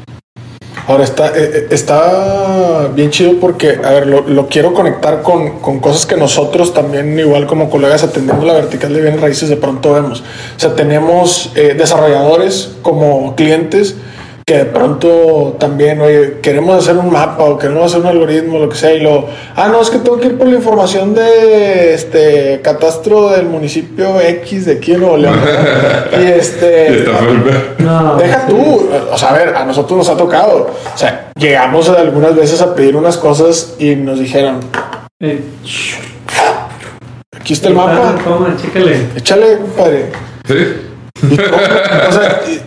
Ahora 0.89 1.05
está, 1.05 1.29
eh, 1.37 1.51
eh, 1.53 1.67
está 1.71 2.89
bien 2.95 3.11
chido 3.11 3.35
porque, 3.39 3.79
a 3.85 3.91
ver, 3.91 4.07
lo, 4.07 4.49
quiero 4.49 4.73
conectar 4.73 5.21
con, 5.21 5.59
con, 5.59 5.81
cosas 5.81 6.07
que 6.07 6.17
nosotros 6.17 6.73
también, 6.73 7.19
igual 7.19 7.47
como 7.47 7.69
colegas 7.69 8.05
atendiendo 8.05 8.47
la 8.47 8.55
vertical 8.55 8.95
de 8.95 9.03
bienes 9.03 9.21
raíces, 9.21 9.51
de 9.51 9.57
pronto 9.57 9.93
vemos. 9.93 10.21
O 10.57 10.59
sea, 10.59 10.75
tenemos 10.75 11.53
eh, 11.57 11.75
desarrolladores 11.77 12.71
como 12.81 13.37
clientes 13.37 13.97
que 14.49 14.57
de 14.57 14.65
pronto 14.65 15.57
también, 15.61 16.01
oye, 16.01 16.39
queremos 16.41 16.79
hacer 16.79 16.97
un 16.97 17.13
mapa 17.13 17.45
o 17.45 17.59
queremos 17.59 17.85
hacer 17.85 18.01
un 18.01 18.07
algoritmo, 18.07 18.59
lo 18.59 18.71
que 18.71 18.77
sea, 18.77 18.95
y 18.95 19.01
lo, 19.01 19.27
ah, 19.55 19.69
no, 19.69 19.83
es 19.83 19.91
que 19.91 19.99
tengo 19.99 20.19
que 20.19 20.29
ir 20.29 20.39
por 20.39 20.47
la 20.47 20.57
información 20.57 21.15
de 21.15 21.93
este 21.93 22.63
catastro 22.63 23.29
del 23.29 23.45
municipio 23.45 24.19
X 24.19 24.65
de 24.65 24.73
aquí 24.73 24.93
en 24.93 25.01
Nuevo 25.01 25.19
León. 25.19 25.39
y 26.19 26.25
este, 26.29 27.05
deja 28.17 28.47
tú, 28.49 28.89
o 29.13 29.19
sea, 29.19 29.29
a 29.29 29.33
ver, 29.35 29.55
a 29.55 29.67
nosotros 29.67 29.99
nos 29.99 30.09
ha 30.09 30.17
tocado, 30.17 30.71
o 30.95 30.99
sea, 30.99 31.31
llegamos 31.39 31.91
algunas 31.91 32.35
veces 32.35 32.63
a 32.63 32.75
pedir 32.75 32.97
unas 32.97 33.19
cosas 33.19 33.75
y 33.79 33.97
nos 33.97 34.19
dijeron, 34.19 34.61
aquí 37.39 37.53
está 37.53 37.69
el 37.69 37.75
mapa, 37.75 38.15
échale, 39.15 39.59
compadre. 39.59 40.07
¿Sí? 40.47 40.88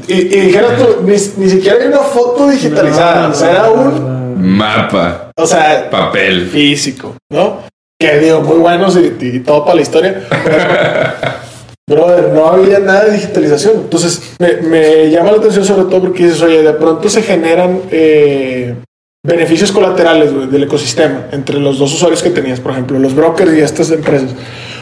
Y, 0.07 0.13
y, 0.13 0.39
dijeras 0.47 0.77
tú, 0.77 1.03
ni, 1.03 1.17
siquiera 1.17 1.77
hay 1.79 1.87
una 1.87 1.99
foto 1.99 2.49
digitalizada, 2.49 3.29
o 3.29 3.33
sea, 3.33 3.51
era 3.51 3.71
un 3.71 4.37
mapa. 4.41 5.31
O 5.35 5.45
sea, 5.45 5.89
papel 5.89 6.47
físico, 6.47 7.15
¿no? 7.31 7.59
Que 7.99 8.19
digo, 8.19 8.41
muy 8.41 8.57
buenos 8.57 8.97
y, 8.97 9.39
todo 9.39 9.63
para 9.63 9.75
la 9.75 9.81
historia. 9.81 10.27
brother, 11.87 12.29
no 12.33 12.47
había 12.47 12.79
nada 12.79 13.05
de 13.05 13.13
digitalización. 13.13 13.73
Entonces, 13.81 14.35
me, 14.39 15.09
llama 15.09 15.31
la 15.31 15.37
atención 15.37 15.65
sobre 15.65 15.83
todo 15.83 16.01
porque 16.01 16.25
dices, 16.25 16.41
oye, 16.41 16.63
de 16.63 16.73
pronto 16.73 17.09
se 17.09 17.21
generan 17.21 17.81
eh, 17.91 18.75
beneficios 19.23 19.71
colaterales 19.71 20.51
del 20.51 20.63
ecosistema 20.63 21.27
entre 21.31 21.59
los 21.59 21.77
dos 21.77 21.93
usuarios 21.93 22.23
que 22.23 22.29
tenías, 22.29 22.59
por 22.59 22.71
ejemplo, 22.71 22.97
los 22.97 23.13
brokers 23.13 23.53
y 23.53 23.59
estas 23.59 23.91
empresas. 23.91 24.31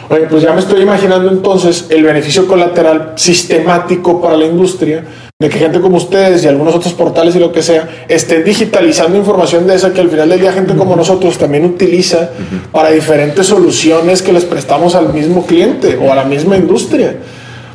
Oye, 0.10 0.26
pues 0.28 0.42
ya 0.42 0.54
me 0.54 0.60
estoy 0.60 0.82
imaginando 0.82 1.30
entonces 1.30 1.86
el 1.90 2.04
beneficio 2.04 2.48
colateral 2.48 3.14
sistemático 3.16 4.20
para 4.20 4.36
la 4.36 4.46
industria 4.46 5.04
de 5.38 5.50
que 5.50 5.60
gente 5.60 5.80
como 5.80 5.98
ustedes 5.98 6.44
y 6.44 6.48
algunos 6.48 6.74
otros 6.74 6.94
portales 6.94 7.36
y 7.36 7.40
lo 7.40 7.52
que 7.52 7.62
sea 7.62 8.06
estén 8.08 8.44
digitalizando 8.44 9.18
información 9.18 9.68
de 9.68 9.76
esa 9.76 9.94
que 9.94 10.02
al 10.02 10.10
final 10.10 10.30
del 10.30 10.42
día 10.42 10.52
gente 10.52 10.76
como 10.76 10.96
nosotros 10.96 11.38
también 11.38 11.64
utiliza 11.64 12.32
para 12.72 12.90
diferentes 12.90 13.46
soluciones 13.46 14.24
que 14.24 14.34
les 14.34 14.46
prestamos 14.46 14.96
al 14.96 15.14
mismo 15.14 15.46
cliente 15.46 15.96
o 16.02 16.12
a 16.12 16.16
la 16.16 16.24
misma 16.24 16.58
industria. 16.58 17.16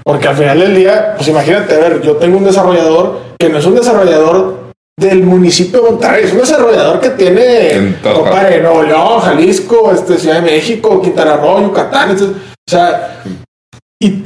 Porque 0.02 0.26
al 0.26 0.36
final 0.36 0.58
del 0.58 0.74
día, 0.74 1.14
pues 1.16 1.28
imagínate, 1.28 1.74
a 1.74 1.78
ver, 1.78 2.02
yo 2.02 2.16
tengo 2.16 2.36
un 2.36 2.44
desarrollador 2.44 3.20
que 3.38 3.48
no 3.48 3.58
es 3.58 3.64
un 3.64 3.76
desarrollador 3.76 4.63
del 4.98 5.22
municipio 5.22 5.82
de 5.82 5.90
Monterrey. 5.90 6.24
Es 6.24 6.32
un 6.32 6.38
desarrollador 6.38 7.00
que 7.00 7.10
tiene 7.10 7.72
en 7.72 7.98
Nuevo 8.62 8.82
León, 8.82 9.20
Jalisco, 9.20 9.90
este, 9.92 10.18
Ciudad 10.18 10.36
de 10.36 10.50
México, 10.50 11.02
Quintana 11.02 11.36
Roo, 11.36 11.62
Yucatán. 11.62 12.16
o 12.16 12.70
sea, 12.70 13.22
y, 14.00 14.22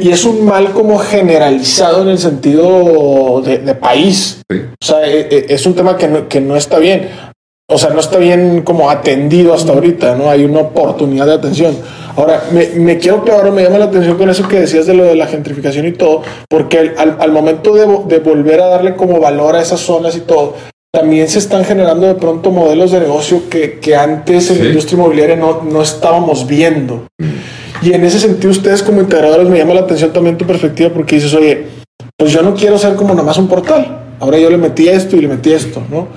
y, 0.00 0.10
es 0.10 0.24
un 0.24 0.44
mal 0.44 0.72
como 0.72 0.98
generalizado 0.98 2.02
en 2.02 2.08
el 2.08 2.18
sentido 2.18 3.42
de, 3.42 3.74
país. 3.74 4.40
O 4.50 4.84
sea, 4.84 5.06
e, 5.06 5.28
e, 5.30 5.46
es 5.50 5.66
un 5.66 5.74
tema 5.74 5.96
que 5.96 6.08
no, 6.08 6.28
que 6.28 6.40
no 6.40 6.56
está 6.56 6.78
bien. 6.78 7.10
O 7.70 7.76
sea, 7.76 7.90
no 7.90 8.00
está 8.00 8.16
bien 8.16 8.62
como 8.62 8.88
atendido 8.88 9.52
hasta 9.52 9.72
ahorita, 9.72 10.14
¿no? 10.14 10.30
Hay 10.30 10.44
una 10.44 10.60
oportunidad 10.60 11.26
de 11.26 11.34
atención. 11.34 11.76
Ahora, 12.18 12.42
me, 12.50 12.98
quiero 12.98 13.22
clavar, 13.22 13.52
me 13.52 13.62
llama 13.62 13.78
la 13.78 13.84
atención 13.84 14.18
con 14.18 14.28
eso 14.28 14.48
que 14.48 14.58
decías 14.58 14.86
de 14.86 14.94
lo 14.94 15.04
de 15.04 15.14
la 15.14 15.28
gentrificación 15.28 15.86
y 15.86 15.92
todo, 15.92 16.22
porque 16.50 16.92
al, 16.98 17.30
momento 17.30 17.74
de, 17.74 18.18
volver 18.18 18.60
a 18.60 18.66
darle 18.66 18.96
como 18.96 19.20
valor 19.20 19.54
a 19.54 19.62
esas 19.62 19.78
zonas 19.78 20.16
y 20.16 20.22
todo, 20.22 20.56
también 20.92 21.28
se 21.28 21.38
están 21.38 21.64
generando 21.64 22.08
de 22.08 22.16
pronto 22.16 22.50
modelos 22.50 22.90
de 22.90 22.98
negocio 22.98 23.42
que, 23.48 23.94
antes 23.94 24.50
en 24.50 24.58
la 24.58 24.64
industria 24.64 24.96
inmobiliaria 24.96 25.36
no, 25.36 25.62
no 25.62 25.80
estábamos 25.80 26.44
viendo. 26.48 27.06
Y 27.82 27.92
en 27.92 28.04
ese 28.04 28.18
sentido, 28.18 28.50
ustedes 28.50 28.82
como 28.82 29.00
integradores, 29.00 29.48
me 29.48 29.58
llama 29.58 29.74
la 29.74 29.82
atención 29.82 30.12
también 30.12 30.36
tu 30.36 30.44
perspectiva 30.44 30.90
porque 30.90 31.14
dices, 31.14 31.32
oye, 31.34 31.66
pues 32.18 32.32
yo 32.32 32.42
no 32.42 32.54
quiero 32.56 32.78
ser 32.78 32.96
como 32.96 33.14
nomás 33.14 33.38
un 33.38 33.46
portal. 33.46 33.96
Ahora 34.18 34.38
yo 34.38 34.50
le 34.50 34.58
metí 34.58 34.88
esto 34.88 35.14
y 35.14 35.20
le 35.20 35.28
metí 35.28 35.52
esto, 35.52 35.84
¿no? 35.88 36.08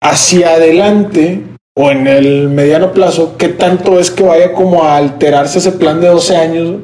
Hacia 0.00 0.54
adelante 0.54 1.42
o 1.74 1.90
en 1.90 2.06
el 2.06 2.48
mediano 2.48 2.92
plazo, 2.92 3.36
¿qué 3.38 3.48
tanto 3.48 3.98
es 3.98 4.10
que 4.10 4.22
vaya 4.22 4.52
como 4.52 4.84
a 4.84 4.96
alterarse 4.96 5.58
ese 5.58 5.72
plan 5.72 6.00
de 6.00 6.08
12 6.08 6.36
años 6.36 6.76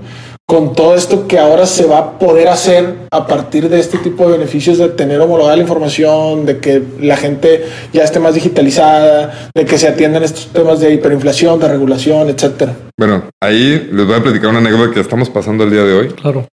con 0.48 0.72
todo 0.74 0.94
esto 0.94 1.28
que 1.28 1.38
ahora 1.38 1.66
se 1.66 1.84
va 1.84 1.98
a 1.98 2.18
poder 2.18 2.48
hacer 2.48 2.94
a 3.10 3.26
partir 3.26 3.68
de 3.68 3.80
este 3.80 3.98
tipo 3.98 4.24
de 4.24 4.38
beneficios 4.38 4.78
de 4.78 4.88
tener 4.88 5.20
homologada 5.20 5.56
la 5.56 5.62
información, 5.62 6.46
de 6.46 6.58
que 6.58 6.82
la 7.00 7.18
gente 7.18 7.66
ya 7.92 8.02
esté 8.02 8.18
más 8.18 8.34
digitalizada, 8.34 9.50
de 9.54 9.66
que 9.66 9.76
se 9.76 9.88
atiendan 9.88 10.22
estos 10.22 10.46
temas 10.46 10.80
de 10.80 10.94
hiperinflación, 10.94 11.60
de 11.60 11.68
regulación, 11.68 12.30
etcétera? 12.30 12.74
Bueno, 12.98 13.24
ahí 13.42 13.90
les 13.92 14.06
voy 14.06 14.16
a 14.16 14.22
platicar 14.22 14.48
una 14.48 14.60
anécdota 14.60 14.94
que 14.94 15.00
estamos 15.00 15.28
pasando 15.28 15.64
el 15.64 15.70
día 15.70 15.84
de 15.84 15.92
hoy. 15.92 16.08
Claro. 16.08 16.46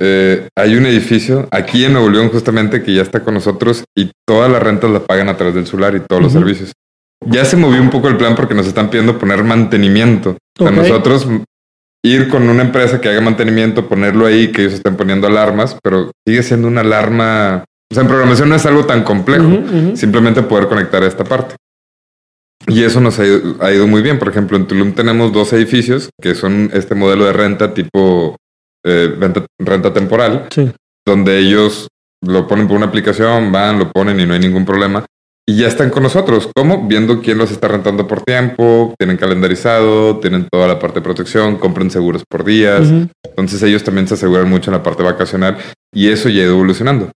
Eh, 0.00 0.48
hay 0.56 0.74
un 0.74 0.86
edificio 0.86 1.46
aquí 1.50 1.84
en 1.84 1.92
Nuevo 1.92 2.08
León 2.08 2.30
justamente 2.30 2.82
que 2.82 2.94
ya 2.94 3.02
está 3.02 3.20
con 3.20 3.34
nosotros 3.34 3.84
y 3.94 4.10
todas 4.26 4.50
las 4.50 4.62
rentas 4.62 4.90
las 4.90 5.02
pagan 5.02 5.28
a 5.28 5.36
través 5.36 5.54
del 5.54 5.66
celular 5.66 5.94
y 5.94 6.00
todos 6.00 6.22
los 6.22 6.32
servicios. 6.32 6.72
Ya 7.26 7.44
se 7.44 7.56
movió 7.56 7.80
un 7.80 7.90
poco 7.90 8.08
el 8.08 8.16
plan 8.16 8.34
porque 8.34 8.54
nos 8.54 8.66
están 8.66 8.90
pidiendo 8.90 9.18
poner 9.18 9.44
mantenimiento. 9.44 10.36
A 10.58 10.70
nosotros 10.70 11.26
ir 12.04 12.28
con 12.28 12.48
una 12.48 12.62
empresa 12.62 13.00
que 13.00 13.08
haga 13.08 13.20
mantenimiento, 13.20 13.88
ponerlo 13.88 14.26
ahí, 14.26 14.50
que 14.50 14.62
ellos 14.62 14.74
estén 14.74 14.96
poniendo 14.96 15.26
alarmas, 15.26 15.76
pero 15.82 16.10
sigue 16.26 16.42
siendo 16.42 16.68
una 16.68 16.80
alarma. 16.80 17.64
O 17.90 17.94
sea, 17.94 18.02
en 18.02 18.08
programación 18.08 18.48
no 18.48 18.56
es 18.56 18.66
algo 18.66 18.86
tan 18.86 19.04
complejo, 19.04 19.46
simplemente 19.94 20.42
poder 20.42 20.68
conectar 20.68 21.02
a 21.02 21.06
esta 21.06 21.24
parte. 21.24 21.56
Y 22.66 22.84
eso 22.84 23.00
nos 23.00 23.18
ha 23.18 23.26
ido, 23.26 23.86
muy 23.86 24.02
bien. 24.02 24.18
Por 24.18 24.28
ejemplo, 24.28 24.56
en 24.56 24.66
Tulum 24.66 24.92
tenemos 24.92 25.32
dos 25.32 25.52
edificios 25.52 26.10
que 26.20 26.34
son 26.34 26.70
este 26.72 26.94
modelo 26.94 27.24
de 27.24 27.32
renta 27.32 27.74
tipo 27.74 28.36
eh, 28.84 29.14
renta, 29.18 29.44
renta, 29.58 29.92
temporal, 29.92 30.48
donde 31.04 31.38
ellos 31.38 31.88
lo 32.24 32.46
ponen 32.46 32.68
por 32.68 32.76
una 32.76 32.86
aplicación, 32.86 33.50
van, 33.50 33.78
lo 33.78 33.90
ponen 33.90 34.20
y 34.20 34.26
no 34.26 34.34
hay 34.34 34.40
ningún 34.40 34.64
problema. 34.64 35.04
Y 35.48 35.56
ya 35.56 35.66
están 35.66 35.90
con 35.90 36.04
nosotros. 36.04 36.48
¿Cómo? 36.54 36.86
Viendo 36.86 37.20
quién 37.20 37.38
los 37.38 37.50
está 37.50 37.68
rentando 37.68 38.06
por 38.06 38.22
tiempo, 38.22 38.94
tienen 38.98 39.16
calendarizado, 39.16 40.18
tienen 40.18 40.46
toda 40.50 40.68
la 40.68 40.78
parte 40.78 41.00
de 41.00 41.04
protección, 41.04 41.56
compran 41.56 41.90
seguros 41.90 42.22
por 42.28 42.44
días. 42.44 42.88
Entonces 43.24 43.62
ellos 43.62 43.82
también 43.82 44.06
se 44.06 44.14
aseguran 44.14 44.48
mucho 44.48 44.70
en 44.70 44.76
la 44.76 44.82
parte 44.82 45.02
vacacional 45.02 45.56
y 45.92 46.08
eso 46.08 46.28
ya 46.28 46.42
ha 46.42 46.44
ido 46.44 46.54
evolucionando. 46.54 47.10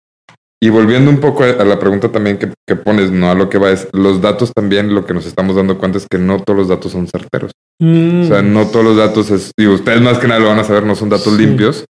Y 0.64 0.70
volviendo 0.70 1.12
un 1.12 1.20
poco 1.20 1.44
a 1.44 1.66
la 1.66 1.78
pregunta 1.78 2.10
también 2.10 2.38
que, 2.38 2.76
pones, 2.78 3.12
no 3.12 3.30
a 3.30 3.36
lo 3.36 3.50
que 3.50 3.58
va, 3.58 3.72
es 3.72 3.90
los 3.92 4.22
datos 4.22 4.54
también, 4.54 4.96
lo 4.96 5.06
que 5.06 5.14
nos 5.14 5.26
estamos 5.26 5.58
dando 5.58 5.78
cuenta 5.78 5.98
es 5.98 6.08
que 6.10 6.18
no 6.18 6.40
todos 6.42 6.58
los 6.58 6.68
datos 6.70 6.94
son 6.94 7.06
certeros. 7.06 7.52
O 7.82 8.24
sea, 8.26 8.42
no 8.42 8.68
todos 8.68 8.86
los 8.86 8.96
datos, 8.96 9.30
es, 9.30 9.52
y 9.60 9.68
ustedes 9.68 10.00
más 10.00 10.20
que 10.20 10.30
nada 10.30 10.40
lo 10.40 10.48
van 10.48 10.60
a 10.60 10.64
saber, 10.64 10.86
no 10.86 10.96
son 10.96 11.10
datos 11.10 11.34
limpios. 11.34 11.84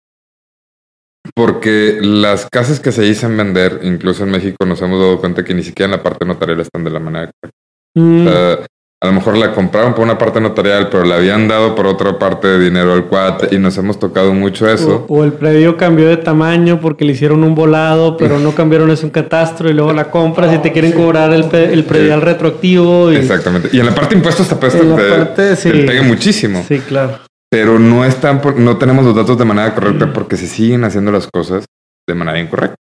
Porque 1.36 2.00
las 2.02 2.48
casas 2.52 2.80
que 2.80 2.92
se 2.92 3.02
dicen 3.02 3.36
vender, 3.38 3.80
incluso 3.84 4.24
en 4.24 4.32
México, 4.32 4.66
nos 4.66 4.82
hemos 4.82 5.00
dado 5.00 5.20
cuenta 5.20 5.44
que 5.44 5.54
ni 5.54 5.64
siquiera 5.64 5.86
en 5.86 5.98
la 5.98 6.04
parte 6.04 6.26
notarial 6.26 6.60
están 6.60 6.84
de 6.84 6.92
la 6.92 7.00
manera 7.00 7.32
correcta. 7.40 7.58
Mm. 7.96 8.28
a 8.28 9.06
lo 9.06 9.14
mejor 9.14 9.38
la 9.38 9.54
compraron 9.54 9.94
por 9.94 10.04
una 10.04 10.18
parte 10.18 10.42
notarial, 10.42 10.90
pero 10.90 11.06
la 11.06 11.18
habían 11.18 11.48
dado 11.48 11.76
por 11.76 11.86
otra 11.86 12.18
parte 12.18 12.48
de 12.48 12.60
dinero 12.60 12.94
al 12.94 13.06
cuate 13.06 13.56
y 13.56 13.60
nos 13.60 13.78
hemos 13.78 14.00
tocado 14.00 14.34
mucho 14.34 14.68
eso. 14.68 15.06
O, 15.08 15.24
el 15.24 15.34
predio 15.34 15.78
cambió 15.78 16.08
de 16.10 16.18
tamaño 16.18 16.80
porque 16.82 17.06
le 17.06 17.12
hicieron 17.12 17.44
un 17.44 17.54
volado, 17.54 18.18
pero 18.18 18.40
no 18.40 18.52
cambiaron 18.56 18.90
eso 18.90 19.06
en 19.06 19.12
catastro 19.12 19.70
y 19.70 19.74
luego 19.74 19.94
la 19.94 20.10
compras 20.10 20.54
y 20.56 20.58
te 20.58 20.72
quieren 20.72 20.94
cobrar 20.94 21.32
el, 21.34 21.46
el 21.54 21.84
predial 21.86 22.22
retroactivo. 22.22 23.12
Exactamente. 23.12 23.70
Y 23.72 23.80
en 23.80 23.86
la 23.86 23.94
parte 23.94 24.16
de 24.16 24.18
impuestos 24.18 24.48
te, 24.48 24.56
te, 24.56 25.56
te 25.56 25.84
pega 25.84 26.02
muchísimo. 26.02 26.66
Sí, 26.68 26.80
claro 26.80 27.20
pero 27.54 27.78
no 27.78 28.04
están, 28.04 28.42
no 28.58 28.78
tenemos 28.78 29.06
los 29.06 29.16
datos 29.16 29.38
de 29.38 29.46
manera 29.46 29.76
correcta 29.76 30.08
mm. 30.08 30.14
porque 30.14 30.38
se 30.38 30.48
siguen 30.48 30.86
haciendo 30.86 31.12
las 31.12 31.28
cosas 31.28 31.66
de 32.08 32.16
manera 32.16 32.40
incorrecta. 32.40 32.78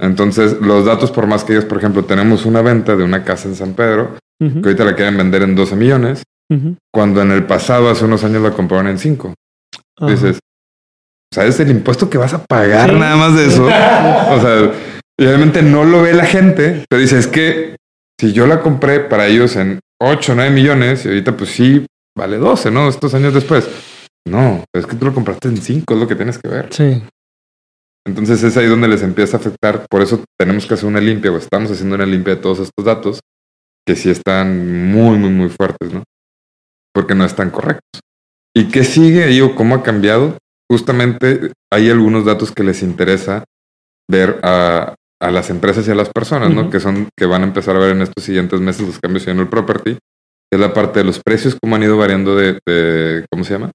Entonces, 0.00 0.60
los 0.60 0.84
datos, 0.84 1.12
por 1.12 1.28
más 1.28 1.44
que 1.44 1.52
ellos, 1.52 1.64
por 1.64 1.78
ejemplo, 1.78 2.04
tenemos 2.04 2.44
una 2.44 2.60
venta 2.60 2.96
de 2.96 3.04
una 3.04 3.22
casa 3.22 3.46
en 3.46 3.54
San 3.54 3.74
Pedro, 3.74 4.16
que 4.40 4.62
ahorita 4.64 4.84
la 4.84 4.96
quieren 4.96 5.16
vender 5.16 5.42
en 5.42 5.54
12 5.54 5.76
millones, 5.76 6.24
cuando 6.92 7.22
en 7.22 7.30
el 7.30 7.46
pasado, 7.46 7.88
hace 7.88 8.04
unos 8.04 8.24
años, 8.24 8.42
la 8.42 8.50
compraron 8.50 8.88
en 8.88 8.98
5. 8.98 9.32
Dices, 10.08 10.40
¿sabes 11.32 11.60
el 11.60 11.70
impuesto 11.70 12.10
que 12.10 12.18
vas 12.18 12.34
a 12.34 12.44
pagar 12.44 12.92
nada 12.94 13.14
más 13.14 13.36
de 13.36 13.46
eso? 13.46 13.64
o 13.64 13.68
sea, 14.40 14.72
obviamente 15.20 15.62
no 15.62 15.84
lo 15.84 16.02
ve 16.02 16.14
la 16.14 16.26
gente, 16.26 16.84
pero 16.90 17.00
dice, 17.00 17.16
es 17.16 17.28
que 17.28 17.76
si 18.20 18.32
yo 18.32 18.48
la 18.48 18.60
compré 18.60 18.98
para 18.98 19.28
ellos 19.28 19.54
en 19.54 19.78
8 20.00 20.32
o 20.32 20.34
9 20.34 20.50
millones 20.50 21.04
y 21.04 21.08
ahorita 21.10 21.36
pues 21.36 21.50
sí, 21.50 21.86
vale 22.18 22.38
12, 22.38 22.72
¿no? 22.72 22.88
Estos 22.88 23.14
años 23.14 23.32
después. 23.32 23.68
No, 24.26 24.64
es 24.74 24.86
que 24.86 24.96
tú 24.96 25.06
lo 25.06 25.14
compraste 25.14 25.48
en 25.48 25.56
5, 25.56 25.94
es 25.94 26.00
lo 26.00 26.06
que 26.06 26.16
tienes 26.16 26.38
que 26.38 26.48
ver. 26.48 26.72
Sí. 26.72 27.02
Entonces 28.06 28.42
es 28.42 28.56
ahí 28.56 28.66
donde 28.66 28.88
les 28.88 29.02
empieza 29.02 29.36
a 29.36 29.40
afectar. 29.40 29.86
Por 29.88 30.02
eso 30.02 30.24
tenemos 30.38 30.66
que 30.66 30.74
hacer 30.74 30.88
una 30.88 31.00
limpia 31.00 31.30
o 31.30 31.36
estamos 31.36 31.70
haciendo 31.70 31.96
una 31.96 32.06
limpia 32.06 32.34
de 32.34 32.40
todos 32.40 32.60
estos 32.60 32.84
datos 32.84 33.20
que 33.86 33.96
sí 33.96 34.10
están 34.10 34.90
muy, 34.90 35.18
muy, 35.18 35.30
muy 35.30 35.48
fuertes, 35.48 35.92
¿no? 35.92 36.04
Porque 36.94 37.14
no 37.14 37.24
están 37.24 37.50
correctos. 37.50 38.00
¿Y 38.54 38.68
qué 38.68 38.84
sigue 38.84 39.24
ahí 39.24 39.40
o 39.40 39.54
cómo 39.54 39.74
ha 39.74 39.82
cambiado? 39.82 40.38
Justamente 40.70 41.52
hay 41.72 41.90
algunos 41.90 42.24
datos 42.24 42.52
que 42.52 42.64
les 42.64 42.82
interesa 42.82 43.44
ver 44.10 44.40
a, 44.42 44.94
a 45.20 45.30
las 45.30 45.50
empresas 45.50 45.86
y 45.86 45.90
a 45.90 45.94
las 45.94 46.10
personas, 46.10 46.50
¿no? 46.50 46.70
Que 46.70 46.80
son, 46.80 47.08
que 47.16 47.26
van 47.26 47.42
a 47.42 47.46
empezar 47.46 47.76
a 47.76 47.80
ver 47.80 47.90
en 47.92 48.02
estos 48.02 48.24
siguientes 48.24 48.60
meses 48.60 48.86
los 48.86 48.98
cambios 48.98 49.26
en 49.28 49.38
el 49.38 49.48
property. 49.48 49.98
Es 50.52 50.58
la 50.58 50.74
parte 50.74 51.00
de 51.00 51.04
los 51.04 51.20
precios, 51.22 51.56
cómo 51.60 51.76
han 51.76 51.82
ido 51.84 51.96
variando 51.96 52.34
de, 52.34 52.58
de 52.66 53.24
¿cómo 53.30 53.44
se 53.44 53.52
llama? 53.52 53.70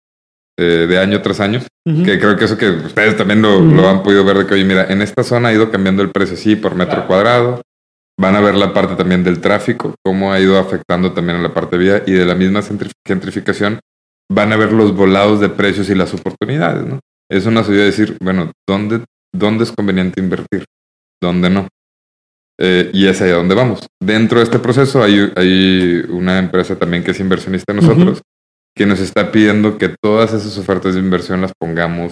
Eh, 0.58 0.86
de 0.88 0.98
año 0.98 1.22
tras 1.22 1.42
año, 1.42 1.60
que 1.84 2.18
creo 2.18 2.38
que 2.38 2.46
eso 2.46 2.58
que 2.58 2.70
ustedes 2.70 3.18
también 3.18 3.42
lo, 3.42 3.60
lo, 3.60 3.90
han 3.90 4.04
podido 4.04 4.24
ver 4.24 4.38
de 4.38 4.48
que, 4.48 4.54
oye, 4.54 4.64
mira, 4.64 4.86
en 4.90 5.02
esta 5.02 5.22
zona 5.22 5.50
ha 5.50 5.54
ido 5.54 5.70
cambiando 5.70 6.02
el 6.02 6.12
precio, 6.12 6.38
sí, 6.38 6.56
por 6.56 6.76
metro 6.76 7.06
cuadrado. 7.08 7.62
Van 8.18 8.38
a 8.38 8.40
ver 8.40 8.56
la 8.56 8.74
parte 8.74 8.96
también 8.96 9.26
del 9.26 9.42
tráfico, 9.42 9.96
cómo 10.02 10.32
ha 10.32 10.40
ido 10.40 10.58
afectando 10.58 11.12
también 11.12 11.40
a 11.40 11.42
la 11.42 11.54
parte 11.54 11.78
vía 11.78 12.04
y 12.08 12.14
de 12.14 12.26
la 12.26 12.36
misma 12.36 12.62
gentrificación, 13.06 13.82
van 14.32 14.54
a 14.54 14.56
ver 14.56 14.72
los 14.72 14.96
volados 14.96 15.42
de 15.42 15.50
precios 15.50 15.90
y 15.90 15.96
las 15.96 16.14
oportunidades, 16.14 16.86
¿no? 16.86 17.02
Eso 17.30 17.52
nos 17.52 17.68
ayuda 17.68 17.82
a 17.82 17.88
decir, 17.88 18.16
bueno, 18.22 18.54
¿dónde, 18.66 19.04
dónde 19.34 19.66
es 19.66 19.74
conveniente 19.74 20.22
invertir? 20.22 20.64
¿Dónde 21.22 21.50
no? 21.50 21.68
Eh, 22.58 22.90
y 22.94 23.08
es 23.08 23.22
ahí 23.22 23.32
a 23.32 23.36
donde 23.36 23.56
vamos. 23.56 23.86
Dentro 24.02 24.40
de 24.40 24.46
este 24.46 24.60
proceso 24.60 25.04
hay, 25.04 25.30
hay 25.36 26.06
una 26.08 26.40
empresa 26.40 26.78
también 26.78 27.04
que 27.04 27.12
es 27.12 27.20
inversionista 27.20 27.74
en 27.74 27.78
nosotros, 27.78 28.22
que 28.76 28.86
nos 28.86 29.00
está 29.00 29.32
pidiendo 29.32 29.78
que 29.78 29.96
todas 30.02 30.34
esas 30.34 30.58
ofertas 30.58 30.96
de 30.96 31.00
inversión 31.00 31.42
las 31.42 31.54
pongamos 31.58 32.12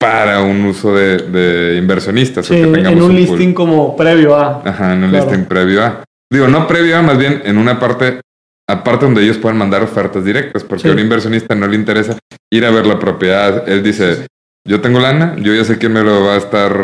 para 0.00 0.42
un 0.42 0.64
uso 0.64 0.94
de, 0.94 1.76
inversionistas. 1.78 2.46
Sí, 2.46 2.56
en 2.56 3.02
un, 3.02 3.14
listing 3.14 3.52
como 3.52 3.96
previo 3.96 4.34
a. 4.34 4.62
Ajá, 4.64 4.94
en 4.94 5.04
un 5.04 5.12
listing 5.12 5.44
previo 5.44 5.84
a. 5.84 6.04
Digo, 6.32 6.48
no 6.48 6.66
previo 6.66 6.96
a, 6.96 7.02
más 7.02 7.18
bien 7.18 7.42
en 7.44 7.58
una 7.58 7.78
parte, 7.78 8.20
aparte 8.68 9.04
donde 9.04 9.22
ellos 9.22 9.38
puedan 9.38 9.58
mandar 9.58 9.82
ofertas 9.82 10.24
directas, 10.24 10.64
porque 10.64 10.88
a 10.88 10.92
un 10.92 10.98
inversionista 10.98 11.54
no 11.54 11.66
le 11.66 11.76
interesa 11.76 12.16
ir 12.50 12.64
a 12.64 12.70
ver 12.70 12.86
la 12.86 12.98
propiedad. 12.98 13.68
Él 13.68 13.82
dice, 13.82 14.26
yo 14.66 14.80
tengo 14.80 15.00
lana, 15.00 15.36
yo 15.38 15.54
ya 15.54 15.64
sé 15.64 15.78
quién 15.78 15.92
me 15.92 16.02
lo 16.02 16.24
va 16.24 16.34
a 16.34 16.38
estar 16.38 16.74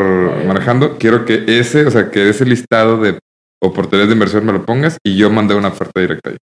manejando, 0.45 0.97
quiero 0.97 1.25
que 1.25 1.43
ese, 1.47 1.85
o 1.85 1.91
sea, 1.91 2.11
que 2.11 2.29
ese 2.29 2.45
listado 2.45 2.97
de 2.97 3.17
oportunidades 3.63 4.09
de 4.09 4.13
inversión 4.13 4.45
me 4.45 4.53
lo 4.53 4.65
pongas 4.65 4.97
y 5.03 5.15
yo 5.15 5.29
mandé 5.31 5.55
una 5.55 5.69
oferta 5.69 5.99
directa 6.01 6.29
ahí. 6.29 6.37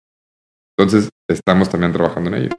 Entonces, 0.82 1.12
estamos 1.30 1.70
también 1.70 1.94
trabajando 1.94 2.32
en 2.32 2.42
ello. 2.42 2.50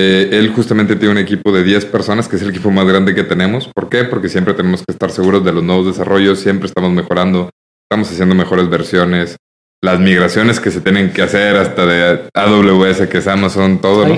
Eh, 0.00 0.38
él 0.38 0.52
justamente 0.54 0.94
tiene 0.94 1.10
un 1.10 1.18
equipo 1.18 1.50
de 1.50 1.64
10 1.64 1.86
personas, 1.86 2.28
que 2.28 2.36
es 2.36 2.42
el 2.42 2.50
equipo 2.50 2.70
más 2.70 2.86
grande 2.86 3.16
que 3.16 3.24
tenemos. 3.24 3.68
¿Por 3.74 3.88
qué? 3.88 4.04
Porque 4.04 4.28
siempre 4.28 4.54
tenemos 4.54 4.84
que 4.86 4.92
estar 4.92 5.10
seguros 5.10 5.44
de 5.44 5.52
los 5.52 5.64
nuevos 5.64 5.86
desarrollos, 5.86 6.38
siempre 6.38 6.68
estamos 6.68 6.92
mejorando, 6.92 7.50
estamos 7.90 8.08
haciendo 8.08 8.36
mejores 8.36 8.70
versiones, 8.70 9.36
las 9.82 9.98
migraciones 9.98 10.60
que 10.60 10.70
se 10.70 10.80
tienen 10.80 11.12
que 11.12 11.22
hacer 11.22 11.56
hasta 11.56 11.84
de 11.84 12.28
AWS, 12.32 13.08
que 13.08 13.18
es 13.18 13.26
Amazon, 13.26 13.80
todo. 13.80 14.06
¿no? 14.06 14.14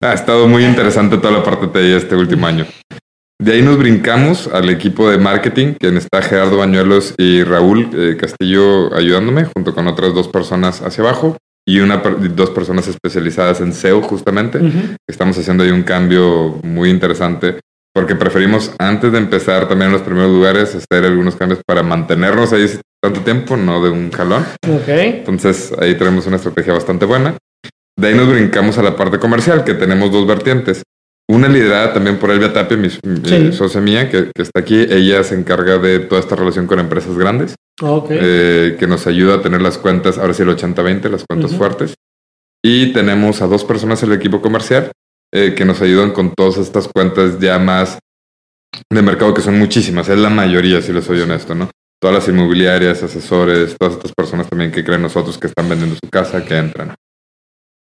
Ha 0.00 0.12
estado 0.12 0.46
muy 0.46 0.64
interesante 0.64 1.18
toda 1.18 1.38
la 1.38 1.42
parte 1.42 1.66
de 1.66 1.88
TI 1.88 1.96
este 1.96 2.14
último 2.14 2.46
año. 2.46 2.64
De 3.40 3.54
ahí 3.54 3.62
nos 3.62 3.78
brincamos 3.78 4.46
al 4.46 4.70
equipo 4.70 5.10
de 5.10 5.18
marketing, 5.18 5.74
quien 5.74 5.96
está 5.96 6.22
Gerardo 6.22 6.58
Bañuelos 6.58 7.14
y 7.18 7.42
Raúl 7.42 7.90
eh, 7.94 8.16
Castillo 8.16 8.94
ayudándome, 8.94 9.44
junto 9.44 9.74
con 9.74 9.88
otras 9.88 10.14
dos 10.14 10.28
personas 10.28 10.82
hacia 10.82 11.02
abajo 11.02 11.36
y 11.66 11.80
una 11.80 11.98
dos 11.98 12.50
personas 12.50 12.88
especializadas 12.88 13.60
en 13.60 13.72
SEO 13.72 14.02
justamente. 14.02 14.60
Estamos 15.08 15.38
haciendo 15.38 15.64
ahí 15.64 15.70
un 15.70 15.82
cambio 15.82 16.58
muy 16.62 16.90
interesante 16.90 17.60
porque 17.92 18.14
preferimos 18.14 18.72
antes 18.78 19.12
de 19.12 19.18
empezar 19.18 19.68
también 19.68 19.88
en 19.88 19.92
los 19.94 20.02
primeros 20.02 20.30
lugares 20.30 20.74
hacer 20.74 21.04
algunos 21.04 21.36
cambios 21.36 21.60
para 21.66 21.82
mantenernos 21.82 22.52
ahí 22.52 22.66
tanto 23.02 23.20
tiempo, 23.20 23.56
no 23.56 23.82
de 23.82 23.90
un 23.90 24.10
jalón. 24.10 24.44
Okay. 24.82 25.16
Entonces 25.18 25.72
ahí 25.78 25.96
tenemos 25.96 26.26
una 26.26 26.36
estrategia 26.36 26.72
bastante 26.72 27.04
buena. 27.04 27.36
De 27.98 28.08
ahí 28.08 28.14
nos 28.14 28.30
brincamos 28.30 28.78
a 28.78 28.82
la 28.82 28.96
parte 28.96 29.18
comercial, 29.18 29.64
que 29.64 29.74
tenemos 29.74 30.10
dos 30.12 30.26
vertientes. 30.26 30.82
Una 31.30 31.46
liderada 31.46 31.92
también 31.92 32.18
por 32.18 32.32
Elvia 32.32 32.52
Tapia, 32.52 32.76
mi, 32.76 32.90
socia 33.52 33.80
mía, 33.80 34.10
que, 34.10 34.32
está 34.34 34.58
aquí. 34.58 34.74
Ella 34.74 35.22
se 35.22 35.36
encarga 35.36 35.78
de 35.78 36.00
toda 36.00 36.20
esta 36.20 36.34
relación 36.34 36.66
con 36.66 36.80
empresas 36.80 37.16
grandes. 37.16 37.54
Eh, 38.10 38.76
que 38.76 38.88
nos 38.88 39.06
ayuda 39.06 39.36
a 39.36 39.40
tener 39.40 39.62
las 39.62 39.78
cuentas, 39.78 40.18
ahora 40.18 40.34
sí 40.34 40.42
el 40.42 40.48
80-20, 40.48 41.08
las 41.08 41.24
cuentas 41.24 41.54
fuertes. 41.54 41.94
Y 42.64 42.92
tenemos 42.92 43.42
a 43.42 43.46
dos 43.46 43.64
personas 43.64 44.02
en 44.02 44.10
el 44.10 44.18
equipo 44.18 44.42
comercial 44.42 44.90
eh, 45.32 45.54
que 45.56 45.64
nos 45.64 45.80
ayudan 45.80 46.10
con 46.10 46.34
todas 46.34 46.58
estas 46.58 46.88
cuentas 46.88 47.38
ya 47.38 47.60
más 47.60 48.00
de 48.92 49.00
mercado, 49.00 49.32
que 49.32 49.40
son 49.40 49.56
muchísimas. 49.56 50.08
Es 50.08 50.18
la 50.18 50.30
mayoría, 50.30 50.82
si 50.82 50.92
les 50.92 51.04
soy 51.04 51.20
honesto, 51.20 51.54
¿no? 51.54 51.70
Todas 52.02 52.16
las 52.16 52.28
inmobiliarias, 52.28 53.04
asesores, 53.04 53.76
todas 53.78 53.94
estas 53.94 54.12
personas 54.16 54.48
también 54.48 54.72
que 54.72 54.82
creen 54.82 55.02
nosotros 55.02 55.38
que 55.38 55.46
están 55.46 55.68
vendiendo 55.68 55.94
su 55.94 56.10
casa, 56.10 56.44
que 56.44 56.58
entran. 56.58 56.92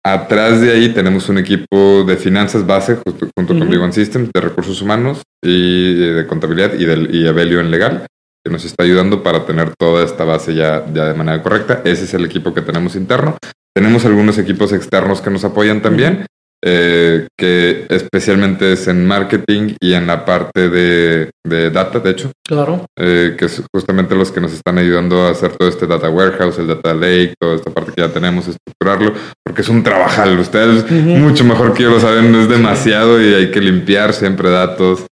Atrás 0.04 0.62
de 0.62 0.72
ahí 0.72 0.94
tenemos 0.94 1.28
un 1.28 1.36
equipo 1.36 2.04
de 2.04 2.16
finanzas 2.16 2.66
base 2.66 2.96
junto, 2.96 3.28
con 3.34 3.68
Big 3.68 3.80
One 3.80 3.92
Systems, 3.92 4.30
de 4.32 4.40
recursos 4.40 4.80
humanos 4.80 5.22
y 5.44 5.94
de 5.94 6.26
contabilidad 6.26 6.72
y, 6.74 6.86
del, 6.86 7.14
y 7.14 7.26
Avelio 7.26 7.60
en 7.60 7.70
legal, 7.70 8.06
que 8.42 8.50
nos 8.50 8.64
está 8.64 8.84
ayudando 8.84 9.22
para 9.22 9.44
tener 9.44 9.74
toda 9.78 10.02
esta 10.02 10.24
base 10.24 10.54
ya, 10.54 10.86
ya 10.94 11.04
de 11.04 11.14
manera 11.14 11.42
correcta. 11.42 11.82
Ese 11.84 12.04
es 12.04 12.14
el 12.14 12.24
equipo 12.24 12.54
que 12.54 12.62
tenemos 12.62 12.96
interno. 12.96 13.36
Tenemos 13.74 14.04
algunos 14.06 14.38
equipos 14.38 14.72
externos 14.72 15.20
que 15.20 15.30
nos 15.30 15.44
apoyan 15.44 15.82
también 15.82 16.24
eh, 16.62 17.26
que 17.38 17.86
especialmente 17.88 18.72
es 18.72 18.86
en 18.86 19.06
marketing 19.06 19.76
y 19.80 19.94
en 19.94 20.06
la 20.06 20.24
parte 20.24 20.68
de, 20.68 21.30
data, 21.70 22.00
de 22.00 22.10
hecho. 22.10 22.30
Claro. 22.46 22.84
Eh, 22.98 23.34
que 23.38 23.46
es 23.46 23.62
justamente 23.72 24.14
los 24.14 24.30
que 24.30 24.40
nos 24.40 24.52
están 24.52 24.76
ayudando 24.78 25.22
a 25.22 25.30
hacer 25.30 25.56
todo 25.56 25.68
este 25.68 25.86
data 25.86 26.10
warehouse, 26.10 26.58
el 26.58 26.66
data 26.66 26.92
lake, 26.92 27.34
toda 27.40 27.54
esta 27.56 27.70
parte 27.70 27.92
que 27.96 28.02
ya 28.02 28.12
tenemos, 28.12 28.46
estructurarlo, 28.48 29.14
porque 29.44 29.62
es 29.62 29.68
un 29.68 29.82
trabajal. 29.82 30.38
Ustedes 30.38 30.90
mucho 30.90 31.44
mejor 31.44 31.72
que 31.72 31.84
yo 31.84 31.90
lo 31.90 32.00
saben, 32.00 32.34
es 32.34 32.48
demasiado 32.48 33.20
y 33.22 33.32
hay 33.32 33.50
que 33.50 33.60
limpiar 33.60 34.12
siempre 34.12 34.50
datos. 34.50 35.06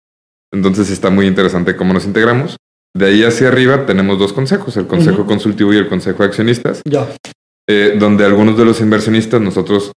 Entonces 0.53 0.89
está 0.89 1.09
muy 1.09 1.27
interesante 1.27 1.75
cómo 1.75 1.93
nos 1.93 2.05
integramos. 2.05 2.57
De 2.93 3.05
ahí 3.05 3.23
hacia 3.23 3.49
arriba 3.49 3.85
tenemos 3.85 4.17
dos 4.17 4.33
consejos, 4.33 4.75
el 4.75 4.87
consejo 4.87 5.25
consultivo 5.25 5.73
y 5.73 5.77
el 5.77 5.87
consejo 5.87 6.23
de 6.23 6.29
accionistas. 6.29 6.81
Ya. 6.83 7.07
Eh, 7.69 7.95
donde 7.99 8.25
algunos 8.25 8.57
de 8.57 8.65
los 8.65 8.79
inversionistas 8.79 9.41
nosotros 9.41 9.91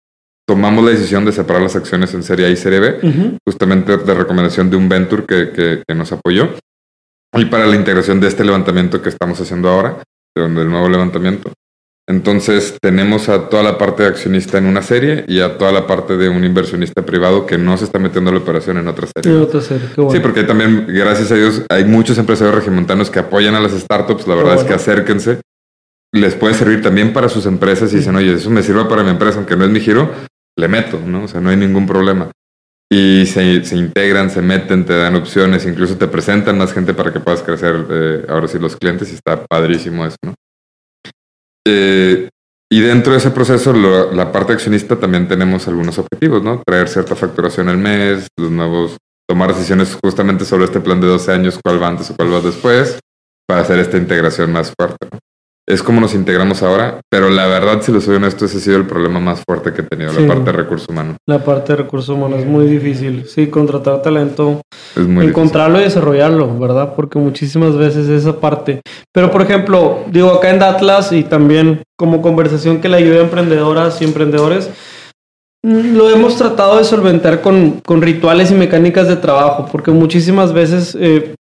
tomamos 0.47 0.83
la 0.83 0.91
decisión 0.91 1.25
de 1.25 1.31
separar 1.31 1.62
las 1.62 1.75
acciones 1.75 2.13
en 2.13 2.23
Serie 2.23 2.45
A 2.45 2.49
y 2.49 2.55
Serie 2.55 2.79
B, 2.79 3.38
justamente 3.45 3.97
de 3.97 4.13
recomendación 4.13 4.69
de 4.69 4.77
un 4.77 4.88
venture 4.88 5.25
que, 5.25 5.83
que, 5.86 5.95
nos 5.95 6.12
apoyó. 6.12 6.49
Y 7.33 7.45
para 7.45 7.67
la 7.67 7.75
integración 7.75 8.19
de 8.19 8.27
este 8.27 8.45
levantamiento 8.45 9.01
que 9.01 9.10
estamos 9.10 9.39
haciendo 9.41 9.69
ahora, 9.69 10.01
del 10.36 10.69
nuevo 10.69 10.88
levantamiento. 10.88 11.51
Entonces 12.10 12.77
tenemos 12.81 13.27
a 13.27 13.49
toda 13.49 13.63
la 13.63 13.77
parte 13.77 14.03
de 14.03 14.10
accionista 14.10 14.57
en 14.57 14.65
una 14.65 14.81
serie 14.81 15.25
y 15.27 15.41
a 15.41 15.57
toda 15.57 15.73
la 15.73 15.86
parte 15.86 16.15
de 16.15 16.29
un 16.29 16.45
inversionista 16.45 17.01
privado 17.01 17.45
que 17.45 17.57
no 17.57 17.77
se 17.77 17.83
está 17.83 17.99
metiendo 17.99 18.31
la 18.31 18.38
operación 18.38 18.77
en 18.77 18.88
otra 18.88 19.07
serie. 19.13 19.36
En 19.36 19.41
otra 19.41 19.60
serie, 19.60 19.89
qué 19.93 19.99
bueno. 19.99 20.17
Sí, 20.17 20.21
porque 20.21 20.43
también, 20.43 20.86
gracias 20.88 21.31
a 21.31 21.36
Dios, 21.36 21.63
hay 21.67 21.83
muchos 21.83 22.17
empresarios 22.17 22.55
regimontanos 22.55 23.10
que 23.10 23.19
apoyan 23.19 23.55
a 23.55 23.60
las 23.60 23.73
startups. 23.73 24.25
La 24.25 24.36
verdad 24.36 24.55
es 24.55 24.63
que 24.63 24.73
acérquense. 24.73 25.41
Les 26.13 26.36
puede 26.36 26.53
servir 26.53 26.81
también 26.81 27.12
para 27.12 27.27
sus 27.27 27.45
empresas 27.45 27.91
y 27.91 27.97
dicen, 27.97 28.15
oye, 28.15 28.36
eso 28.36 28.49
me 28.49 28.63
sirve 28.63 28.86
para 28.86 29.03
mi 29.03 29.10
empresa, 29.10 29.39
aunque 29.39 29.57
no 29.57 29.65
es 29.65 29.71
mi 29.71 29.81
giro, 29.81 30.10
le 30.58 30.67
meto, 30.67 31.00
¿no? 31.06 31.24
O 31.24 31.28
sea, 31.28 31.39
no 31.39 31.50
hay 31.50 31.58
ningún 31.58 31.86
problema. 31.86 32.32
Y 32.91 33.26
se, 33.26 33.63
se, 33.63 33.76
integran, 33.76 34.30
se 34.30 34.41
meten, 34.41 34.86
te 34.86 34.96
dan 34.96 35.15
opciones, 35.15 35.65
incluso 35.65 35.98
te 35.98 36.08
presentan 36.08 36.58
más 36.58 36.74
gente 36.74 36.93
para 36.93 37.12
que 37.12 37.20
puedas 37.20 37.43
crecer 37.43 37.86
eh, 37.89 38.26
ahora 38.30 38.48
sí 38.48 38.60
los 38.60 38.76
clientes 38.78 39.12
y 39.12 39.15
está 39.15 39.46
padrísimo 39.46 40.06
eso, 40.06 40.15
¿no? 40.24 40.34
Eh, 41.67 42.30
y 42.70 42.80
dentro 42.82 43.12
de 43.12 43.20
ese 43.20 43.32
proceso, 43.32 43.74
la 43.74 44.32
parte 44.32 44.54
accionista 44.54 44.98
también 44.98 45.28
tenemos 45.28 45.67
algunos 45.67 45.98
objetivos, 46.00 46.43
¿no? 46.43 46.62
Traer 46.65 46.88
cierta 46.89 47.15
facturación 47.15 47.70
al 47.70 47.78
mes, 47.78 48.28
los 48.38 48.52
nuevos, 48.52 48.98
tomar 49.28 49.54
decisiones 49.54 49.98
justamente 50.02 50.46
sobre 50.46 50.65
este 50.65 50.80
plan 50.80 51.00
de 51.00 51.08
12 51.08 51.32
años, 51.32 51.60
cuál 51.63 51.82
va 51.82 51.88
antes 51.88 52.10
o 52.10 52.15
cuál 52.15 52.34
va 52.34 52.41
después, 52.41 53.00
para 53.48 53.62
hacer 53.62 53.80
esta 53.80 53.98
integración 53.98 54.52
más 54.52 54.74
fuerte, 54.78 55.08
¿no? 55.12 55.20
Es 55.69 55.84
como 55.84 55.99
nos 55.99 56.13
integramos 56.13 56.63
ahora, 56.63 57.01
pero 57.10 57.30
la 57.30 57.45
verdad, 57.45 57.82
si 57.82 57.91
lo 57.91 57.99
soy 57.99 58.15
honesto, 58.15 58.45
ese 58.45 58.58
ha 58.58 58.62
sido 58.62 58.77
el 58.77 58.86
problema 58.86 59.19
más 59.19 59.43
fuerte 59.45 59.73
que 59.73 59.82
he 59.82 59.84
tenido, 59.84 60.13
la 60.13 60.25
parte 60.25 60.45
de 60.45 60.51
recursos 60.53 60.88
humanos. 60.88 61.17
La 61.27 61.43
parte 61.43 61.73
de 61.73 61.84
recursos 61.84 62.15
humanos 62.15 62.39
es 62.39 62.45
muy 62.45 62.67
difícil. 62.67 63.25
Sí, 63.27 63.47
contratar 63.47 64.01
talento, 64.01 64.62
es 64.95 65.06
muy 65.06 65.25
encontrarlo 65.25 65.80
y 65.80 65.84
desarrollarlo, 65.84 66.58
¿verdad? 66.58 66.93
Porque 66.95 67.19
muchísimas 67.19 67.75
veces 67.75 68.08
esa 68.08 68.39
parte. 68.39 68.80
Pero, 69.13 69.30
por 69.30 69.41
ejemplo, 69.41 70.06
digo, 70.10 70.32
acá 70.32 70.51
en 70.51 70.63
Atlas 70.63 71.12
y 71.12 71.23
también 71.23 71.84
como 71.97 72.21
conversación 72.21 72.80
que 72.80 72.88
le 72.88 72.97
ayuda 72.97 73.17
a 73.17 73.23
emprendedoras 73.23 74.01
y 74.01 74.06
emprendedores, 74.06 74.69
lo 75.63 76.10
hemos 76.10 76.38
tratado 76.38 76.78
de 76.78 76.84
solventar 76.84 77.41
con, 77.41 77.82
rituales 78.02 78.52
y 78.52 78.56
mecánicas 78.56 79.08
de 79.08 79.17
trabajo, 79.17 79.67
porque 79.72 79.91
muchísimas 79.91 80.54
veces 80.54 80.96
eh, 81.00 81.36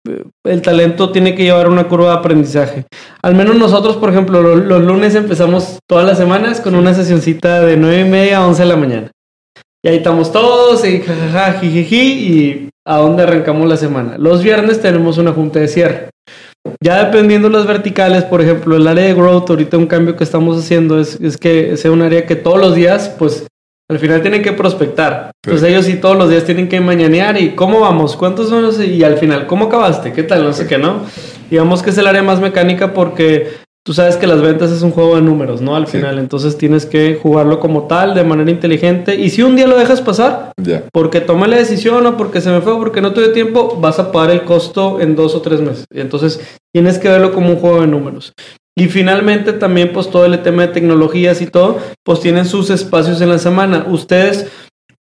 el 0.45 0.63
talento 0.63 1.11
tiene 1.11 1.35
que 1.35 1.45
llevar 1.45 1.69
una 1.69 1.87
curva 1.87 2.11
de 2.11 2.19
aprendizaje. 2.19 2.87
Al 3.23 3.35
menos 3.35 3.57
nosotros, 3.57 3.97
por 3.97 4.11
ejemplo, 4.11 4.43
los, 4.43 4.83
lunes 4.83 5.15
empezamos 5.15 5.79
todas 5.89 6.07
las 6.07 6.19
semanas 6.19 6.61
con 6.61 6.75
una 6.75 6.95
sesioncita 6.95 7.61
de 7.61 7.77
9 7.77 8.01
y 8.01 8.05
media 8.05 8.39
a 8.39 8.47
11 8.47 8.63
de 8.63 8.69
la 8.69 8.77
mañana. 8.77 9.11
Y 9.85 9.89
ahí 9.89 9.97
estamos 9.99 10.33
todos 10.33 10.85
y 10.85 11.01
jajaja, 11.01 11.61
jijiji, 11.61 11.97
y 11.97 12.69
a 12.85 12.97
dónde 12.97 13.23
arrancamos 13.23 13.69
la 13.69 13.77
semana. 13.77 14.17
Los 14.19 14.43
viernes 14.43 14.81
tenemos 14.81 15.19
una 15.19 15.33
junta 15.33 15.61
de 15.61 15.69
cierre. 15.69 16.11
Ya 16.83 17.05
dependiendo 17.05 17.49
las 17.49 17.67
verticales, 17.67 18.25
por 18.25 18.43
ejemplo, 18.43 18.77
el 18.77 18.89
área 18.89 19.05
de 19.05 19.15
growth, 19.15 19.51
ahorita 19.51 19.77
un 19.77 19.87
cambio 19.87 20.17
que 20.17 20.25
estamos 20.25 20.59
haciendo 20.59 20.99
es, 20.99 21.21
es 21.21 21.37
que 21.37 21.77
sea 21.77 21.93
un 21.93 22.03
área 22.03 22.27
que 22.27 22.35
todos 22.35 22.59
los 22.59 22.75
días, 22.75 23.15
pues 23.17 23.47
al 23.89 23.99
final 23.99 24.21
tienen 24.23 24.43
que 24.43 24.53
prospectar. 24.53 25.31
Entonces 25.45 25.69
ellos 25.69 25.85
sí 25.85 25.97
todos 25.97 26.17
los 26.17 26.29
días 26.29 26.45
tienen 26.45 26.69
que 26.69 26.81
mañanear 26.81 27.41
y 27.41 27.55
cómo 27.55 27.81
vamos, 27.81 28.17
cuántos 28.17 28.49
son 28.49 28.63
los 28.63 28.81
y 28.81 29.05
al 29.05 29.17
final, 29.19 29.47
¿cómo 29.47 29.67
acabaste? 29.67 30.13
¿Qué 30.13 30.23
tal? 30.23 30.43
No 30.43 30.53
sé 30.53 30.67
qué, 30.67 30.79
¿no? 30.79 31.03
Digamos 31.51 31.83
que 31.83 31.91
es 31.91 31.99
el 31.99 32.07
área 32.07 32.23
más 32.23 32.41
mecánica 32.41 32.93
porque 32.93 33.49
tú 33.85 33.93
sabes 33.93 34.17
que 34.17 34.27
las 34.27 34.43
ventas 34.43 34.73
es 34.73 34.83
un 34.83 34.91
juego 34.91 35.15
de 35.15 35.23
números, 35.23 35.61
¿no? 35.61 35.77
Al 35.77 35.87
final, 35.87 36.19
entonces 36.19 36.59
tienes 36.59 36.85
que 36.85 37.21
jugarlo 37.23 37.61
como 37.61 37.87
tal, 37.87 38.15
de 38.15 38.25
manera 38.25 38.51
inteligente. 38.51 39.15
Y 39.15 39.31
si 39.31 39.43
un 39.43 39.55
día 39.55 39.69
lo 39.69 39.79
dejas 39.79 40.01
pasar, 40.01 40.51
porque 40.93 41.21
tomé 41.21 41.47
la 41.47 41.57
decisión 41.57 42.05
o 42.07 42.17
porque 42.17 42.41
se 42.41 42.51
me 42.51 42.61
fue 42.61 42.73
o 42.73 42.79
porque 42.79 43.01
no 43.01 43.13
tuve 43.13 43.29
tiempo, 43.29 43.79
vas 43.81 44.01
a 44.01 44.11
pagar 44.11 44.31
el 44.31 44.43
costo 44.43 45.01
en 45.01 45.15
dos 45.15 45.37
o 45.37 45.41
tres 45.43 45.61
meses. 45.61 45.85
Entonces 45.95 46.41
tienes 46.75 46.99
que 46.99 47.09
verlo 47.09 47.33
como 47.33 47.51
un 47.51 47.57
juego 47.57 47.83
de 47.83 47.87
números. 47.87 48.33
Y 48.79 48.89
finalmente 48.89 49.55
también 49.55 49.93
pues 49.93 50.11
todo 50.11 50.27
el 50.27 50.43
tema 50.43 50.67
de 50.67 50.75
tecnologías 50.75 51.41
y 51.41 51.47
todo, 51.47 51.79
pues 52.05 52.21
tienen 52.21 52.45
sus 52.45 52.69
espacios 52.71 53.21
en 53.23 53.31
la 53.31 53.39
semana. 53.39 53.87
Ustedes 53.89 54.51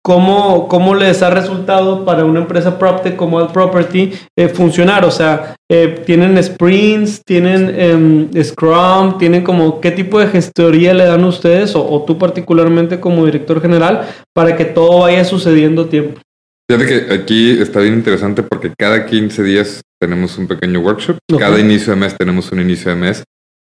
¿Cómo, 0.07 0.69
¿Cómo, 0.69 0.95
les 0.95 1.23
ha 1.23 1.31
resultado 1.31 2.05
para 2.05 2.27
una 2.27 2.41
empresa 2.41 2.79
PropTech 2.79 3.17
como 3.17 3.39
Alt 3.39 3.53
Property 3.53 4.13
eh, 4.37 4.49
funcionar? 4.49 5.03
O 5.07 5.11
sea, 5.11 5.57
eh, 5.71 6.03
¿tienen 6.05 6.43
sprints? 6.45 7.23
¿Tienen 7.25 7.75
em, 7.75 8.45
Scrum? 8.45 9.17
¿Tienen 9.17 9.43
como 9.43 9.81
qué 9.81 9.91
tipo 9.93 10.21
de 10.21 10.27
gestoría 10.27 10.93
le 10.93 11.07
dan 11.07 11.25
ustedes 11.25 11.75
o, 11.75 12.05
tú 12.07 12.19
particularmente 12.19 13.01
como 13.01 13.25
director 13.25 13.63
general 13.63 14.07
para 14.35 14.55
que 14.59 14.67
todo 14.67 15.01
vaya 15.01 15.25
sucediendo 15.25 15.83
a 15.83 15.89
tiempo? 15.89 16.21
Fíjate 16.71 16.87
que 16.87 17.15
aquí 17.15 17.59
está 17.63 17.81
bien 17.81 17.95
interesante 17.95 18.43
porque 18.43 18.73
cada 18.79 19.07
15 19.07 19.43
días 19.43 19.81
tenemos 19.99 20.37
un 20.37 20.47
pequeño 20.47 20.81
workshop, 20.81 21.17
cada 21.39 21.59
inicio 21.59 21.95
de 21.95 22.01
mes 22.01 22.15
tenemos 22.15 22.53
un 22.53 22.61
inicio 22.61 22.91
de 22.91 22.97
mes 22.97 23.25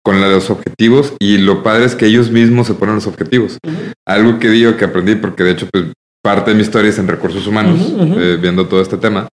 con 0.09 0.23
los 0.23 0.49
objetivos 0.49 1.13
y 1.21 1.37
lo 1.37 1.63
padre 1.63 1.85
es 1.85 1.95
que 1.95 2.07
ellos 2.07 2.31
mismos 2.31 2.67
se 2.67 2.73
ponen 2.73 2.95
los 2.95 3.07
objetivos. 3.07 3.59
Algo 4.07 4.39
que 4.39 4.49
digo 4.49 4.75
que 4.79 4.87
aprendí 4.87 5.17
porque 5.17 5.45
de 5.45 5.51
hecho 5.51 5.69
pues 5.71 5.85
parte 6.23 6.51
de 6.51 6.57
mi 6.57 6.63
historia 6.63 6.89
es 6.89 6.99
en 6.99 7.09
recursos 7.09 7.47
humanos, 7.47 7.93
eh, 8.17 8.39
viendo 8.41 8.67
todo 8.67 8.81
este 8.81 8.97
tema, 8.97 9.29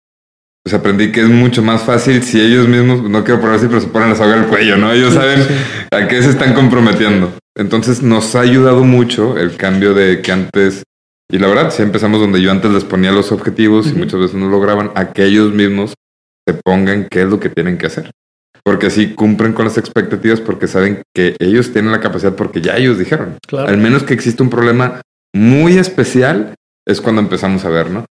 pues 0.64 0.74
aprendí 0.74 1.12
que 1.12 1.20
es 1.20 1.28
mucho 1.28 1.62
más 1.62 1.82
fácil 1.82 2.24
si 2.24 2.40
ellos 2.40 2.66
mismos, 2.66 3.08
no 3.08 3.22
quiero 3.22 3.40
poner 3.40 3.54
así, 3.54 3.68
pero 3.68 3.82
se 3.82 3.86
ponen 3.86 4.10
a 4.10 4.16
soga 4.16 4.34
el 4.34 4.46
cuello, 4.46 4.76
¿no? 4.76 4.90
Ellos 4.90 5.14
saben 5.14 5.46
a 5.92 6.08
qué 6.08 6.20
se 6.20 6.30
están 6.30 6.54
comprometiendo. 6.54 7.32
Entonces 7.56 8.02
nos 8.02 8.34
ha 8.34 8.40
ayudado 8.40 8.82
mucho 8.82 9.38
el 9.38 9.54
cambio 9.54 9.94
de 9.94 10.22
que 10.22 10.32
antes, 10.32 10.82
y 11.30 11.38
la 11.38 11.46
verdad, 11.46 11.70
si 11.70 11.82
empezamos 11.84 12.18
donde 12.18 12.42
yo 12.42 12.50
antes 12.50 12.72
les 12.72 12.82
ponía 12.82 13.12
los 13.12 13.30
objetivos 13.30 13.86
y 13.86 13.94
muchas 13.94 14.18
veces 14.18 14.34
no 14.34 14.48
lograban, 14.48 14.90
a 14.96 15.12
que 15.12 15.24
ellos 15.24 15.52
mismos 15.52 15.94
se 16.48 16.54
pongan 16.64 17.06
qué 17.08 17.22
es 17.22 17.28
lo 17.28 17.38
que 17.38 17.48
tienen 17.48 17.78
que 17.78 17.86
hacer. 17.86 18.10
Porque 18.64 18.86
así 18.86 19.14
cumplen 19.14 19.52
con 19.52 19.66
las 19.66 19.76
expectativas 19.76 20.40
porque 20.40 20.66
saben 20.66 21.02
que 21.14 21.36
ellos 21.38 21.72
tienen 21.72 21.92
la 21.92 22.00
capacidad 22.00 22.34
porque 22.34 22.62
ya 22.62 22.76
ellos 22.76 22.98
dijeron. 22.98 23.36
Al 23.52 23.76
menos 23.76 24.04
que 24.04 24.14
existe 24.14 24.42
un 24.42 24.50
problema 24.50 25.02
muy 25.34 25.76
especial 25.76 26.54
es 26.86 27.00
cuando 27.00 27.20
empezamos 27.20 27.64
a 27.64 27.68
ver, 27.68 27.90
¿no? 27.90 28.06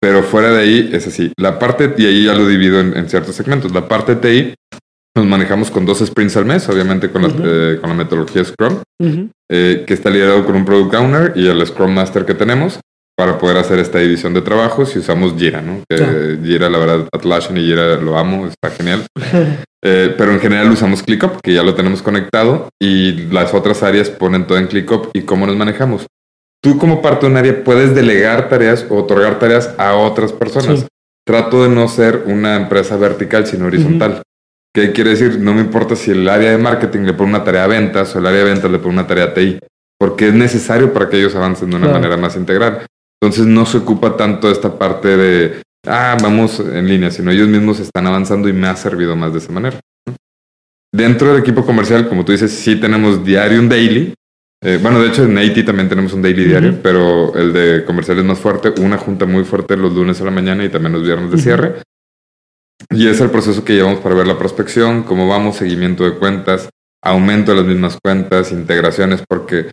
Pero 0.00 0.22
fuera 0.22 0.52
de 0.52 0.60
ahí 0.60 0.90
es 0.92 1.08
así. 1.08 1.32
La 1.36 1.58
parte, 1.58 1.94
y 1.98 2.06
ahí 2.06 2.24
ya 2.24 2.34
lo 2.34 2.46
divido 2.46 2.80
en, 2.80 3.08
ciertos 3.08 3.34
segmentos. 3.34 3.72
La 3.72 3.88
parte 3.88 4.14
TI 4.14 4.54
nos 5.16 5.26
manejamos 5.26 5.70
con 5.72 5.84
dos 5.84 5.98
sprints 5.98 6.36
al 6.36 6.44
mes, 6.44 6.68
obviamente 6.68 7.10
con, 7.10 7.22
la, 7.22 7.28
eh, 7.28 7.78
con 7.80 7.90
la 7.90 7.96
metodología 7.96 8.44
Scrum, 8.44 8.82
eh, 9.50 9.84
que 9.84 9.94
está 9.94 10.10
liderado 10.10 10.46
con 10.46 10.54
un 10.54 10.64
Product 10.64 10.94
Owner 10.94 11.32
y 11.34 11.48
el 11.48 11.66
Scrum 11.66 11.92
Master 11.92 12.24
que 12.24 12.34
tenemos 12.34 12.78
para 13.18 13.36
poder 13.36 13.56
hacer 13.56 13.80
esta 13.80 13.98
división 13.98 14.32
de 14.32 14.42
trabajos 14.42 14.94
y 14.94 15.00
usamos 15.00 15.34
Jira, 15.36 15.60
¿no? 15.60 15.82
Que 15.88 16.38
Jira, 16.42 16.70
la 16.70 16.78
verdad, 16.78 17.08
Atlassian 17.12 17.58
y 17.58 17.62
Jira 17.62 17.96
lo 17.96 18.16
amo, 18.16 18.46
está 18.46 18.70
genial. 18.70 19.06
Eh, 19.80 20.12
pero 20.18 20.32
en 20.32 20.40
general 20.40 20.68
usamos 20.72 21.04
ClickUp, 21.04 21.40
que 21.40 21.54
ya 21.54 21.62
lo 21.62 21.76
tenemos 21.76 22.02
conectado 22.02 22.68
y 22.82 23.12
las 23.28 23.54
otras 23.54 23.84
áreas 23.84 24.10
ponen 24.10 24.44
todo 24.44 24.58
en 24.58 24.66
ClickUp 24.66 25.10
y 25.14 25.22
cómo 25.22 25.46
nos 25.46 25.54
manejamos 25.54 26.08
tú 26.62 26.78
como 26.78 27.02
parte 27.02 27.26
de 27.26 27.32
un 27.32 27.38
área 27.38 27.64
puedes 27.64 27.94
delegar 27.94 28.48
tareas 28.48 28.86
o 28.88 28.96
otorgar 28.96 29.38
tareas 29.38 29.74
a 29.78 29.94
otras 29.94 30.32
personas. 30.32 30.86
Trato 31.26 31.62
de 31.62 31.68
no 31.68 31.88
ser 31.88 32.24
una 32.26 32.56
empresa 32.56 32.96
vertical, 32.96 33.46
sino 33.46 33.66
horizontal. 33.66 34.22
¿Qué 34.74 34.92
quiere 34.92 35.10
decir? 35.10 35.38
No 35.40 35.54
me 35.54 35.60
importa 35.60 35.96
si 35.96 36.10
el 36.10 36.28
área 36.28 36.50
de 36.50 36.58
marketing 36.58 37.00
le 37.00 37.12
pone 37.12 37.30
una 37.30 37.44
tarea 37.44 37.64
a 37.64 37.66
ventas 37.66 38.14
o 38.14 38.18
el 38.18 38.26
área 38.26 38.40
de 38.40 38.50
ventas 38.50 38.70
le 38.70 38.78
pone 38.78 38.94
una 38.94 39.06
tarea 39.06 39.24
a 39.24 39.34
TI, 39.34 39.58
porque 39.98 40.28
es 40.28 40.34
necesario 40.34 40.92
para 40.92 41.08
que 41.08 41.18
ellos 41.18 41.34
avancen 41.34 41.70
de 41.70 41.76
una 41.76 41.88
manera 41.88 42.16
más 42.16 42.36
integral. 42.36 42.86
Entonces 43.20 43.46
no 43.46 43.66
se 43.66 43.78
ocupa 43.78 44.16
tanto 44.16 44.50
esta 44.50 44.78
parte 44.78 45.16
de, 45.16 45.62
ah, 45.86 46.16
vamos 46.22 46.60
en 46.60 46.86
línea, 46.86 47.10
sino 47.10 47.30
ellos 47.30 47.48
mismos 47.48 47.80
están 47.80 48.06
avanzando 48.06 48.48
y 48.48 48.52
me 48.52 48.68
ha 48.68 48.76
servido 48.76 49.16
más 49.16 49.32
de 49.32 49.38
esa 49.38 49.52
manera. 49.52 49.80
Dentro 50.92 51.32
del 51.32 51.42
equipo 51.42 51.66
comercial, 51.66 52.08
como 52.08 52.24
tú 52.24 52.32
dices, 52.32 52.52
sí 52.52 52.76
tenemos 52.76 53.24
diario 53.24 53.60
un 53.60 53.68
daily, 53.68 54.14
eh, 54.60 54.78
bueno, 54.82 55.00
de 55.00 55.08
hecho 55.08 55.24
en 55.24 55.38
AT 55.38 55.64
también 55.64 55.88
tenemos 55.88 56.12
un 56.12 56.22
daily 56.22 56.44
diario, 56.44 56.80
pero 56.82 57.34
el 57.36 57.52
de 57.52 57.84
comercial 57.84 58.18
es 58.18 58.24
más 58.24 58.38
fuerte. 58.38 58.72
Una 58.80 58.98
junta 58.98 59.24
muy 59.24 59.44
fuerte 59.44 59.76
los 59.76 59.92
lunes 59.92 60.20
a 60.20 60.24
la 60.24 60.30
mañana 60.30 60.64
y 60.64 60.68
también 60.68 60.92
los 60.92 61.04
viernes 61.04 61.30
de 61.30 61.38
cierre. 61.38 61.82
Y 62.90 63.06
es 63.06 63.20
el 63.20 63.30
proceso 63.30 63.64
que 63.64 63.74
llevamos 63.74 64.00
para 64.00 64.14
ver 64.14 64.26
la 64.26 64.38
prospección, 64.38 65.04
cómo 65.04 65.28
vamos, 65.28 65.56
seguimiento 65.56 66.04
de 66.04 66.16
cuentas, 66.16 66.68
aumento 67.02 67.52
de 67.52 67.58
las 67.58 67.66
mismas 67.66 67.98
cuentas, 68.02 68.50
integraciones, 68.50 69.22
porque 69.28 69.70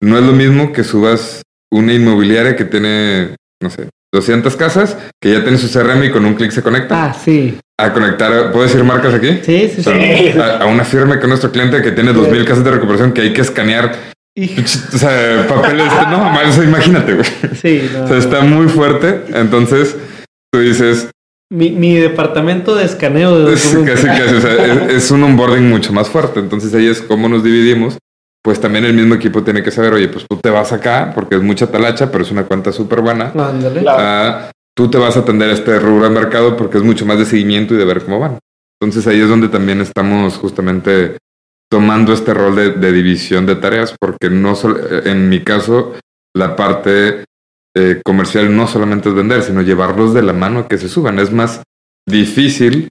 no 0.00 0.18
es 0.18 0.24
lo 0.24 0.32
mismo 0.32 0.72
que 0.72 0.82
subas 0.82 1.42
una 1.72 1.92
inmobiliaria 1.92 2.56
que 2.56 2.64
tiene, 2.64 3.36
no 3.62 3.70
sé, 3.70 3.88
200 4.12 4.56
casas, 4.56 4.96
que 5.20 5.32
ya 5.32 5.42
tiene 5.42 5.58
su 5.58 5.70
CRM 5.70 6.04
y 6.04 6.10
con 6.10 6.24
un 6.24 6.34
clic 6.34 6.50
se 6.50 6.62
conecta. 6.62 7.04
Ah, 7.04 7.14
sí. 7.14 7.58
A 7.80 7.92
conectar, 7.92 8.50
¿puedo 8.50 8.66
decir 8.66 8.82
marcas 8.82 9.14
aquí? 9.14 9.40
Sí, 9.42 9.70
sí, 9.74 9.82
sí. 9.82 10.38
A, 10.40 10.66
una 10.66 10.84
firma 10.84 11.20
con 11.20 11.28
nuestro 11.28 11.52
cliente 11.52 11.80
que 11.82 11.92
tiene 11.92 12.12
2.000 12.12 12.44
casas 12.44 12.64
de 12.64 12.70
recuperación 12.70 13.12
que 13.12 13.20
hay 13.20 13.32
que 13.32 13.42
escanear. 13.42 13.94
O 14.36 14.98
sea, 14.98 15.46
papeles, 15.48 15.86
no, 16.10 16.32
o 16.32 16.62
imagínate, 16.62 17.14
güey. 17.14 17.26
Sí, 17.60 17.90
O 18.02 18.06
sea, 18.06 18.18
está 18.18 18.40
muy 18.42 18.68
fuerte. 18.68 19.24
Entonces, 19.34 19.96
tú 20.52 20.60
dices, 20.60 21.10
mi, 21.50 21.70
mi, 21.70 21.94
departamento 21.96 22.74
de 22.74 22.84
escaneo 22.84 23.46
de 23.46 23.52
casi, 23.86 24.06
casi, 24.06 24.34
o 24.34 24.40
sea, 24.40 24.90
es, 24.90 25.10
un 25.10 25.22
onboarding 25.24 25.68
mucho 25.68 25.92
más 25.92 26.08
fuerte. 26.08 26.40
Entonces 26.40 26.74
ahí 26.74 26.86
es 26.86 27.00
cómo 27.00 27.28
nos 27.28 27.42
dividimos 27.42 27.96
pues 28.48 28.62
también 28.62 28.86
el 28.86 28.94
mismo 28.94 29.14
equipo 29.14 29.44
tiene 29.44 29.62
que 29.62 29.70
saber, 29.70 29.92
oye, 29.92 30.08
pues 30.08 30.24
tú 30.26 30.38
te 30.38 30.48
vas 30.48 30.72
acá 30.72 31.12
porque 31.14 31.34
es 31.34 31.42
mucha 31.42 31.66
talacha, 31.66 32.10
pero 32.10 32.24
es 32.24 32.30
una 32.30 32.46
cuenta 32.46 32.72
súper 32.72 33.02
buena. 33.02 33.30
Ah, 33.86 34.50
tú 34.74 34.88
te 34.88 34.96
vas 34.96 35.18
a 35.18 35.20
atender 35.20 35.50
este 35.50 35.78
rubro 35.78 36.04
de 36.04 36.14
mercado 36.14 36.56
porque 36.56 36.78
es 36.78 36.82
mucho 36.82 37.04
más 37.04 37.18
de 37.18 37.26
seguimiento 37.26 37.74
y 37.74 37.76
de 37.76 37.84
ver 37.84 38.02
cómo 38.02 38.20
van. 38.20 38.38
Entonces 38.80 39.06
ahí 39.06 39.20
es 39.20 39.28
donde 39.28 39.48
también 39.48 39.82
estamos 39.82 40.38
justamente 40.38 41.18
tomando 41.70 42.14
este 42.14 42.32
rol 42.32 42.56
de, 42.56 42.90
división 42.90 43.44
de 43.44 43.56
tareas, 43.56 43.94
porque 44.00 44.30
no 44.30 44.54
solo, 44.54 44.78
en 45.04 45.28
mi 45.28 45.44
caso, 45.44 45.96
la 46.34 46.56
parte 46.56 47.26
eh, 47.76 48.00
comercial 48.02 48.56
no 48.56 48.66
solamente 48.66 49.10
es 49.10 49.14
vender, 49.14 49.42
sino 49.42 49.60
llevarlos 49.60 50.14
de 50.14 50.22
la 50.22 50.32
mano 50.32 50.60
a 50.60 50.68
que 50.68 50.78
se 50.78 50.88
suban. 50.88 51.18
Es 51.18 51.30
más 51.30 51.62
difícil 52.08 52.88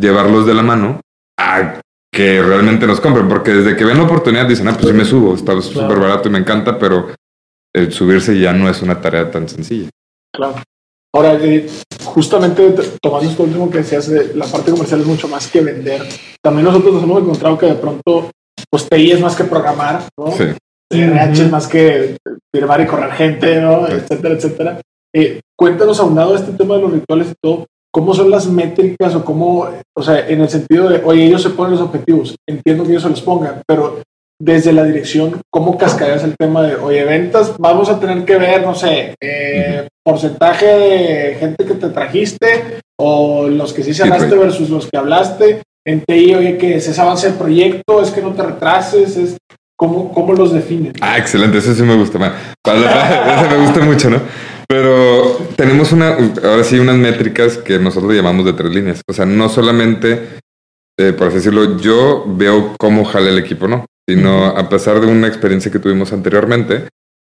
llevarlos 0.00 0.46
de 0.46 0.54
la 0.54 0.62
mano 0.62 1.02
a 1.38 1.78
que 2.12 2.42
realmente 2.42 2.86
nos 2.86 3.00
compren, 3.00 3.28
porque 3.28 3.52
desde 3.52 3.76
que 3.76 3.84
ven 3.84 3.98
la 3.98 4.04
oportunidad 4.04 4.46
dicen, 4.46 4.68
ah, 4.68 4.74
pues 4.74 4.88
sí 4.88 4.92
me 4.92 5.04
subo, 5.04 5.34
está 5.34 5.60
súper 5.60 5.98
barato 5.98 6.28
y 6.28 6.32
me 6.32 6.38
encanta, 6.38 6.78
pero 6.78 7.08
el 7.74 7.92
subirse 7.92 8.38
ya 8.38 8.52
no 8.52 8.68
es 8.68 8.82
una 8.82 9.00
tarea 9.00 9.30
tan 9.30 9.48
sencilla. 9.48 9.90
Claro. 10.34 10.56
Ahora, 11.14 11.38
eh, 11.42 11.66
justamente 12.04 12.74
tomando 13.00 13.28
esto 13.28 13.42
último 13.42 13.70
que 13.70 13.78
decías, 13.78 14.08
la 14.08 14.46
parte 14.46 14.70
comercial 14.70 15.00
es 15.00 15.06
mucho 15.06 15.28
más 15.28 15.48
que 15.48 15.60
vender. 15.60 16.02
También 16.42 16.64
nosotros 16.64 16.94
nos 16.94 17.02
hemos 17.02 17.22
encontrado 17.22 17.58
que 17.58 17.66
de 17.66 17.74
pronto, 17.74 18.30
pues 18.70 18.88
TI 18.88 19.12
es 19.12 19.20
más 19.20 19.34
que 19.34 19.44
programar, 19.44 20.02
¿no? 20.18 20.30
Sí. 20.32 20.44
RH 20.90 21.42
es 21.42 21.50
más 21.50 21.66
que 21.66 22.16
firmar 22.54 22.80
y 22.80 22.86
correr 22.86 23.12
gente, 23.12 23.60
¿no? 23.60 23.86
Etcétera, 23.86 24.34
etcétera. 24.34 24.80
Eh, 25.14 25.40
cuéntanos 25.56 25.98
aunado 26.00 26.34
este 26.34 26.52
tema 26.52 26.76
de 26.76 26.82
los 26.82 26.92
rituales 26.92 27.28
y 27.30 27.34
todo, 27.40 27.66
¿Cómo 27.98 28.14
son 28.14 28.30
las 28.30 28.46
métricas 28.46 29.12
o 29.16 29.24
cómo, 29.24 29.68
o 29.92 30.02
sea, 30.04 30.28
en 30.28 30.40
el 30.40 30.48
sentido 30.48 30.88
de, 30.88 31.02
oye, 31.04 31.24
ellos 31.24 31.42
se 31.42 31.50
ponen 31.50 31.72
los 31.72 31.80
objetivos, 31.80 32.36
entiendo 32.48 32.84
que 32.84 32.90
ellos 32.90 33.02
se 33.02 33.08
los 33.08 33.20
pongan, 33.22 33.60
pero 33.66 34.00
desde 34.40 34.72
la 34.72 34.84
dirección, 34.84 35.40
¿cómo 35.50 35.76
cascadeas 35.76 36.22
el 36.22 36.36
tema 36.38 36.62
de, 36.62 36.76
oye, 36.76 37.02
ventas, 37.02 37.56
vamos 37.58 37.88
a 37.88 37.98
tener 37.98 38.24
que 38.24 38.38
ver, 38.38 38.62
no 38.62 38.72
sé, 38.72 39.16
eh, 39.20 39.88
porcentaje 40.04 40.66
de 40.66 41.36
gente 41.40 41.64
que 41.64 41.74
te 41.74 41.88
trajiste 41.88 42.78
o 43.00 43.48
los 43.48 43.72
que 43.72 43.82
sí 43.82 43.92
cerraste 43.92 44.36
versus 44.36 44.70
los 44.70 44.86
que 44.88 44.96
hablaste? 44.96 45.62
En 45.84 46.02
TI, 46.02 46.36
oye, 46.36 46.56
que 46.56 46.76
es 46.76 46.86
ese 46.86 47.00
avance 47.00 47.26
del 47.26 47.36
proyecto? 47.36 48.00
¿Es 48.00 48.12
que 48.12 48.22
no 48.22 48.32
te 48.32 48.44
retrases? 48.44 49.16
¿Es 49.16 49.36
cómo, 49.76 50.12
cómo 50.12 50.34
los 50.34 50.52
defines? 50.52 50.92
Ah, 51.00 51.18
excelente, 51.18 51.58
eso 51.58 51.74
sí 51.74 51.82
me 51.82 51.96
gusta, 51.96 52.16
man. 52.16 52.32
Eso 52.64 53.50
me 53.50 53.56
gusta 53.56 53.80
mucho, 53.80 54.08
¿no? 54.08 54.20
Pero 54.68 55.38
tenemos 55.56 55.92
una, 55.92 56.14
ahora 56.44 56.62
sí, 56.62 56.78
unas 56.78 56.96
métricas 56.96 57.56
que 57.56 57.78
nosotros 57.78 58.12
llamamos 58.12 58.44
de 58.44 58.52
tres 58.52 58.70
líneas. 58.70 59.00
O 59.08 59.14
sea, 59.14 59.24
no 59.24 59.48
solamente, 59.48 60.40
eh, 60.98 61.14
por 61.14 61.28
así 61.28 61.36
decirlo, 61.36 61.78
yo 61.78 62.24
veo 62.28 62.74
cómo 62.78 63.06
jala 63.06 63.30
el 63.30 63.38
equipo, 63.38 63.66
no, 63.66 63.86
sino 64.06 64.44
a 64.44 64.68
pesar 64.68 65.00
de 65.00 65.06
una 65.06 65.26
experiencia 65.26 65.72
que 65.72 65.78
tuvimos 65.78 66.12
anteriormente, 66.12 66.88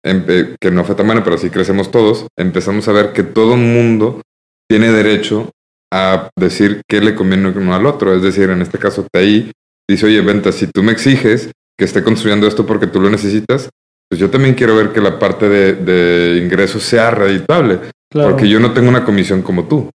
que 0.04 0.72
no 0.72 0.84
fue 0.84 0.96
tan 0.96 1.06
buena, 1.06 1.24
pero 1.24 1.38
sí 1.38 1.50
crecemos 1.50 1.92
todos, 1.92 2.26
empezamos 2.38 2.88
a 2.88 2.94
ver 2.94 3.14
que 3.14 3.24
todo 3.24 3.54
el 3.54 3.60
mundo 3.60 4.22
tiene 4.68 4.92
derecho 4.92 5.52
a 5.94 6.30
decir 6.36 6.82
qué 6.88 7.02
le 7.02 7.16
conviene 7.16 7.50
uno 7.50 7.76
al 7.76 7.86
otro. 7.86 8.16
Es 8.16 8.24
decir, 8.24 8.50
en 8.50 8.62
este 8.62 8.80
caso, 8.80 9.06
ahí 9.14 9.52
dice, 9.88 10.06
oye, 10.06 10.22
Venta, 10.22 10.52
si 10.52 10.68
tú 10.68 10.82
me 10.82 10.92
exiges 10.92 11.52
que 11.78 11.86
esté 11.86 12.04
construyendo 12.04 12.48
esto 12.48 12.66
porque 12.66 12.88
tú 12.88 13.00
lo 13.00 13.10
necesitas, 13.10 13.70
pues 14.10 14.20
yo 14.20 14.30
también 14.30 14.56
quiero 14.56 14.76
ver 14.76 14.92
que 14.92 15.02
la 15.02 15.20
parte 15.20 15.48
de, 15.48 16.42
ingresos 16.44 16.82
sea 16.84 17.12
reditable, 17.12 17.80
porque 18.12 18.50
yo 18.50 18.60
no 18.60 18.74
tengo 18.74 18.90
una 18.90 19.06
comisión 19.06 19.44
como 19.44 19.68
tú. 19.68 19.90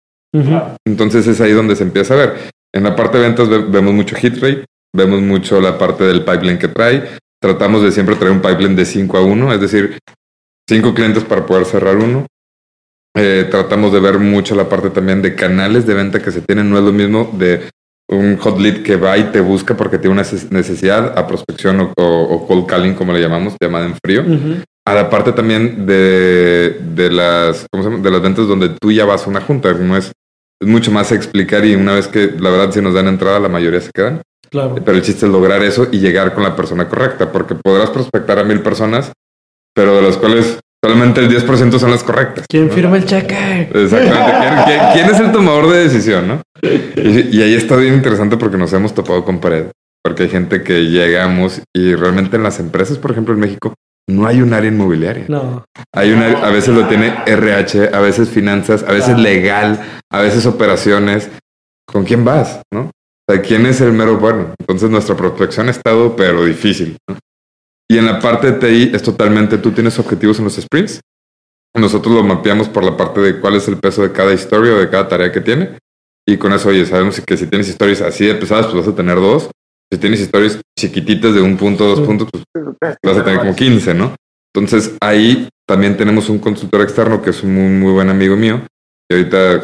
Entonces 0.86 1.26
es 1.28 1.42
ahí 1.42 1.52
donde 1.52 1.76
se 1.76 1.84
empieza 1.84 2.14
a 2.14 2.18
ver. 2.18 2.50
En 2.74 2.84
la 2.84 2.96
parte 2.96 3.18
de 3.18 3.24
ventas 3.24 3.50
vemos 3.50 3.94
mucho 3.94 4.16
hit 4.16 4.36
rate, 4.36 4.66
vemos 4.96 5.22
mucho 5.22 5.60
la 5.60 5.78
parte 5.78 6.04
del 6.04 6.24
pipeline 6.24 6.60
que 6.60 6.68
trae. 6.68 7.18
Tratamos 7.42 7.84
de 7.84 7.92
siempre 7.92 8.16
traer 8.16 8.32
un 8.32 8.42
pipeline 8.42 8.76
de 8.76 8.86
5 8.86 9.18
a 9.18 9.22
1, 9.22 9.54
es 9.54 9.62
decir, 9.62 10.00
5 10.70 10.94
clientes 10.94 11.24
para 11.24 11.46
poder 11.46 11.66
cerrar 11.66 11.98
uno. 11.98 12.26
Eh, 13.16 13.48
tratamos 13.50 13.94
de 13.94 14.00
ver 14.00 14.18
mucho 14.18 14.56
la 14.56 14.70
parte 14.70 14.90
también 14.90 15.22
de 15.22 15.36
canales 15.36 15.86
de 15.86 15.94
venta 15.94 16.22
que 16.22 16.32
se 16.32 16.42
tienen. 16.42 16.70
No 16.70 16.78
es 16.78 16.84
lo 16.84 16.92
mismo 16.92 17.32
de 17.34 17.70
un 18.14 18.38
hot 18.38 18.60
lead 18.60 18.84
que 18.84 18.96
va 18.96 19.18
y 19.18 19.26
te 19.26 19.42
busca 19.42 19.76
porque 19.76 19.98
tiene 19.98 20.14
una 20.14 20.24
necesidad 20.52 21.18
a 21.18 21.28
prospección 21.28 21.92
o, 21.96 22.46
cold 22.48 22.66
calling, 22.66 22.94
como 22.94 23.14
le 23.14 23.22
llamamos, 23.22 23.56
llamada 23.62 23.86
en 23.86 23.96
frío. 24.04 24.24
A 24.86 24.94
la 24.94 25.10
parte 25.10 25.32
también 25.32 25.86
de, 25.86 26.82
de 26.94 27.12
las, 27.12 27.66
de 27.72 28.12
las 28.12 28.22
ventas 28.22 28.48
donde 28.48 28.70
tú 28.70 28.92
ya 28.92 29.06
vas 29.06 29.26
a 29.26 29.30
una 29.30 29.42
junta. 29.42 29.72
No 29.74 29.96
es, 29.96 30.12
es 30.62 30.68
mucho 30.68 30.92
más 30.92 31.12
explicar 31.12 31.66
y 31.66 31.76
una 31.76 31.94
vez 31.94 32.08
que 32.08 32.34
la 32.38 32.50
verdad 32.50 32.72
si 32.72 32.82
nos 32.82 32.94
dan 32.94 33.08
entrada, 33.08 33.40
la 33.40 33.50
mayoría 33.50 33.82
se 33.82 33.92
quedan. 33.94 34.22
Claro. 34.50 34.76
Pero 34.84 34.98
el 34.98 35.04
chiste 35.04 35.26
es 35.26 35.32
lograr 35.32 35.64
eso 35.64 35.88
y 35.92 36.00
llegar 36.00 36.34
con 36.34 36.44
la 36.44 36.56
persona 36.56 36.88
correcta, 36.88 37.32
porque 37.32 37.56
podrás 37.56 37.90
prospectar 37.90 38.38
a 38.38 38.44
mil 38.44 38.62
personas, 38.62 39.12
pero 39.74 39.96
de 39.96 40.02
las 40.04 40.18
cuales 40.18 40.60
solamente 40.84 41.22
el 41.22 41.30
10% 41.30 41.80
son 41.80 41.92
las 41.92 42.04
correctas. 42.04 42.46
¿Quién 42.50 42.70
firma 42.70 42.98
el 42.98 43.06
cheque? 43.06 43.70
Exactamente. 43.74 44.80
¿Quién, 44.94 45.10
es 45.10 45.20
el 45.20 45.32
tomador 45.32 45.72
de 45.72 45.84
decisión, 45.84 46.28
no? 46.28 46.42
Y, 46.62 47.38
y, 47.38 47.42
ahí 47.42 47.54
está 47.54 47.78
bien 47.78 47.94
interesante 47.94 48.36
porque 48.36 48.58
nos 48.58 48.74
hemos 48.74 48.94
topado 48.94 49.24
con 49.24 49.40
pared. 49.40 49.68
Porque 50.04 50.24
hay 50.24 50.30
gente 50.30 50.64
que 50.64 50.82
llegamos 50.82 51.62
y 51.74 51.96
realmente 51.96 52.36
en 52.36 52.44
las 52.44 52.60
empresas, 52.60 52.98
por 52.98 53.12
ejemplo, 53.12 53.34
en 53.34 53.40
México, 53.40 53.74
no 54.10 54.28
hay 54.28 54.42
un 54.42 54.54
área 54.54 54.70
inmobiliaria. 54.70 55.26
No. 55.30 55.64
Hay 55.94 56.12
una, 56.12 56.26
a 56.26 56.50
veces 56.50 56.76
lo 56.76 56.86
tiene 56.88 57.16
RH, 57.26 57.92
a 57.94 58.02
veces 58.02 58.30
finanzas, 58.30 58.84
a 58.84 58.92
veces 58.92 59.18
legal, 59.18 59.80
a 60.12 60.20
veces 60.20 60.46
operaciones. 60.46 61.30
¿Con 61.88 62.04
quién 62.04 62.26
vas? 62.26 62.62
¿No? 62.74 62.82
O 62.82 63.34
sea, 63.34 63.42
¿quién 63.42 63.66
es 63.66 63.80
el 63.80 63.94
mero 63.94 64.18
bueno? 64.18 64.54
Entonces 64.60 64.90
nuestra 64.90 65.16
prospección 65.16 65.70
ha 65.70 65.72
estado, 65.72 66.16
pero 66.18 66.44
difícil. 66.44 66.98
Y 67.90 67.98
en 67.98 68.06
la 68.06 68.20
parte 68.20 68.52
de 68.52 68.60
TI 68.60 68.96
es 68.96 69.04
totalmente, 69.04 69.58
tú 69.58 69.72
tienes 69.72 69.98
objetivos 70.00 70.40
en 70.40 70.46
los 70.46 70.56
sprints. 70.56 71.02
Nosotros 71.76 72.14
lo 72.14 72.24
mapeamos 72.24 72.70
por 72.70 72.84
la 72.84 72.96
parte 72.96 73.20
de 73.20 73.40
cuál 73.40 73.56
es 73.56 73.68
el 73.68 73.78
peso 73.78 74.04
de 74.04 74.12
cada 74.12 74.34
historia 74.34 74.74
o 74.74 74.78
de 74.78 74.90
cada 74.90 75.08
tarea 75.08 75.32
que 75.32 75.42
tiene. 75.42 75.78
Y 76.28 76.38
con 76.38 76.54
eso, 76.54 76.70
oye, 76.70 76.86
sabemos 76.86 77.20
que 77.20 77.36
si 77.36 77.48
tienes 77.48 77.68
historias 77.68 78.02
así 78.02 78.26
de 78.26 78.36
pesadas, 78.36 78.68
pues 78.68 78.86
vas 78.86 78.94
a 78.94 78.96
tener 78.96 79.16
dos. 79.16 79.50
Si 79.92 80.00
tienes 80.00 80.22
historias 80.22 80.60
chiquititas 80.78 81.34
de 81.34 81.42
un 81.42 81.58
punto, 81.58 81.86
dos 81.86 82.02
puntos, 82.02 82.30
pues 82.32 82.96
vas 83.04 83.18
a 83.18 83.24
tener 83.24 83.40
como 83.40 83.56
15, 83.56 83.94
¿no? 83.94 84.16
Entonces 84.56 84.96
ahí 85.02 85.50
también 85.68 85.98
tenemos 85.98 86.30
un 86.30 86.40
consultor 86.40 86.82
externo 86.82 87.22
que 87.22 87.32
es 87.32 87.44
un 87.44 87.54
muy, 87.54 87.70
muy 87.70 87.92
buen 87.92 88.10
amigo 88.10 88.36
mío. 88.36 88.62
Y 89.10 89.16
ahorita 89.16 89.64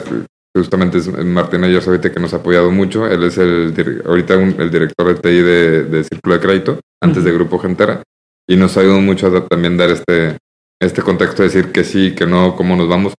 justamente 0.55 0.97
es 0.97 1.07
Martín 1.07 1.63
Ayers 1.63 1.87
ahorita 1.87 2.11
que 2.11 2.19
nos 2.19 2.33
ha 2.33 2.37
apoyado 2.37 2.71
mucho. 2.71 3.07
Él 3.07 3.23
es 3.23 3.37
el 3.37 4.03
ahorita 4.05 4.33
el 4.35 4.71
director 4.71 5.07
de 5.07 5.15
TI 5.15 5.41
de, 5.41 6.03
Círculo 6.03 6.35
de 6.35 6.41
Crédito, 6.41 6.79
antes 7.01 7.23
de 7.23 7.31
Grupo 7.31 7.59
Gentera. 7.59 8.03
Y 8.47 8.55
nos 8.55 8.77
ayudado 8.77 9.01
mucho 9.01 9.27
a 9.27 9.47
también 9.47 9.77
dar 9.77 9.89
este, 9.91 10.37
este 10.81 11.01
contexto 11.01 11.43
de 11.43 11.49
decir 11.49 11.71
que 11.71 11.83
sí, 11.83 12.15
que 12.15 12.25
no, 12.25 12.55
cómo 12.55 12.75
nos 12.75 12.87
vamos. 12.87 13.13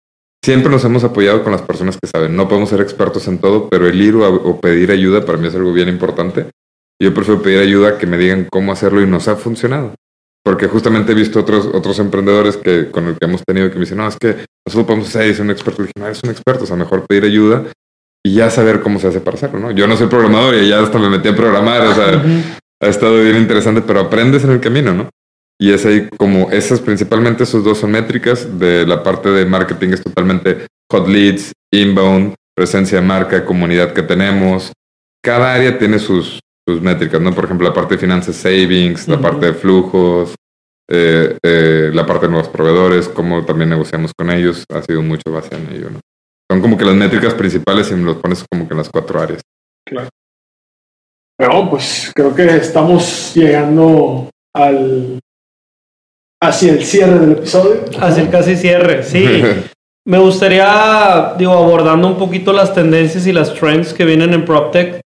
Siempre 0.44 0.70
nos 0.70 0.84
hemos 0.84 1.04
apoyado 1.04 1.42
con 1.42 1.52
las 1.52 1.62
personas 1.62 1.98
que 2.00 2.08
saben. 2.08 2.34
No 2.34 2.48
podemos 2.48 2.70
ser 2.70 2.80
expertos 2.80 3.28
en 3.28 3.38
todo, 3.38 3.68
pero 3.68 3.86
el 3.86 4.00
ir 4.00 4.16
o 4.16 4.60
pedir 4.60 4.90
ayuda 4.90 5.24
para 5.24 5.38
mí 5.38 5.48
es 5.48 5.54
algo 5.54 5.72
bien 5.72 5.88
importante. 5.88 6.46
Yo 7.00 7.14
prefiero 7.14 7.42
pedir 7.42 7.60
ayuda 7.60 7.98
que 7.98 8.06
me 8.06 8.18
digan 8.18 8.46
cómo 8.50 8.72
hacerlo 8.72 9.02
y 9.02 9.06
nos 9.06 9.28
ha 9.28 9.36
funcionado. 9.36 9.94
Porque 10.42 10.66
justamente 10.66 11.12
he 11.12 11.14
visto 11.14 11.40
otros, 11.40 11.66
otros 11.66 11.98
emprendedores 11.98 12.56
que 12.56 12.90
con 12.90 13.06
el 13.06 13.18
que 13.18 13.26
hemos 13.26 13.42
tenido 13.44 13.68
que 13.68 13.74
me 13.74 13.82
dicen, 13.82 13.98
no, 13.98 14.08
es 14.08 14.16
que 14.16 14.44
nosotros 14.66 14.86
podemos 14.86 15.08
hacer 15.08 15.34
ser 15.34 15.44
un 15.44 15.50
experto. 15.50 15.82
Y 15.82 15.86
dije, 15.86 15.92
no, 15.98 16.06
eres 16.06 16.20
un 16.24 16.30
experto, 16.30 16.64
o 16.64 16.66
sea, 16.66 16.76
mejor 16.76 17.06
pedir 17.06 17.24
ayuda 17.24 17.64
y 18.24 18.34
ya 18.34 18.50
saber 18.50 18.80
cómo 18.80 18.98
se 18.98 19.08
hace 19.08 19.20
para 19.20 19.36
hacerlo, 19.36 19.60
¿no? 19.60 19.70
Yo 19.70 19.86
no 19.86 19.96
soy 19.96 20.08
programador 20.08 20.54
y 20.54 20.68
ya 20.68 20.80
hasta 20.80 20.98
me 20.98 21.08
metí 21.08 21.28
a 21.28 21.36
programar, 21.36 21.86
o 21.86 21.94
sea, 21.94 22.22
ha 22.80 22.86
estado 22.88 23.22
bien 23.22 23.36
interesante, 23.36 23.82
pero 23.82 24.00
aprendes 24.00 24.44
en 24.44 24.50
el 24.50 24.60
camino, 24.60 24.94
¿no? 24.94 25.10
Y 25.58 25.72
es 25.72 25.84
ahí 25.84 26.08
como 26.16 26.50
esas, 26.50 26.80
principalmente 26.80 27.44
esos 27.44 27.62
dos 27.62 27.78
son 27.78 27.90
métricas, 27.90 28.58
de 28.58 28.86
la 28.86 29.02
parte 29.02 29.28
de 29.28 29.44
marketing 29.44 29.90
es 29.90 30.02
totalmente 30.02 30.66
hot 30.90 31.06
leads, 31.06 31.52
inbound, 31.70 32.34
presencia 32.54 33.00
de 33.00 33.06
marca, 33.06 33.44
comunidad 33.44 33.92
que 33.92 34.02
tenemos. 34.02 34.72
Cada 35.22 35.54
área 35.54 35.78
tiene 35.78 35.98
sus, 35.98 36.40
métricas, 36.80 37.20
¿no? 37.20 37.34
Por 37.34 37.46
ejemplo, 37.46 37.66
la 37.66 37.74
parte 37.74 37.94
de 37.94 38.00
finanzas, 38.00 38.36
savings, 38.36 39.08
la 39.08 39.20
parte 39.20 39.46
de 39.46 39.54
flujos, 39.54 40.36
eh, 40.88 41.36
eh, 41.42 41.90
la 41.92 42.06
parte 42.06 42.26
de 42.26 42.32
nuevos 42.32 42.48
proveedores, 42.48 43.08
cómo 43.08 43.44
también 43.44 43.70
negociamos 43.70 44.12
con 44.16 44.30
ellos, 44.30 44.64
ha 44.72 44.80
sido 44.82 45.02
mucho 45.02 45.32
base 45.32 45.56
en 45.56 45.68
ello, 45.74 45.90
¿no? 45.90 46.00
Son 46.48 46.60
como 46.60 46.78
que 46.78 46.84
las 46.84 46.94
métricas 46.94 47.34
principales 47.34 47.90
y 47.90 47.94
me 47.94 48.04
los 48.04 48.18
pones 48.18 48.44
como 48.48 48.68
que 48.68 48.74
en 48.74 48.78
las 48.78 48.88
cuatro 48.88 49.20
áreas. 49.20 49.42
Claro. 49.84 50.10
Pero 51.40 51.70
pues 51.70 52.12
creo 52.14 52.34
que 52.34 52.44
estamos 52.56 53.32
llegando 53.34 54.28
al 54.54 55.18
hacia 56.42 56.72
el 56.72 56.84
cierre 56.84 57.18
del 57.18 57.32
episodio. 57.32 57.80
Hacia 57.98 58.22
el 58.24 58.28
casi 58.28 58.56
cierre, 58.56 59.02
sí. 59.02 59.24
Me 60.06 60.18
gustaría, 60.18 61.34
digo, 61.38 61.52
abordando 61.52 62.08
un 62.08 62.18
poquito 62.18 62.52
las 62.52 62.74
tendencias 62.74 63.26
y 63.26 63.32
las 63.32 63.54
trends 63.54 63.94
que 63.94 64.04
vienen 64.04 64.34
en 64.34 64.44
PropTech, 64.44 65.00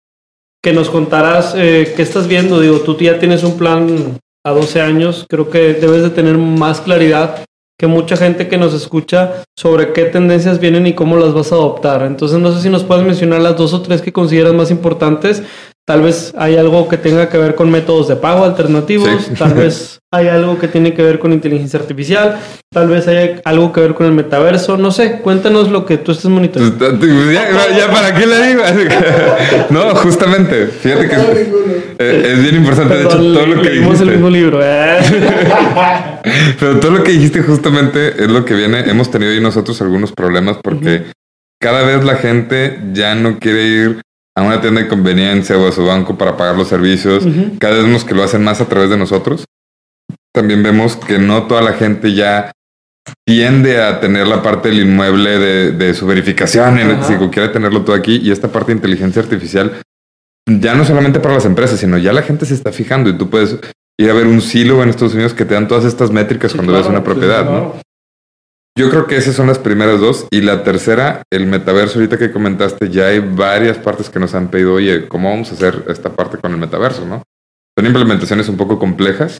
que 0.62 0.72
nos 0.72 0.88
contaras 0.88 1.54
eh, 1.54 1.92
qué 1.94 2.00
estás 2.00 2.26
viendo. 2.28 2.60
Digo, 2.60 2.80
tú 2.80 2.96
ya 2.96 3.18
tienes 3.18 3.44
un 3.44 3.58
plan 3.58 4.18
a 4.42 4.52
12 4.52 4.80
años, 4.80 5.26
creo 5.28 5.50
que 5.50 5.74
debes 5.74 6.02
de 6.02 6.10
tener 6.10 6.38
más 6.38 6.80
claridad 6.80 7.44
que 7.78 7.86
mucha 7.88 8.16
gente 8.16 8.48
que 8.48 8.56
nos 8.56 8.72
escucha 8.72 9.42
sobre 9.58 9.92
qué 9.92 10.04
tendencias 10.06 10.60
vienen 10.60 10.86
y 10.86 10.94
cómo 10.94 11.16
las 11.16 11.34
vas 11.34 11.52
a 11.52 11.56
adoptar. 11.56 12.02
Entonces, 12.04 12.38
no 12.38 12.52
sé 12.52 12.62
si 12.62 12.70
nos 12.70 12.84
puedes 12.84 13.04
mencionar 13.04 13.42
las 13.42 13.56
dos 13.58 13.74
o 13.74 13.82
tres 13.82 14.00
que 14.00 14.12
consideras 14.12 14.54
más 14.54 14.70
importantes 14.70 15.42
Tal 15.84 16.00
vez 16.00 16.32
hay 16.38 16.56
algo 16.56 16.88
que 16.88 16.96
tenga 16.96 17.28
que 17.28 17.38
ver 17.38 17.56
con 17.56 17.68
métodos 17.68 18.06
de 18.06 18.14
pago 18.14 18.44
alternativos, 18.44 19.30
tal 19.36 19.54
vez 19.54 19.98
hay 20.12 20.28
algo 20.28 20.56
que 20.56 20.68
tiene 20.68 20.94
que 20.94 21.02
ver 21.02 21.18
con 21.18 21.32
inteligencia 21.32 21.80
artificial, 21.80 22.38
tal 22.72 22.86
vez 22.86 23.08
hay 23.08 23.40
algo 23.44 23.72
que 23.72 23.80
ver 23.80 23.94
con 23.94 24.06
el 24.06 24.12
metaverso, 24.12 24.76
no 24.76 24.92
sé, 24.92 25.18
cuéntanos 25.18 25.72
lo 25.72 25.84
que 25.84 25.98
tú 25.98 26.12
estés 26.12 26.30
monitoreando. 26.30 26.78
Pues, 27.00 27.32
ya, 27.32 27.90
para 27.90 28.14
qué 28.14 28.26
le 28.28 28.46
digo. 28.46 28.62
no, 29.70 29.92
justamente, 29.96 30.68
fíjate 30.68 31.08
que 31.08 31.16
eh, 31.98 32.32
es, 32.32 32.42
bien 32.42 32.54
importante, 32.54 32.94
de 32.94 33.02
hecho, 33.02 33.16
todo 33.16 33.46
lo 33.46 33.60
que 33.60 33.70
dijiste. 33.70 34.04
el 34.04 34.10
mismo 34.10 34.30
libro. 34.30 34.60
¿eh? 34.62 34.98
Pero 36.60 36.78
todo 36.78 36.92
lo 36.92 37.02
que 37.02 37.10
dijiste 37.10 37.42
justamente 37.42 38.22
es 38.22 38.30
lo 38.30 38.44
que 38.44 38.54
viene, 38.54 38.88
hemos 38.88 39.10
tenido 39.10 39.32
ahí 39.32 39.40
nosotros 39.40 39.82
algunos 39.82 40.12
problemas 40.12 40.58
porque 40.62 41.06
cada 41.60 41.82
vez 41.82 42.04
la 42.04 42.14
gente 42.14 42.78
ya 42.92 43.16
no 43.16 43.40
quiere 43.40 43.64
ir 43.64 44.02
a 44.36 44.42
una 44.42 44.60
tienda 44.60 44.80
de 44.80 44.88
conveniencia 44.88 45.58
o 45.58 45.68
a 45.68 45.72
su 45.72 45.84
banco 45.84 46.16
para 46.16 46.36
pagar 46.36 46.56
los 46.56 46.68
servicios. 46.68 47.24
Cada 47.58 47.74
vez 47.74 47.84
vemos 47.84 48.04
que 48.04 48.14
lo 48.14 48.22
hacen 48.22 48.42
más 48.42 48.60
a 48.60 48.68
través 48.68 48.90
de 48.90 48.96
nosotros. 48.96 49.44
También 50.32 50.62
vemos 50.62 50.96
que 50.96 51.18
no 51.18 51.46
toda 51.46 51.60
la 51.60 51.74
gente 51.74 52.14
ya 52.14 52.52
tiende 53.26 53.82
a 53.82 54.00
tener 54.00 54.26
la 54.26 54.42
parte 54.42 54.68
del 54.68 54.80
inmueble 54.80 55.38
de, 55.72 55.94
su 55.94 56.06
verificación, 56.06 56.78
si 57.04 57.14
quiere 57.30 57.48
tenerlo 57.48 57.82
todo 57.82 57.96
aquí, 57.96 58.16
y 58.22 58.30
esta 58.30 58.48
parte 58.48 58.72
de 58.72 58.76
inteligencia 58.76 59.20
artificial, 59.20 59.82
ya 60.46 60.74
no 60.74 60.84
solamente 60.84 61.20
para 61.20 61.34
las 61.34 61.44
empresas, 61.44 61.80
sino 61.80 61.98
ya 61.98 62.12
la 62.12 62.22
gente 62.22 62.46
se 62.46 62.54
está 62.54 62.72
fijando 62.72 63.10
y 63.10 63.18
tú 63.18 63.28
puedes 63.28 63.58
ir 63.98 64.10
a 64.10 64.14
ver 64.14 64.26
un 64.26 64.40
silo 64.40 64.82
en 64.82 64.88
Estados 64.88 65.14
Unidos 65.14 65.34
que 65.34 65.44
te 65.44 65.54
dan 65.54 65.68
todas 65.68 65.84
estas 65.84 66.10
métricas 66.10 66.54
cuando 66.54 66.72
ves 66.72 66.86
una 66.86 67.04
propiedad, 67.04 67.44
¿no? 67.44 67.74
Yo 68.76 68.88
creo 68.88 69.06
que 69.06 69.16
esas 69.16 69.34
son 69.34 69.46
las 69.48 69.58
primeras 69.58 70.00
dos. 70.00 70.26
Y 70.30 70.40
la 70.40 70.64
tercera, 70.64 71.22
el 71.30 71.46
metaverso, 71.46 71.98
ahorita 71.98 72.18
que 72.18 72.32
comentaste, 72.32 72.88
ya 72.88 73.08
hay 73.08 73.18
varias 73.18 73.78
partes 73.78 74.08
que 74.08 74.18
nos 74.18 74.34
han 74.34 74.48
pedido, 74.48 74.74
oye, 74.74 75.08
¿cómo 75.08 75.30
vamos 75.30 75.50
a 75.50 75.54
hacer 75.54 75.84
esta 75.88 76.14
parte 76.14 76.38
con 76.38 76.52
el 76.52 76.58
metaverso? 76.58 77.04
¿no? 77.04 77.22
Son 77.76 77.86
implementaciones 77.86 78.48
un 78.48 78.56
poco 78.56 78.78
complejas. 78.78 79.38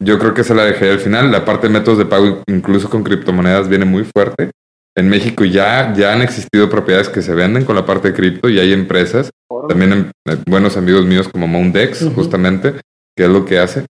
Yo 0.00 0.18
creo 0.20 0.32
que 0.32 0.42
esa 0.42 0.54
la 0.54 0.64
dejé 0.64 0.90
al 0.90 1.00
final. 1.00 1.32
La 1.32 1.44
parte 1.44 1.66
de 1.66 1.72
métodos 1.72 1.98
de 1.98 2.06
pago, 2.06 2.42
incluso 2.46 2.88
con 2.88 3.02
criptomonedas, 3.02 3.68
viene 3.68 3.84
muy 3.84 4.04
fuerte. 4.04 4.50
En 4.96 5.08
México 5.08 5.44
ya, 5.44 5.92
ya 5.94 6.12
han 6.12 6.22
existido 6.22 6.70
propiedades 6.70 7.08
que 7.08 7.22
se 7.22 7.34
venden 7.34 7.64
con 7.64 7.76
la 7.76 7.86
parte 7.86 8.08
de 8.08 8.14
cripto 8.14 8.48
y 8.48 8.58
hay 8.58 8.72
empresas, 8.72 9.30
también 9.68 10.10
eh, 10.28 10.36
buenos 10.46 10.76
amigos 10.76 11.04
míos 11.06 11.28
como 11.28 11.46
Moundex, 11.46 12.08
justamente, 12.16 12.74
que 13.16 13.24
es 13.24 13.30
lo 13.30 13.44
que 13.44 13.60
hace. 13.60 13.86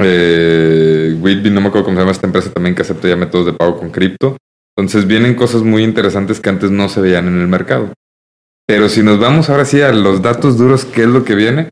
Eh, 0.00 1.16
Whitby, 1.20 1.50
no 1.50 1.60
me 1.60 1.68
acuerdo 1.68 1.86
cómo 1.86 1.96
se 1.96 2.02
llama 2.02 2.12
esta 2.12 2.26
empresa 2.26 2.50
también 2.50 2.74
que 2.74 2.82
acepta 2.82 3.08
ya 3.08 3.16
métodos 3.16 3.46
de 3.46 3.52
pago 3.52 3.78
con 3.78 3.90
cripto. 3.90 4.36
Entonces 4.76 5.06
vienen 5.06 5.34
cosas 5.34 5.62
muy 5.62 5.82
interesantes 5.82 6.40
que 6.40 6.48
antes 6.48 6.70
no 6.70 6.88
se 6.88 7.00
veían 7.00 7.26
en 7.26 7.40
el 7.40 7.48
mercado. 7.48 7.92
Pero 8.66 8.88
si 8.88 9.02
nos 9.02 9.18
vamos 9.18 9.50
ahora 9.50 9.64
sí 9.64 9.80
a 9.80 9.92
los 9.92 10.22
datos 10.22 10.58
duros, 10.58 10.84
¿qué 10.84 11.02
es 11.02 11.08
lo 11.08 11.24
que 11.24 11.34
viene? 11.34 11.70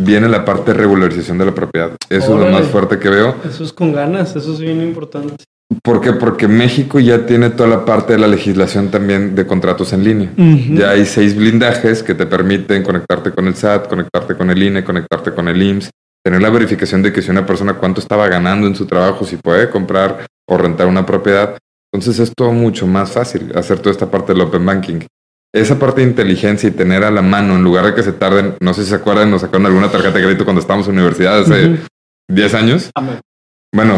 Viene 0.00 0.28
la 0.28 0.44
parte 0.44 0.72
de 0.72 0.78
regularización 0.78 1.38
de 1.38 1.46
la 1.46 1.54
propiedad. 1.54 1.96
Eso 2.08 2.34
es 2.34 2.46
lo 2.46 2.50
más 2.50 2.66
fuerte 2.68 2.98
que 2.98 3.10
veo. 3.10 3.36
Eso 3.48 3.64
es 3.64 3.72
con 3.72 3.92
ganas, 3.92 4.34
eso 4.34 4.52
es 4.54 4.60
bien 4.60 4.80
importante. 4.80 5.44
¿Por 5.82 6.00
qué? 6.00 6.14
Porque 6.14 6.48
México 6.48 6.98
ya 6.98 7.26
tiene 7.26 7.50
toda 7.50 7.68
la 7.68 7.84
parte 7.84 8.14
de 8.14 8.18
la 8.18 8.26
legislación 8.26 8.90
también 8.90 9.34
de 9.34 9.46
contratos 9.46 9.92
en 9.92 10.04
línea. 10.04 10.32
Ya 10.36 10.90
hay 10.90 11.04
seis 11.04 11.36
blindajes 11.36 12.02
que 12.02 12.14
te 12.14 12.24
permiten 12.24 12.82
conectarte 12.82 13.32
con 13.32 13.46
el 13.46 13.54
SAT, 13.54 13.88
conectarte 13.88 14.34
con 14.34 14.50
el 14.50 14.62
INE, 14.62 14.82
conectarte 14.82 15.34
con 15.34 15.48
el 15.48 15.62
IMSS, 15.62 15.90
tener 16.28 16.42
la 16.42 16.50
verificación 16.50 17.02
de 17.02 17.10
que 17.10 17.22
si 17.22 17.30
una 17.30 17.46
persona 17.46 17.78
cuánto 17.78 18.02
estaba 18.02 18.28
ganando 18.28 18.66
en 18.66 18.74
su 18.74 18.84
trabajo, 18.84 19.24
si 19.24 19.36
puede 19.36 19.70
comprar 19.70 20.26
o 20.46 20.58
rentar 20.58 20.86
una 20.86 21.06
propiedad. 21.06 21.56
Entonces 21.90 22.18
es 22.18 22.34
todo 22.36 22.52
mucho 22.52 22.86
más 22.86 23.12
fácil 23.12 23.50
hacer 23.56 23.78
toda 23.78 23.92
esta 23.92 24.10
parte 24.10 24.34
del 24.34 24.42
open 24.42 24.66
banking. 24.66 25.00
esa 25.54 25.78
parte 25.78 26.02
de 26.02 26.08
inteligencia 26.08 26.68
y 26.68 26.72
tener 26.72 27.02
a 27.02 27.10
la 27.10 27.22
mano, 27.22 27.54
en 27.54 27.64
lugar 27.64 27.86
de 27.86 27.94
que 27.94 28.02
se 28.02 28.12
tarden, 28.12 28.56
no 28.60 28.74
sé 28.74 28.84
si 28.84 28.90
se 28.90 28.96
acuerdan, 28.96 29.30
nos 29.30 29.40
sacaron 29.40 29.64
alguna 29.64 29.90
tarjeta 29.90 30.18
de 30.18 30.24
crédito 30.24 30.44
cuando 30.44 30.60
estábamos 30.60 30.86
en 30.88 30.96
universidad 30.96 31.38
hace 31.38 31.78
10 32.28 32.54
años. 32.54 32.90
Bueno, 33.74 33.96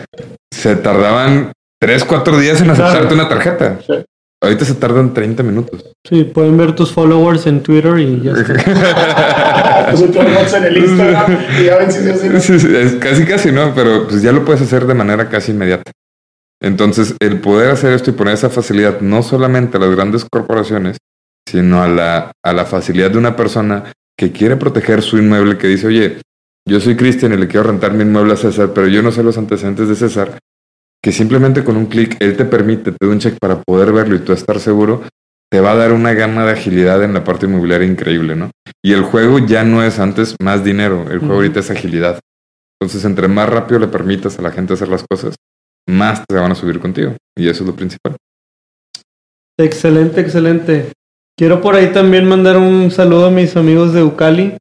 se 0.50 0.76
tardaban 0.76 1.52
3, 1.78 2.04
4 2.06 2.38
días 2.38 2.62
en 2.62 2.70
aceptarte 2.70 3.12
una 3.12 3.28
tarjeta. 3.28 3.78
Ahorita 4.42 4.64
se 4.64 4.74
tardan 4.74 5.14
30 5.14 5.42
minutos. 5.42 5.84
Sí, 6.06 6.24
pueden 6.24 6.56
ver 6.56 6.74
tus 6.74 6.92
followers 6.92 7.46
en 7.46 7.62
Twitter 7.62 7.98
y 7.98 8.20
ya 8.20 8.32
está. 8.32 8.52
en 10.56 10.64
el 10.64 10.76
Instagram 10.76 11.38
y 11.58 11.64
ya 11.64 11.78
Casi, 13.00 13.24
casi, 13.24 13.50
¿no? 13.50 13.74
Pero 13.74 14.06
pues 14.06 14.22
ya 14.22 14.32
lo 14.32 14.44
puedes 14.44 14.62
hacer 14.62 14.86
de 14.86 14.94
manera 14.94 15.28
casi 15.28 15.52
inmediata. 15.52 15.90
Entonces, 16.60 17.14
el 17.20 17.40
poder 17.40 17.70
hacer 17.70 17.92
esto 17.92 18.10
y 18.10 18.14
poner 18.14 18.34
esa 18.34 18.50
facilidad 18.50 19.00
no 19.00 19.22
solamente 19.22 19.76
a 19.76 19.80
las 19.80 19.94
grandes 19.94 20.26
corporaciones, 20.30 20.96
sino 21.48 21.82
a 21.82 21.88
la, 21.88 22.32
a 22.42 22.52
la 22.52 22.64
facilidad 22.64 23.10
de 23.10 23.18
una 23.18 23.36
persona 23.36 23.92
que 24.18 24.32
quiere 24.32 24.56
proteger 24.56 25.02
su 25.02 25.18
inmueble, 25.18 25.58
que 25.58 25.68
dice, 25.68 25.86
oye, 25.86 26.18
yo 26.68 26.80
soy 26.80 26.96
Cristian 26.96 27.32
y 27.32 27.36
le 27.36 27.46
quiero 27.46 27.68
rentar 27.68 27.92
mi 27.92 28.02
inmueble 28.02 28.32
a 28.32 28.36
César, 28.36 28.70
pero 28.74 28.88
yo 28.88 29.02
no 29.02 29.12
sé 29.12 29.22
los 29.22 29.38
antecedentes 29.38 29.88
de 29.88 29.94
César, 29.94 30.38
que 31.06 31.12
simplemente 31.12 31.62
con 31.62 31.76
un 31.76 31.86
clic 31.86 32.16
él 32.18 32.36
te 32.36 32.44
permite, 32.44 32.90
te 32.90 33.06
da 33.06 33.12
un 33.12 33.20
check 33.20 33.38
para 33.38 33.62
poder 33.62 33.92
verlo 33.92 34.16
y 34.16 34.18
tú 34.18 34.32
estar 34.32 34.58
seguro, 34.58 35.04
te 35.48 35.60
va 35.60 35.70
a 35.70 35.76
dar 35.76 35.92
una 35.92 36.14
gama 36.14 36.44
de 36.44 36.50
agilidad 36.50 37.00
en 37.04 37.14
la 37.14 37.22
parte 37.22 37.46
inmobiliaria 37.46 37.86
increíble, 37.86 38.34
¿no? 38.34 38.50
Y 38.82 38.92
el 38.92 39.02
juego 39.02 39.38
ya 39.38 39.62
no 39.62 39.84
es 39.84 40.00
antes 40.00 40.34
más 40.42 40.64
dinero, 40.64 41.08
el 41.08 41.20
juego 41.20 41.34
ahorita 41.34 41.60
es 41.60 41.70
agilidad. 41.70 42.18
Entonces, 42.80 43.04
entre 43.04 43.28
más 43.28 43.48
rápido 43.48 43.78
le 43.78 43.86
permitas 43.86 44.36
a 44.40 44.42
la 44.42 44.50
gente 44.50 44.74
hacer 44.74 44.88
las 44.88 45.04
cosas, 45.08 45.36
más 45.88 46.24
te 46.26 46.34
van 46.34 46.50
a 46.50 46.56
subir 46.56 46.80
contigo. 46.80 47.14
Y 47.38 47.48
eso 47.48 47.62
es 47.62 47.68
lo 47.68 47.76
principal. 47.76 48.16
Excelente, 49.56 50.20
excelente. 50.20 50.90
Quiero 51.38 51.60
por 51.60 51.76
ahí 51.76 51.92
también 51.92 52.28
mandar 52.28 52.56
un 52.56 52.90
saludo 52.90 53.26
a 53.26 53.30
mis 53.30 53.56
amigos 53.56 53.92
de 53.92 54.02
Ucali. 54.02 54.56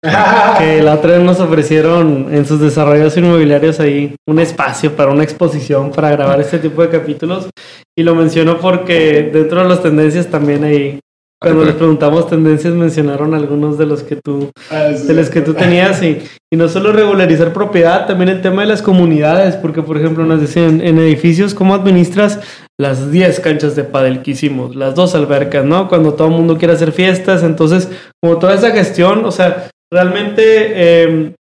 Que 0.00 0.82
la 0.82 0.94
otra 0.94 1.12
vez 1.12 1.22
nos 1.22 1.40
ofrecieron 1.40 2.28
en 2.32 2.46
sus 2.46 2.60
desarrollos 2.60 3.16
inmobiliarios 3.16 3.80
ahí 3.80 4.14
un 4.28 4.38
espacio 4.38 4.94
para 4.94 5.10
una 5.10 5.24
exposición 5.24 5.90
para 5.90 6.10
grabar 6.10 6.40
este 6.40 6.58
tipo 6.58 6.82
de 6.82 6.88
capítulos. 6.88 7.48
Y 7.96 8.02
lo 8.02 8.14
menciono 8.14 8.58
porque 8.58 9.30
dentro 9.32 9.62
de 9.62 9.68
las 9.68 9.82
tendencias 9.82 10.28
también 10.28 10.64
hay 10.64 11.00
cuando 11.40 11.64
les 11.64 11.76
preguntamos 11.76 12.28
tendencias 12.28 12.74
mencionaron 12.74 13.32
algunos 13.32 13.78
de 13.78 13.86
los 13.86 14.02
que 14.02 14.16
tú 14.16 14.50
ah, 14.72 14.88
de 14.88 15.14
los 15.14 15.30
que 15.30 15.40
tú 15.40 15.54
tenías. 15.54 16.02
Y, 16.02 16.18
y, 16.52 16.56
no 16.56 16.68
solo 16.68 16.92
regularizar 16.92 17.52
propiedad, 17.52 18.08
también 18.08 18.28
el 18.28 18.42
tema 18.42 18.62
de 18.62 18.68
las 18.68 18.82
comunidades, 18.82 19.54
porque 19.54 19.82
por 19.82 19.96
ejemplo 19.96 20.24
nos 20.24 20.40
decían 20.40 20.80
en 20.80 20.98
edificios 20.98 21.54
cómo 21.54 21.74
administras 21.74 22.40
las 22.76 23.12
10 23.12 23.38
canchas 23.38 23.76
de 23.76 23.84
pádel 23.84 24.22
que 24.22 24.32
hicimos, 24.32 24.74
las 24.74 24.96
dos 24.96 25.14
albercas, 25.14 25.64
¿no? 25.64 25.88
Cuando 25.88 26.14
todo 26.14 26.26
el 26.26 26.34
mundo 26.34 26.58
quiere 26.58 26.74
hacer 26.74 26.90
fiestas, 26.90 27.44
entonces 27.44 27.88
como 28.20 28.38
toda 28.38 28.54
esa 28.54 28.72
gestión, 28.72 29.24
o 29.24 29.30
sea, 29.30 29.70
realmente 29.90 31.02
em, 31.02 31.34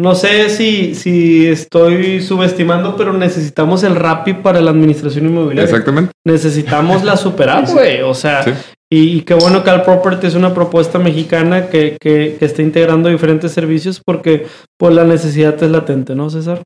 no 0.00 0.14
sé 0.14 0.48
si, 0.48 0.94
si 0.94 1.48
estoy 1.48 2.22
subestimando, 2.22 2.96
pero 2.96 3.12
necesitamos 3.12 3.82
el 3.82 3.96
RAPI 3.96 4.34
para 4.34 4.60
la 4.60 4.70
administración 4.70 5.26
inmobiliaria. 5.26 5.64
Exactamente. 5.64 6.12
Necesitamos 6.24 7.02
la 7.02 7.16
super 7.16 7.50
app, 7.50 7.68
güey. 7.72 8.02
O 8.02 8.14
sea, 8.14 8.44
y, 8.88 9.22
qué 9.22 9.34
bueno 9.34 9.64
que 9.64 9.70
Al 9.70 9.82
Property 9.82 10.28
es 10.28 10.36
una 10.36 10.54
propuesta 10.54 11.00
mexicana 11.00 11.68
que, 11.68 11.96
que, 12.00 12.38
está 12.40 12.62
integrando 12.62 13.08
diferentes 13.08 13.50
servicios 13.50 14.00
porque 14.04 14.46
pues, 14.78 14.94
la 14.94 15.04
necesidad 15.04 15.60
es 15.60 15.70
latente, 15.70 16.14
¿no, 16.14 16.30
César? 16.30 16.62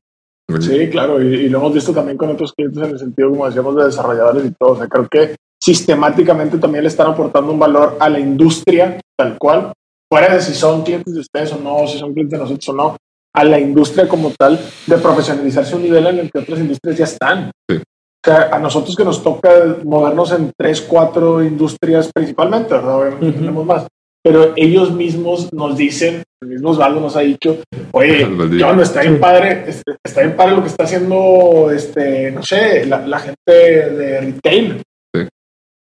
Sí, 0.59 0.89
claro, 0.91 1.19
y, 1.19 1.49
lo 1.49 1.57
hemos 1.57 1.73
visto 1.73 1.91
también 1.91 2.17
con 2.17 2.29
otros 2.29 2.53
clientes 2.53 2.83
en 2.83 2.91
el 2.91 2.99
sentido, 2.99 3.31
como 3.31 3.47
decíamos, 3.47 3.75
de 3.75 3.85
desarrolladores 3.85 4.45
y 4.45 4.51
todo. 4.51 4.73
O 4.73 4.77
sea, 4.77 4.87
creo 4.87 5.07
que 5.09 5.35
sistemáticamente 5.59 6.59
también 6.59 6.83
le 6.83 6.89
están 6.89 7.07
aportando 7.07 7.51
un 7.51 7.57
valor 7.57 7.97
a 7.99 8.09
la 8.09 8.19
industria 8.19 8.99
tal 9.17 9.37
cual, 9.39 9.73
fuera 10.13 10.35
de 10.35 10.41
si 10.43 10.53
son 10.53 10.83
clientes 10.83 11.11
de 11.11 11.21
ustedes 11.21 11.53
o 11.53 11.57
no, 11.57 11.87
si 11.87 11.97
son 11.97 12.13
clientes 12.13 12.37
de 12.37 12.43
nosotros 12.43 12.69
o 12.69 12.73
no, 12.73 12.97
a 13.33 13.43
la 13.43 13.59
industria 13.59 14.07
como 14.07 14.29
tal 14.37 14.59
de 14.85 14.97
profesionalizarse 14.97 15.73
a 15.73 15.77
un 15.77 15.81
nivel 15.81 16.05
en 16.05 16.19
el 16.19 16.31
que 16.31 16.37
otras 16.37 16.59
industrias 16.59 16.97
ya 16.99 17.05
están. 17.05 17.51
O 17.67 17.81
sea, 18.23 18.49
a 18.51 18.59
nosotros 18.59 18.95
que 18.95 19.03
nos 19.03 19.23
toca 19.23 19.49
movernos 19.83 20.31
en 20.33 20.51
tres, 20.55 20.81
cuatro 20.81 21.43
industrias 21.43 22.11
principalmente, 22.13 22.75
¿verdad? 22.75 22.99
Obviamente 22.99 23.39
tenemos 23.39 23.65
más. 23.65 23.87
Pero 24.23 24.53
ellos 24.55 24.91
mismos 24.91 25.51
nos 25.51 25.75
dicen, 25.75 26.21
el 26.43 26.47
mismo 26.47 26.69
Osvaldo 26.69 26.99
nos 26.99 27.15
ha 27.15 27.21
dicho, 27.21 27.57
oye, 27.91 28.19
yo 28.19 28.71
no 28.71 28.83
está 28.83 29.01
bien 29.01 29.19
padre, 29.19 29.63
este, 29.65 29.95
está 30.05 30.21
bien 30.21 30.35
padre 30.35 30.55
lo 30.55 30.61
que 30.61 30.69
está 30.69 30.83
haciendo, 30.83 31.71
este, 31.71 32.29
no 32.29 32.43
sé, 32.43 32.85
la, 32.85 33.17
gente 33.17 33.51
de 33.51 34.21
retail. 34.21 34.83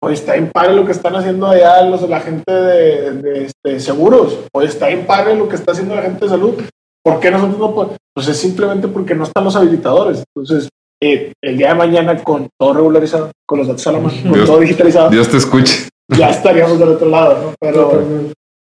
Oye, 0.03 0.15
está 0.15 0.33
padre 0.51 0.73
lo 0.73 0.85
que 0.85 0.93
están 0.93 1.15
haciendo 1.15 1.47
allá 1.47 1.83
los, 1.83 2.01
la 2.09 2.19
gente 2.19 2.51
de, 2.51 3.11
de 3.11 3.45
este, 3.45 3.79
seguros. 3.79 4.39
Oye, 4.53 4.67
está 4.67 4.87
padre 5.05 5.35
lo 5.35 5.47
que 5.47 5.55
está 5.55 5.73
haciendo 5.73 5.95
la 5.95 6.01
gente 6.01 6.25
de 6.25 6.29
salud. 6.29 6.55
¿Por 7.03 7.19
qué 7.19 7.29
nosotros 7.29 7.59
no 7.59 7.73
podemos? 7.73 7.97
Pues 8.13 8.27
es 8.27 8.37
simplemente 8.37 8.87
porque 8.87 9.13
no 9.13 9.23
están 9.23 9.43
los 9.43 9.55
habilitadores. 9.55 10.23
Entonces, 10.35 10.69
eh, 11.03 11.33
el 11.43 11.57
día 11.57 11.69
de 11.69 11.75
mañana, 11.75 12.23
con 12.23 12.49
todo 12.59 12.73
regularizado, 12.73 13.31
con 13.47 13.59
los 13.59 13.67
datos 13.67 13.85
a 13.87 13.91
la 13.91 13.99
mano, 13.99 14.15
con 14.29 14.45
todo 14.45 14.59
digitalizado. 14.59 15.09
Dios 15.09 15.29
te 15.29 15.37
escuche. 15.37 15.87
Ya 16.17 16.29
estaríamos 16.29 16.79
del 16.79 16.89
otro 16.89 17.09
lado, 17.09 17.41
¿no? 17.41 17.53
Pero, 17.59 18.03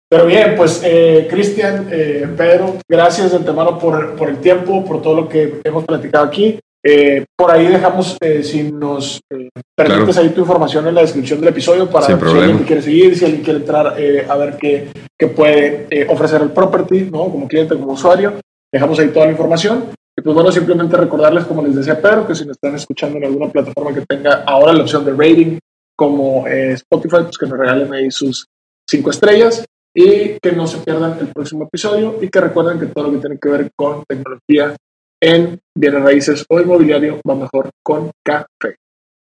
pero 0.09 0.25
bien, 0.25 0.55
pues, 0.57 0.81
eh, 0.83 1.27
Cristian, 1.29 1.87
eh, 1.91 2.27
Pedro, 2.35 2.75
gracias 2.87 3.31
de 3.31 3.37
antemano 3.37 3.79
por, 3.79 4.15
por 4.15 4.29
el 4.29 4.37
tiempo, 4.39 4.83
por 4.83 5.01
todo 5.01 5.15
lo 5.15 5.29
que 5.29 5.61
hemos 5.63 5.85
platicado 5.85 6.25
aquí. 6.25 6.59
Eh, 6.83 7.25
por 7.35 7.51
ahí 7.51 7.67
dejamos, 7.67 8.17
eh, 8.21 8.41
si 8.41 8.71
nos 8.71 9.19
eh, 9.29 9.49
permites 9.75 10.17
ahí 10.17 10.29
tu 10.29 10.41
información 10.41 10.87
en 10.87 10.95
la 10.95 11.01
descripción 11.01 11.39
del 11.41 11.49
episodio 11.49 11.89
para 11.89 12.05
si 12.05 12.13
alguien 12.13 12.59
quiere 12.59 12.81
seguir, 12.81 13.17
si 13.17 13.25
alguien 13.25 13.43
quiere 13.43 13.59
entrar 13.59 13.87
a 13.87 14.37
ver 14.37 14.57
qué, 14.57 14.89
qué 15.17 15.27
puede 15.27 15.87
ofrecer 16.09 16.41
el 16.41 16.51
property, 16.51 17.09
¿no? 17.11 17.29
Como 17.29 17.47
cliente, 17.47 17.75
como 17.75 17.93
usuario. 17.93 18.35
Dejamos 18.71 18.99
ahí 18.99 19.09
toda 19.09 19.25
la 19.25 19.31
información. 19.31 19.85
Y 20.17 20.21
pues 20.21 20.33
bueno, 20.33 20.51
simplemente 20.51 20.95
recordarles, 20.95 21.45
como 21.45 21.61
les 21.63 21.75
decía 21.75 22.01
Pedro, 22.01 22.27
que 22.27 22.35
si 22.35 22.45
nos 22.45 22.55
están 22.55 22.75
escuchando 22.75 23.17
en 23.17 23.25
alguna 23.25 23.51
plataforma 23.51 23.93
que 23.93 24.05
tenga 24.05 24.43
ahora 24.45 24.73
la 24.73 24.83
opción 24.83 25.03
de 25.05 25.11
rating, 25.11 25.57
como 25.97 26.47
Spotify, 26.47 27.23
pues 27.23 27.37
que 27.37 27.45
nos 27.45 27.57
regalen 27.57 27.93
ahí 27.93 28.09
sus 28.09 28.47
cinco 28.89 29.09
estrellas 29.09 29.65
y 29.93 30.39
que 30.41 30.51
no 30.53 30.65
se 30.67 30.77
pierdan 30.79 31.17
el 31.19 31.27
próximo 31.27 31.65
episodio 31.65 32.17
y 32.21 32.29
que 32.29 32.39
recuerden 32.39 32.79
que 32.79 32.87
todo 32.87 33.05
lo 33.05 33.11
que 33.13 33.17
tiene 33.17 33.37
que 33.37 33.49
ver 33.49 33.69
con 33.75 34.03
tecnología 34.07 34.75
en 35.21 35.59
bienes 35.75 36.03
raíces 36.03 36.45
o 36.49 36.59
inmobiliario 36.59 37.19
va 37.27 37.35
mejor 37.35 37.69
con 37.83 38.11
café. 38.23 38.75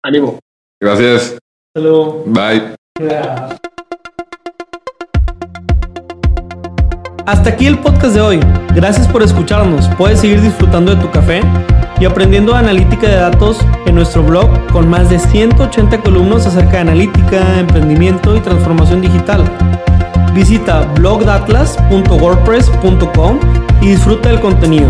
Ánimo. 0.04 0.40
Gracias. 0.82 1.38
Hello. 1.76 2.24
Bye. 2.26 2.76
Hasta 7.26 7.52
aquí 7.52 7.68
el 7.68 7.78
podcast 7.80 8.16
de 8.16 8.22
hoy. 8.22 8.40
Gracias 8.76 9.08
por 9.08 9.24
escucharnos. 9.24 9.88
Puedes 9.98 10.20
seguir 10.20 10.42
disfrutando 10.42 10.94
de 10.96 11.02
tu 11.02 11.10
café 11.12 11.42
y 12.00 12.06
aprendiendo 12.06 12.56
analítica 12.56 13.08
de 13.08 13.16
datos 13.16 13.58
en 13.86 13.96
nuestro 13.96 14.24
blog 14.24 14.50
con 14.72 14.90
más 14.90 15.10
de 15.10 15.20
180 15.20 16.02
columnas 16.02 16.48
acerca 16.48 16.72
de 16.72 16.80
analítica, 16.80 17.60
emprendimiento 17.60 18.36
y 18.36 18.40
transformación 18.40 19.02
digital. 19.02 19.44
Visita 20.34 20.82
blogdatlas.wordpress.com 20.96 23.40
y 23.82 23.88
disfruta 23.88 24.30
del 24.30 24.40
contenido. 24.40 24.90